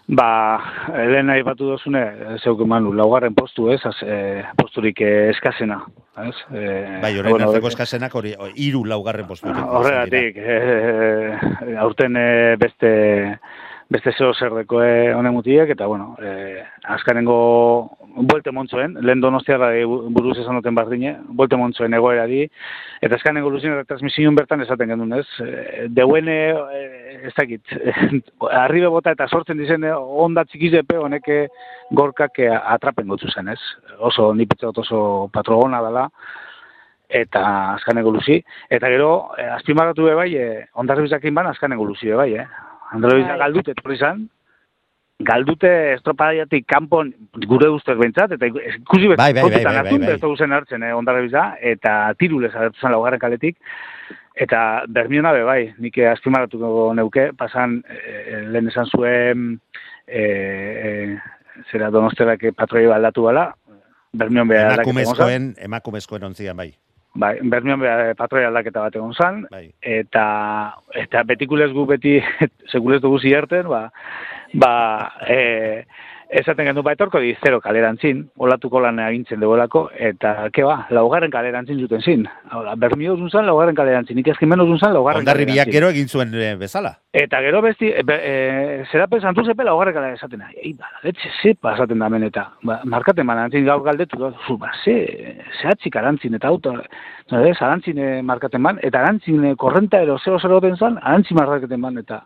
Ba, 0.10 0.58
lehen 0.90 1.28
nahi 1.30 1.44
batu 1.46 1.68
dozune, 1.70 2.02
zeuk 2.42 2.64
manu, 2.66 2.90
laugarren 2.98 3.36
postu, 3.38 3.68
ez, 3.70 3.80
az, 3.86 3.94
e, 4.02 4.42
posturik 4.58 5.04
eskasena, 5.06 5.84
ez? 6.24 6.34
E, 6.50 6.64
bai, 7.04 7.12
horrein 7.20 7.36
bueno, 7.36 7.50
arteko 7.52 7.70
eskasenak 7.70 8.16
hori, 8.18 8.34
iru 8.58 8.82
laugarren 8.90 9.28
postu. 9.30 9.54
Horregatik, 9.54 10.40
e, 10.42 11.76
aurten 11.84 12.18
e, 12.18 12.26
beste, 12.58 12.92
beste 13.94 14.16
zeo 14.18 14.34
zer 14.34 14.58
deko 14.64 14.82
honen 14.82 15.36
mutiek, 15.36 15.70
eta, 15.78 15.86
bueno, 15.86 16.16
e, 16.18 16.64
azkarengo 16.98 17.38
buelte 18.16 18.52
montzoen, 18.52 18.96
lehen 19.06 19.22
donostiara 19.22 19.70
buruz 19.86 20.38
esan 20.40 20.60
duten 20.60 20.76
bardine, 20.76 21.16
buelte 21.38 21.58
montzoen 21.60 21.94
egoera 21.94 22.26
di, 22.30 22.44
eta 23.02 23.16
azkanengo 23.16 23.52
luzien 23.54 23.76
eta 23.76 23.88
transmisioen 23.94 24.36
bertan 24.38 24.64
esaten 24.66 24.92
genuen, 24.94 25.14
ez? 25.20 25.28
E, 25.44 25.88
Deuen, 25.96 26.30
ez 26.30 27.34
dakit, 27.38 27.76
arribe 28.64 28.92
bota 28.94 29.14
eta 29.16 29.28
sortzen 29.28 29.60
dizen 29.62 29.86
onda 29.94 30.46
txikizepe 30.46 30.98
honeke 31.00 31.40
gorkak 31.96 32.42
atrapen 32.60 33.08
gotzu 33.10 33.32
zen, 33.34 33.52
ez? 33.56 33.60
Oso, 34.00 34.34
nipitza 34.34 34.72
oso 34.74 35.02
patrogona 35.34 35.82
dela, 35.86 36.08
eta 37.10 37.44
azkanengo 37.76 38.14
luzi, 38.14 38.38
eta 38.70 38.90
gero, 38.94 39.32
e, 39.38 39.48
azpimarratu 39.58 40.06
be 40.06 40.18
bai, 40.18 40.30
e, 40.38 40.66
ondarribizakin 40.82 41.36
ban 41.36 41.50
azkanengo 41.50 41.88
luzi 41.88 42.12
be 42.12 42.20
bai, 42.20 42.34
eh? 42.44 42.50
Androiza 42.94 43.34
bai. 43.34 43.40
galdute, 43.46 43.74
etorri 43.74 43.98
izan, 43.98 44.28
galdute 45.20 45.70
estropadaiatik 45.98 46.66
kanpon 46.70 47.12
gure 47.48 47.70
ustez 47.74 47.98
behintzat, 48.00 48.38
eta 48.38 48.48
ikusi 48.48 49.10
bet, 49.12 49.20
bai, 49.20 49.34
bai, 49.34 49.44
bai, 49.44 49.52
bai, 49.52 49.64
bai, 49.64 50.18
bai. 50.18 50.52
hartzen, 50.56 50.84
eh, 50.84 50.94
ondarra 50.96 51.58
eta 51.60 52.14
tirulez 52.18 52.54
agertu 52.56 52.80
zen 52.80 52.92
laugarren 52.92 53.20
kaletik, 53.20 53.58
eta 54.36 54.86
bermiona 54.88 55.34
be 55.34 55.44
bai, 55.44 55.74
nik 55.78 55.98
azpimaratuko 55.98 56.94
neuke, 56.96 57.32
pasan 57.38 57.84
e, 57.84 58.46
lehen 58.48 58.70
esan 58.72 58.88
zuen 58.88 59.60
e, 60.08 60.24
e, 60.24 61.18
zera 61.72 61.90
donosterak 61.92 62.54
patroi 62.56 62.88
baldatu 62.88 63.24
bala, 63.28 63.50
bermion 64.14 64.48
be 64.48 64.56
emakumezkoen, 64.62 65.56
emakumezkoen 65.60 66.24
ontzian 66.32 66.56
bai. 66.58 66.72
Bai, 67.20 67.40
Bermion 67.42 67.82
be- 67.82 68.14
patroi 68.16 68.44
aldaketa 68.46 68.84
bat 68.86 68.96
egon 68.96 69.16
zan, 69.18 69.42
Bai. 69.52 69.72
eta 69.82 70.76
eta 70.96 71.24
betikulez 71.26 71.72
gu 71.74 71.86
beti 71.90 72.20
sekulez 72.72 73.02
dugu 73.02 73.20
zierten, 73.20 73.68
ba, 73.68 73.90
ba 74.54 75.12
e, 75.28 75.86
esaten 76.30 76.68
gendu 76.68 76.84
ba 76.84 76.94
etorko 76.94 77.20
di 77.20 77.36
zero 77.44 77.60
kalerantzin, 77.60 78.22
olatuko 78.38 78.80
lan 78.80 79.00
agintzen 79.02 79.40
dugolako, 79.42 79.90
eta 79.98 80.50
ke 80.54 80.64
ba, 80.64 80.86
laugarren 80.94 81.32
kalerantzin 81.34 81.80
zuten 81.82 82.02
zin. 82.06 82.28
Hau 82.54 82.62
da, 82.64 82.76
Bermio 82.78 83.16
zun 83.18 83.32
zan 83.32 83.48
laugarren 83.48 83.76
kalerantzin, 83.76 84.16
nik 84.18 84.30
ezkin 84.30 84.50
menos 84.50 84.68
zun 84.70 84.78
zan 84.78 84.94
laugarren 84.94 85.24
Ondarri 85.24 85.48
kalerantzin. 85.48 85.74
gero 85.74 85.90
egin 85.90 86.08
zuen 86.08 86.34
eh, 86.36 86.54
bezala. 86.60 86.94
Eta 87.14 87.42
gero 87.42 87.64
besti, 87.66 87.90
e, 87.90 88.06
e, 88.06 88.36
zerapen 88.92 89.22
santu 89.22 89.46
zepe 89.46 89.66
laugarren 89.66 89.98
kalera 89.98 90.20
esaten, 90.20 90.46
ei, 90.54 90.76
ba, 90.78 90.94
letxe, 91.04 91.34
ze 91.42 91.56
pasaten 91.56 92.00
da 92.00 92.10
eta, 92.30 92.46
ba, 92.62 92.80
markaten 92.86 93.26
ba, 93.26 93.40
antzin 93.44 93.66
gaur 93.66 93.82
galdetu, 93.84 94.20
da, 94.22 94.32
zu, 94.46 94.58
ba, 94.58 94.72
ze, 94.86 95.36
ze 95.62 95.68
atxik 95.68 95.96
arantzin, 95.96 96.36
eta 96.36 96.48
auto, 96.48 96.78
ez, 97.32 97.58
arantzin 97.58 97.98
eh, 97.98 98.22
markaten 98.22 98.62
ban, 98.62 98.80
eta 98.84 99.02
arantzin 99.02 99.44
eh, 99.46 99.56
korrenta 99.58 100.02
ero, 100.02 100.20
zero 100.24 100.40
zero 100.40 100.60
den 100.62 100.78
zan, 100.78 101.00
arantzin 101.02 101.38
markaten 101.42 101.82
ban, 101.82 101.98
eta, 101.98 102.24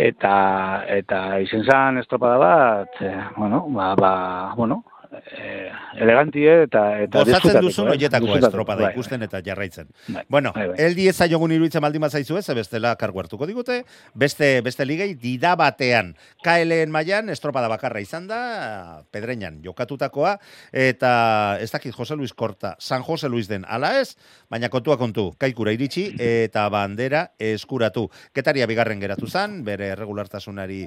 eta, 0.00 0.84
eta 0.88 1.20
izen 1.44 1.64
zan 1.64 2.00
estropada 2.00 2.38
bat, 2.40 3.00
eh, 3.04 3.24
bueno, 3.36 3.66
ba, 3.68 3.94
ba, 3.94 4.12
bueno, 4.56 4.82
eh, 5.12 5.70
elegantie 6.00 6.64
eta 6.66 6.82
eta 7.04 7.22
Gozatzen 7.24 7.60
disfrutateko, 7.64 8.26
duzun 8.26 8.36
eh, 8.36 8.46
estropada 8.46 8.84
bai, 8.86 8.92
ikusten 8.94 9.22
eta 9.26 9.40
jarraitzen. 9.44 9.88
Bai, 10.08 10.24
Bueno, 10.28 10.52
bai, 10.54 10.68
bai. 10.68 10.76
eldi 10.86 11.08
ez 11.10 11.16
zaiogun 11.16 11.52
iruditzen 11.56 11.82
baldin 11.82 12.04
bazaizu 12.04 12.38
ez, 12.38 12.46
bestela 12.54 12.94
kargu 13.00 13.20
hartuko 13.22 13.46
digute, 13.48 13.82
beste, 14.14 14.60
beste 14.66 14.86
ligei 14.86 15.14
dida 15.14 15.54
batean. 15.58 16.14
KLN 16.44 16.92
mailan 16.94 17.30
estropada 17.34 17.68
bakarra 17.72 18.00
izan 18.00 18.28
da, 18.30 19.02
pedreñan 19.12 19.60
jokatutakoa, 19.64 20.36
eta 20.72 21.58
ez 21.60 21.70
dakit 21.72 21.94
Jose 21.94 22.16
Luis 22.16 22.32
Korta, 22.32 22.76
San 22.78 23.02
Jose 23.02 23.28
Luis 23.28 23.48
den 23.48 23.64
ala 23.68 23.96
ez, 24.00 24.16
baina 24.50 24.68
kontua 24.68 24.96
kontu, 25.00 25.30
kaikura 25.38 25.72
iritsi 25.72 26.10
eta 26.18 26.68
bandera 26.72 27.30
eskuratu. 27.38 28.08
Ketaria 28.34 28.66
bigarren 28.70 29.00
geratu 29.00 29.26
zan, 29.26 29.60
bere 29.64 29.94
regulartasunari 29.98 30.84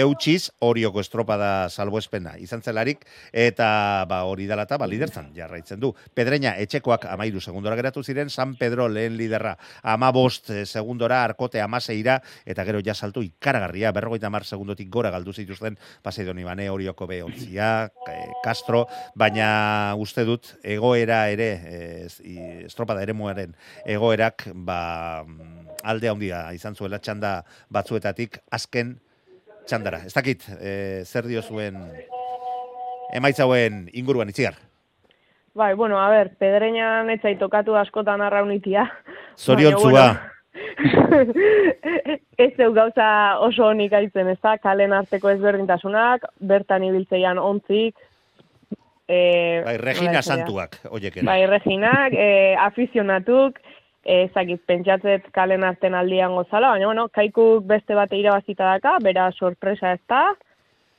eutxiz, 0.00 0.50
horioko 0.60 1.00
estropada 1.00 1.68
salboespena 1.70 2.36
izan 2.38 2.62
zelarik, 2.62 3.04
eta 3.32 3.59
ba, 4.08 4.22
hori 4.28 4.46
dela 4.46 4.64
eta 4.68 4.78
ba, 4.78 4.86
liderzan 4.90 5.30
jarraitzen 5.36 5.80
du. 5.80 5.92
Pedreña 6.14 6.54
etxekoak 6.62 7.04
amairu 7.10 7.40
segundora 7.40 7.76
geratu 7.78 8.02
ziren, 8.02 8.30
San 8.30 8.54
Pedro 8.56 8.88
lehen 8.88 9.16
liderra 9.18 9.56
ama 9.82 10.10
bost 10.12 10.50
eh, 10.50 10.64
segundora, 10.66 11.22
arkote 11.24 11.60
amaseira, 11.60 12.20
eta 12.44 12.64
gero 12.64 12.80
ja 12.84 12.94
saltu 12.94 13.22
ikaragarria, 13.22 13.92
berrogeita 13.92 14.30
mar 14.30 14.44
segundotik 14.44 14.88
gora 14.90 15.10
galdu 15.10 15.32
zituzten, 15.32 15.78
Paseidon 16.02 16.38
Ibane, 16.38 16.68
Orioko 16.70 17.06
B, 17.06 17.22
Ontzia, 17.22 17.90
eh, 18.08 18.26
Castro, 18.44 18.86
baina 19.14 19.94
uste 19.98 20.24
dut 20.24 20.54
egoera 20.62 21.28
ere, 21.30 21.50
ez- 22.06 22.20
estropada 22.66 23.02
ere 23.02 23.12
muaren 23.12 23.54
egoerak, 23.86 24.48
ba, 24.54 25.24
alde 25.82 26.08
handia 26.10 26.46
izan 26.52 26.74
zuela 26.76 26.98
txanda 26.98 27.44
batzuetatik, 27.70 28.40
azken 28.50 28.98
txandara. 29.66 30.02
Ez 30.06 30.12
dakit, 30.16 30.44
eh, 30.58 31.02
zer 31.06 31.26
dio 31.28 31.42
zuen 31.42 31.76
emaitzauen 33.12 33.88
inguruan 33.92 34.28
itziar. 34.28 34.54
Bai, 35.54 35.74
bueno, 35.74 35.98
a 35.98 36.08
ber, 36.10 36.30
pedreñan 36.38 37.10
etzai 37.10 37.34
tokatu 37.38 37.74
askotan 37.74 38.20
arraunitia. 38.22 38.86
Zoriontzua. 39.44 40.06
ez 42.44 42.52
zeu 42.56 42.72
gauza 42.74 43.38
oso 43.42 43.66
honik 43.70 43.92
aitzen, 43.96 44.30
ez 44.32 44.38
da, 44.42 44.56
kalen 44.62 44.94
arteko 44.94 45.30
ezberdintasunak, 45.34 46.24
bertan 46.52 46.86
ibiltzeian 46.86 47.38
ontzik. 47.38 47.98
E, 49.10 49.18
Bai, 49.66 49.76
Regina 49.82 50.22
Santuak, 50.22 50.78
oiek 50.90 51.18
ere. 51.18 51.26
Bai, 51.26 51.42
Reginak, 51.50 52.14
e, 52.14 52.54
afizionatuk, 52.62 53.58
e, 54.04 54.26
ezakit, 54.28 54.62
pentsatzet 54.70 55.26
kalen 55.34 55.66
arten 55.66 55.96
aldian 55.98 56.36
gozala, 56.38 56.76
baina, 56.76 56.86
bueno, 56.86 57.08
kaikuk 57.10 57.66
beste 57.66 57.98
bate 57.98 58.20
irabazita 58.20 58.68
daka, 58.76 58.98
bera 59.02 59.30
sorpresa 59.34 59.96
ez 59.98 60.02
da, 60.08 60.28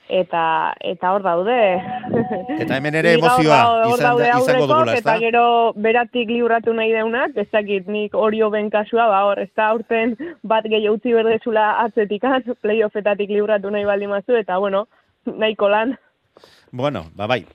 eta, 0.09 0.73
eta 0.81 1.11
hor 1.13 1.23
daude. 1.23 1.57
Eta 2.59 2.77
hemen 2.77 2.95
ere 2.95 3.13
emozioa 3.15 3.57
da- 3.57 3.87
izan, 3.89 4.03
daude 4.05 4.29
izango 4.29 4.67
dugula, 4.67 4.93
ez 4.93 4.99
Eta 4.99 5.13
da? 5.13 5.19
gero 5.19 5.73
beratik 5.75 6.29
liuratu 6.29 6.73
nahi 6.73 6.91
deunak, 6.91 7.31
ez 7.37 7.47
dakit 7.51 7.87
nik 7.87 8.13
orio 8.15 8.49
ben 8.49 8.69
kasua, 8.69 9.07
ba 9.07 9.23
hor, 9.25 9.39
ez 9.39 9.49
da 9.55 9.69
aurten 9.69 10.15
bat 10.43 10.63
gehi 10.65 10.89
utzi 10.89 11.13
berdezula 11.13 11.79
atzetikan, 11.85 12.43
playoffetatik 12.63 13.29
liuratu 13.29 13.69
nahi 13.71 13.85
baldin 13.85 14.09
mazu, 14.09 14.35
eta 14.35 14.57
bueno, 14.57 14.87
nahiko 15.25 15.69
lan. 15.69 15.95
Bueno, 16.71 17.05
ba 17.15 17.27
bai. 17.27 17.45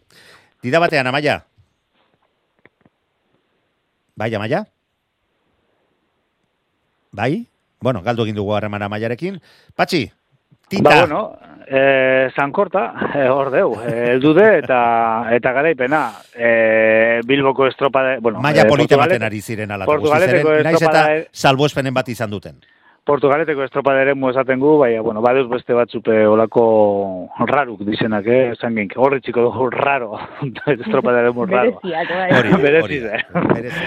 Dida 0.62 0.78
batean, 0.78 1.06
amaia. 1.06 1.42
Bai, 4.16 4.34
amaia? 4.34 4.64
Bai? 7.12 7.46
Bueno, 7.80 8.00
galdu 8.02 8.24
egin 8.24 8.36
dugu 8.36 8.54
harreman 8.56 8.82
amaiarekin. 8.82 9.38
Patxi, 9.76 10.06
tita. 10.68 10.88
Ba, 10.90 11.00
bueno, 11.00 11.38
eh, 11.66 12.30
Sankorta, 12.36 12.94
eh, 13.14 13.28
hor 13.28 13.50
deu, 13.50 13.74
eh, 13.82 14.12
eldude 14.14 14.58
eta 14.58 15.28
eta 15.34 15.52
garaipena. 15.52 16.12
Eh, 16.34 17.20
Bilboko 17.26 17.66
estropada, 17.66 18.18
bueno, 18.20 18.40
Maia 18.40 18.66
polita 18.66 18.96
baten 18.96 19.22
ari 19.22 19.40
ziren 19.40 19.70
alako 19.70 19.96
Portugaleteko 19.96 20.56
naiz 20.62 20.82
eta 20.82 21.06
salboespenen 21.32 21.94
bat 21.94 22.08
izan 22.08 22.30
duten. 22.30 22.60
Portugaleteko 23.06 23.62
estropada 23.62 24.00
ere 24.02 24.14
esaten 24.30 24.58
gu, 24.58 24.72
baina, 24.80 25.00
bueno, 25.00 25.20
badeuz 25.22 25.46
beste 25.48 25.74
batzupe 25.74 26.26
olako 26.26 27.28
raruk 27.46 27.84
dizenak, 27.86 28.26
eh, 28.26 28.50
esan 28.50 28.74
genk, 28.74 28.96
horri 28.96 29.20
txiko 29.20 29.44
dugu 29.44 29.68
raro, 29.70 30.18
estropada 30.74 31.20
ere 31.22 31.30
mu 31.30 31.46
raro. 31.46 31.78
Bereziak, 31.84 33.30
bai. 33.32 33.44
Berezi. 33.54 33.84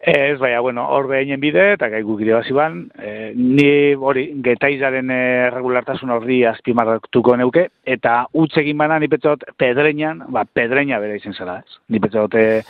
Ez, 0.00 0.38
baina, 0.38 0.60
bueno, 0.60 0.86
hor 0.94 1.08
behinen 1.10 1.42
bide, 1.42 1.72
eta 1.74 1.90
gai 1.90 2.04
guk 2.06 2.22
irabazi 2.22 2.54
ban, 2.54 2.84
eh, 3.02 3.32
ni 3.34 3.94
hori, 3.94 4.28
getaizaren 4.46 5.10
eh, 5.10 5.50
regulartasun 5.50 6.14
horri 6.14 6.44
azpimarratuko 6.46 7.34
neuke, 7.42 7.66
eta 7.84 8.20
utzegin 8.38 8.78
bana, 8.78 9.00
ni 9.02 9.10
petzot, 9.10 9.48
pedreñan, 9.58 10.28
ba, 10.30 10.46
pedreña 10.46 11.02
bera 11.02 11.18
izen 11.18 11.34
zela, 11.34 11.58
ez? 11.64 11.80
Ni 11.90 11.98
petzot, 11.98 12.38
eh, 12.38 12.62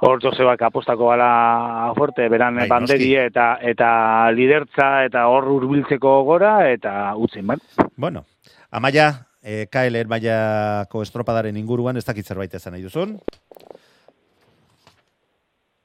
hor 0.00 0.20
Josebak 0.22 0.62
apostako 0.68 1.08
gala 1.12 1.92
fuerte, 1.96 2.28
beran 2.28 2.56
Bai, 2.62 2.68
banderi 2.68 3.12
noski. 3.12 3.16
eta 3.30 3.46
eta 3.62 4.30
lidertza 4.32 5.04
eta 5.04 5.26
hor 5.28 5.48
hurbiltzeko 5.52 6.22
gora 6.24 6.70
eta 6.70 7.14
utzin 7.16 7.46
ban. 7.46 7.60
Bueno, 7.96 8.24
amaia, 8.70 9.26
eh, 9.42 9.66
KLR 9.70 10.08
mailako 10.10 11.02
estropadaren 11.02 11.56
inguruan, 11.56 11.96
ez 11.96 12.04
dakit 12.04 12.26
zerbait 12.26 12.54
esan 12.54 12.72
nahi 12.74 12.82
duzun. 12.82 13.18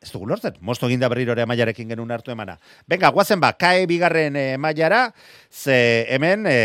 Ez 0.01 0.09
dugu 0.09 0.25
lortzen, 0.25 0.55
mosto 0.65 0.87
eginda 0.89 1.05
berriro 1.13 1.35
ere 1.35 1.43
amaiarekin 1.45 1.91
genuen 1.91 2.09
hartu 2.09 2.31
emana. 2.33 2.55
Venga, 2.89 3.11
guazen 3.13 3.37
ba, 3.43 3.51
kae 3.53 3.83
bigarren 3.85 4.33
e, 4.33 4.45
mailara, 4.57 5.03
ze 5.53 5.75
hemen 6.09 6.47
e, 6.49 6.55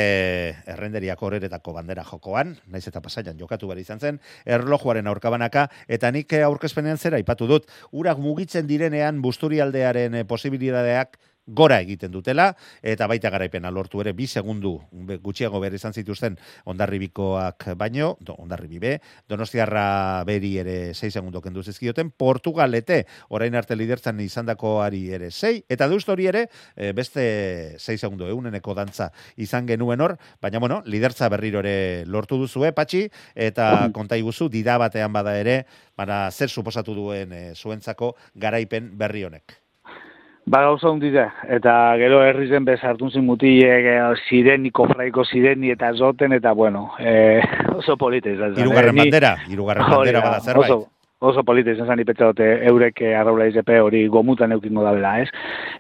errenderiako 0.73 1.29
horretako 1.29 1.75
bandera 1.77 2.05
jokoan, 2.09 2.55
naiz 2.73 2.87
eta 2.89 3.03
pasaian 3.05 3.37
jokatu 3.37 3.69
behar 3.69 3.83
izan 3.83 4.01
zen, 4.01 4.23
erlojuaren 4.49 5.13
aurkabanaka, 5.13 5.67
eta 5.87 6.09
nik 6.17 6.33
eh, 6.33 6.47
aurkezpenean 6.49 6.97
zera 6.97 7.21
ipatu 7.21 7.45
dut, 7.51 7.69
urak 7.93 8.25
mugitzen 8.25 8.65
direnean 8.73 9.21
busturialdearen 9.21 10.17
e, 10.17 10.25
posibilidadeak 10.25 11.21
gora 11.47 11.81
egiten 11.81 12.11
dutela, 12.11 12.51
eta 12.83 13.07
baita 13.07 13.31
garaipena 13.31 13.71
lortu 13.71 14.01
ere, 14.03 14.13
bi 14.13 14.27
segundu 14.27 14.81
gutxiago 15.23 15.61
behar 15.63 15.77
izan 15.79 15.95
zituzten 15.95 16.37
ondarribikoak 16.67 17.69
baino, 17.79 18.17
do, 18.21 18.35
ondarribi 18.43 18.81
be, 18.83 18.93
donostiarra 19.29 20.25
beri 20.27 20.57
ere 20.59 20.77
6 20.95 21.13
segundo 21.13 21.41
kendu 21.43 21.63
zizkioten, 21.63 22.11
Portugalete 22.11 23.05
orain 23.29 23.55
arte 23.55 23.77
lidertzan 23.77 24.21
izandakoari 24.21 25.05
ere 25.15 25.31
6, 25.31 25.65
eta 25.71 25.89
deust 25.89 26.09
hori 26.11 26.27
ere 26.27 26.47
eh, 26.75 26.93
beste 26.93 27.77
6 27.79 27.99
segundo 28.01 28.29
euneneko 28.29 28.75
dantza 28.75 29.13
izan 29.37 29.67
genuen 29.67 30.01
hor, 30.01 30.17
baina 30.43 30.59
bueno, 30.59 30.83
lidertza 30.85 31.31
berriro 31.31 31.63
ere 31.63 32.05
lortu 32.07 32.41
duzue, 32.41 32.73
patxi, 32.73 33.07
eta 33.35 33.91
konta 33.95 34.19
iguzu, 34.19 34.51
dida 34.51 34.79
batean 34.83 35.13
bada 35.15 35.37
ere, 35.39 35.63
bara 35.97 36.27
zer 36.31 36.51
suposatu 36.51 36.95
duen 36.95 37.33
eh, 37.33 37.53
zuentzako 37.55 38.17
garaipen 38.35 38.93
berri 38.99 39.25
honek. 39.25 39.66
Ba 40.47 40.61
gauza 40.63 40.87
hundi 40.93 41.09
da, 41.11 41.25
eta 41.51 41.73
gero 41.99 42.21
herri 42.23 42.45
zen 42.47 42.67
bezartun 42.69 43.11
zin 43.11 43.25
mutilek, 43.27 43.87
eh, 43.91 44.03
sireniko, 44.29 44.85
fraiko 44.93 45.25
sireni 45.27 45.73
eta 45.75 45.89
zoten, 45.99 46.37
eta 46.37 46.53
bueno, 46.55 46.93
eh, 47.03 47.43
oso 47.81 47.97
polite 47.99 48.37
izan 48.37 48.55
zen. 48.55 48.63
Hirugarren 48.63 48.95
Eh, 48.95 49.01
bandera, 49.01 49.33
hirugarren 49.51 49.83
Hori 49.89 49.97
bandera 49.97 50.21
da, 50.21 50.29
bada 50.29 50.45
zerbait. 50.45 50.71
Oso, 50.71 50.96
oso 51.19 51.43
polite 51.45 51.73
izan 51.73 51.89
zen 51.89 52.01
ipetza 52.03 52.27
dute 52.29 52.47
eurek 52.69 53.01
eh, 53.01 53.15
arraula 53.17 53.47
IZP 53.49 53.71
hori 53.81 54.03
gomutan 54.13 54.53
eukingo 54.53 54.83
dabela, 54.85 55.15
ez? 55.23 55.29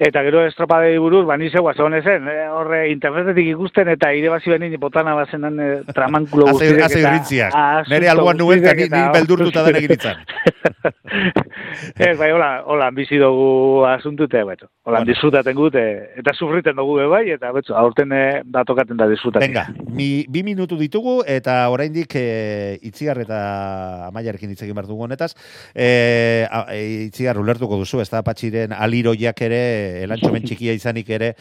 Eta 0.00 0.22
gero 0.24 0.44
estropadei 0.46 0.96
buruz, 0.98 1.26
ba 1.28 1.36
ni 1.36 1.50
zeu 1.50 1.66
zen, 1.76 2.28
eh, 2.28 2.48
horre 2.48 2.90
internetetik 2.90 3.46
ikusten 3.52 3.88
eta 3.88 4.12
irabazi 4.12 4.50
benin 4.50 4.78
botana 4.80 5.14
bazenan 5.14 5.60
eh, 5.60 5.82
tramankulo 5.94 6.46
guztiek 6.52 6.80
haze 6.80 7.00
irrintziak. 7.00 7.52
asusto 7.54 7.94
Nere 7.94 8.08
alboan 8.08 8.36
nuen 8.38 8.58
eta 8.64 8.72
ni- 8.74 8.82
guztiek 8.82 9.04
ni 9.04 9.12
beldurtuta 9.12 9.64
denek 9.64 9.82
iritzan. 9.82 10.16
ez, 11.96 12.16
bai, 12.18 12.30
hola, 12.32 12.62
hola, 12.66 12.90
bizi 12.90 13.18
dugu 13.18 13.84
asuntute, 13.86 14.42
beto. 14.44 14.70
Hola, 14.84 14.98
Bueno. 15.00 15.12
disfrutaten 15.12 15.54
gute, 15.56 15.82
eta 16.16 16.32
sufriten 16.32 16.76
dugu 16.76 16.96
bai, 17.10 17.30
eta 17.30 17.50
betzo, 17.52 17.76
aurten 17.76 18.12
eh, 18.12 18.42
da 18.44 18.64
tokaten 18.64 18.96
da 18.96 19.06
disfrutaten. 19.08 19.48
Venga, 19.52 19.66
mi, 19.92 20.24
bi 20.28 20.42
minutu 20.42 20.76
ditugu 20.78 21.22
eta 21.26 21.68
oraindik 21.68 22.14
e, 22.16 22.78
itziar 22.86 23.18
eta 23.20 24.06
amaiarekin 24.06 24.50
hitz 24.50 24.62
egin 24.62 24.74
behar 24.74 24.86
dugu 24.88 25.04
honetaz. 25.26 25.34
E, 25.74 26.46
a, 26.50 26.66
e, 26.72 27.06
itziar 27.06 27.38
ulertuko 27.38 27.76
duzu, 27.76 28.00
ez 28.00 28.10
da 28.10 28.22
patxiren 28.22 28.72
aliroiak 28.72 29.40
ere, 29.42 30.02
elantxomen 30.04 30.44
txikia 30.46 30.72
izanik 30.72 31.08
ere, 31.10 31.34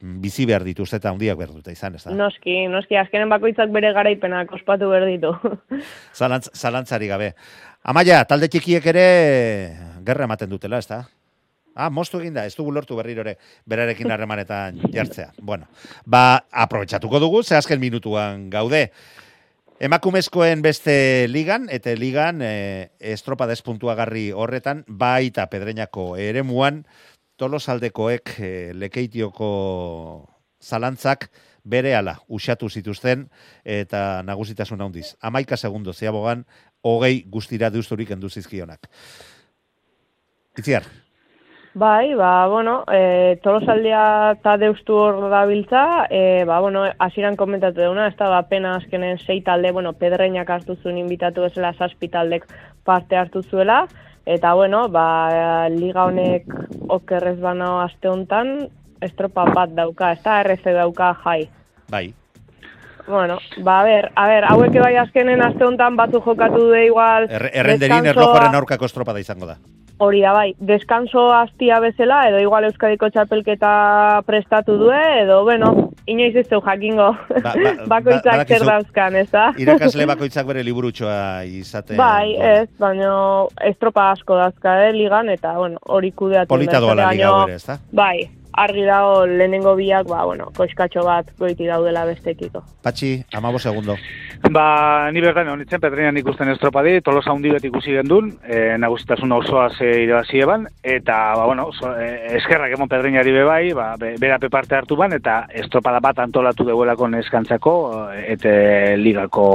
mm, 0.00 0.20
bizi 0.20 0.46
behar 0.46 0.64
dituzte 0.64 0.96
eta 0.96 1.10
handiak 1.10 1.38
behar 1.38 1.52
dute 1.52 1.72
izan, 1.72 1.94
ez 1.94 2.04
da? 2.04 2.14
Noski, 2.14 2.66
noski, 2.68 2.96
azkenen 2.96 3.28
bakoitzak 3.28 3.70
bere 3.70 3.92
garaipenak 3.92 4.52
ospatu 4.52 4.90
behar 4.90 5.06
ditu. 5.06 5.34
Zalantz, 6.18 6.48
zalantzari 6.54 7.08
gabe. 7.08 7.34
Amaia, 7.84 8.24
talde 8.24 8.48
txikiek 8.48 8.86
ere 8.86 9.04
gerra 10.04 10.24
ematen 10.24 10.50
dutela, 10.50 10.78
ez 10.78 10.88
da? 10.88 11.04
Ah, 11.74 11.88
moztu 11.90 12.20
egin 12.20 12.36
da, 12.36 12.44
ez 12.46 12.54
dugu 12.54 12.70
lortu 12.70 12.94
berriro 12.94 13.24
ere 13.24 13.34
berarekin 13.66 14.12
harremanetan 14.14 14.78
jartzea. 14.94 15.32
Bueno, 15.42 15.66
ba, 16.06 16.46
aprobetxatuko 16.52 17.18
dugu, 17.18 17.42
ze 17.42 17.56
azken 17.58 17.80
minutuan 17.82 18.46
gaude. 18.48 18.92
Emakumezkoen 19.82 20.60
beste 20.62 21.26
ligan, 21.26 21.66
eta 21.66 21.90
ligan 21.98 22.38
e, 22.46 22.90
estropa 23.02 23.48
despuntuagarri 23.50 24.28
horretan, 24.30 24.84
baita 24.86 25.48
pedreñako 25.50 26.12
eremuan, 26.14 26.84
tolosaldekoek 27.42 28.36
e, 28.38 28.50
lekeitioko 28.78 29.48
zalantzak 30.62 31.26
bere 31.64 31.96
ala 31.98 32.20
usatu 32.28 32.70
zituzten 32.70 33.26
eta 33.64 34.22
nagusitasun 34.22 34.84
handiz. 34.84 35.16
Amaika 35.20 35.56
segundo 35.56 35.92
zeabogan, 35.92 36.46
hogei 36.86 37.24
guztira 37.26 37.72
deusturik 37.74 38.12
endu 38.14 38.30
zizkionak. 38.30 38.86
Itziar, 40.54 40.86
Bai, 41.76 42.14
ba, 42.14 42.46
bueno, 42.46 42.84
e, 42.86 43.36
tolosaldia 43.42 44.02
eta 44.36 44.52
deustu 44.62 44.94
hor 44.94 45.16
dabiltza, 45.26 46.06
e, 46.06 46.44
ba, 46.46 46.60
bueno, 46.62 46.84
hasieran 47.02 47.34
komentatu 47.34 47.80
deuna, 47.80 48.06
ez 48.06 48.14
da, 48.14 48.28
ba, 48.30 48.44
pena 48.46 48.76
azkenen 48.78 49.18
sei 49.18 49.40
talde, 49.42 49.72
bueno, 49.74 49.90
pedreinak 49.98 50.52
hartu 50.54 50.76
zuen 50.76 51.02
inbitatu 51.02 51.42
ezela 51.42 51.72
zazpi 51.74 52.08
taldek 52.14 52.46
parte 52.86 53.18
hartu 53.18 53.42
zuela, 53.42 53.88
eta, 54.22 54.54
bueno, 54.54 54.86
ba, 54.88 55.66
liga 55.74 56.06
honek 56.06 56.46
okerrez 56.94 57.40
bana 57.42 57.80
aste 57.82 58.08
hontan, 58.08 58.54
estropa 59.02 59.50
bat 59.50 59.74
dauka, 59.74 60.14
ez 60.14 60.22
da, 60.22 60.44
RC 60.46 60.78
dauka 60.78 61.10
jai. 61.24 61.40
bai. 61.90 62.06
Bueno, 63.08 63.40
ba, 63.66 63.80
a 63.80 63.84
ber, 63.84 64.12
a 64.14 64.28
ber, 64.28 64.52
hauek 64.54 64.78
bai 64.78 64.94
azkenen 65.02 65.42
aste 65.42 65.66
hontan 65.66 65.96
batzu 65.96 66.22
jokatu 66.22 66.68
du 66.70 66.74
igual... 66.86 67.26
Er, 67.28 67.50
errenderin 67.52 68.14
erlojoren 68.14 68.54
aurkako 68.62 68.86
estropada 68.86 69.18
izango 69.18 69.50
da. 69.50 69.58
Hori 70.02 70.20
da, 70.24 70.32
bai, 70.34 70.54
deskanso 70.58 71.28
hastia 71.32 71.78
bezala, 71.80 72.24
edo 72.28 72.40
igual 72.42 72.64
Euskadiko 72.66 73.06
txapelketa 73.14 74.22
prestatu 74.26 74.74
due, 74.80 74.98
edo, 75.22 75.44
bueno, 75.46 75.68
inoiz 76.10 76.34
ez 76.36 76.48
zeu 76.50 76.60
jakingo 76.66 77.12
Ba- 77.30 77.54
ba- 77.54 77.74
bakoitzak 77.94 78.40
ba- 78.40 78.44
zer 78.44 78.64
dauzkan, 78.66 79.14
ez 79.22 79.30
da? 79.30 79.44
Irakasle 79.56 80.06
bakoitzak 80.12 80.46
bere 80.50 80.64
liburutxoa 80.66 81.44
izaten. 81.46 81.96
Bai, 81.96 82.34
ez, 82.34 82.66
baina 82.82 83.12
estropa 83.70 84.10
asko 84.16 84.34
dazka, 84.40 84.80
eh, 84.88 84.92
ligan, 84.98 85.30
eta, 85.30 85.54
bueno, 85.62 85.78
hori 85.86 86.10
kudeatu. 86.10 86.50
Polita 86.50 86.80
doala 86.82 87.12
liga 87.12 87.30
ere, 87.44 87.54
ez 87.60 87.66
da? 87.70 87.78
Bai, 87.92 88.26
argi 88.56 88.84
dago 88.86 89.24
lehenengo 89.26 89.74
biak, 89.76 90.06
ba, 90.08 90.24
bueno, 90.24 90.50
koskatxo 90.56 91.04
bat 91.06 91.30
goiti 91.38 91.66
daudela 91.66 92.04
bestekiko. 92.06 92.62
Patxi, 92.82 93.16
amabo 93.34 93.58
segundo. 93.58 93.96
Ba, 94.50 95.10
ni 95.12 95.22
bertan 95.24 95.48
honitzen, 95.48 95.80
Pedreñan 95.80 96.18
ikusten 96.20 96.50
estropadi, 96.52 97.00
tolosa 97.02 97.32
handi 97.32 97.50
bat 97.54 97.64
ikusi 97.64 97.96
gendun, 97.96 98.30
e, 98.44 98.76
nagusitasun 98.78 99.32
osoa 99.32 99.70
ze 99.72 99.90
irabazi 100.04 100.42
eban, 100.44 100.68
eta, 100.82 101.18
ba, 101.38 101.46
bueno, 101.46 101.70
so, 101.72 101.94
e, 101.98 102.36
eskerrak 102.38 102.76
emon 102.76 102.90
Pedreñari 102.92 103.32
be 103.32 103.44
bai, 103.48 103.72
ba, 103.72 103.94
be, 103.98 104.14
berape 104.20 104.50
parte 104.50 104.76
hartu 104.76 104.96
ban, 105.00 105.16
eta 105.16 105.44
estropada 105.64 106.00
bat 106.04 106.22
antolatu 106.26 106.68
deuelako 106.68 107.10
neskantzako, 107.16 107.76
e, 108.12 108.24
eta 108.36 108.54
ligako 109.00 109.50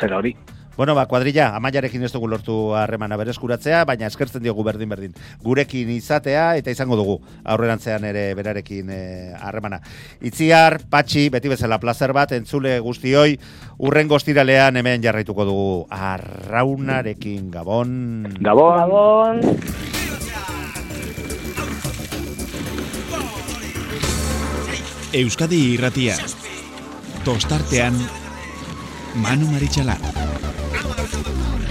zera 0.00 0.18
hori. 0.18 0.36
Bueno, 0.78 0.94
ba, 0.94 1.08
kuadrilla, 1.10 1.48
amaiarekin 1.58 2.04
ez 2.06 2.12
dugu 2.14 2.28
lortu 2.30 2.56
harremana 2.78 3.16
bereskuratzea, 3.18 3.80
baina 3.82 4.06
eskertzen 4.06 4.44
diogu 4.44 4.62
berdin 4.62 4.92
berdin. 4.92 5.16
Gurekin 5.42 5.90
izatea 5.90 6.52
eta 6.60 6.70
izango 6.70 6.94
dugu 6.94 7.16
aurrerantzean 7.42 8.06
ere 8.06 8.22
berarekin 8.38 8.92
eh, 8.94 9.32
harremana. 9.34 9.80
Itziar, 10.22 10.78
patxi, 10.86 11.26
beti 11.34 11.50
bezala 11.50 11.80
plazer 11.82 12.14
bat, 12.14 12.30
entzule 12.38 12.76
guztioi, 12.78 13.34
urrengo 13.90 14.14
ostiralean 14.20 14.78
hemen 14.78 15.02
jarraituko 15.02 15.48
dugu 15.50 15.72
arraunarekin 15.90 17.50
gabon. 17.50 18.38
Gabon! 18.38 19.42
Gabon! 19.42 20.08
Euskadi 25.18 25.58
irratia. 25.74 26.14
Tostartean 27.24 27.98
Manu 29.16 29.50
Maritxalar. 29.50 29.96
Welcome 31.10 31.24
to 31.24 31.30
the 31.30 31.44
party. 31.44 31.67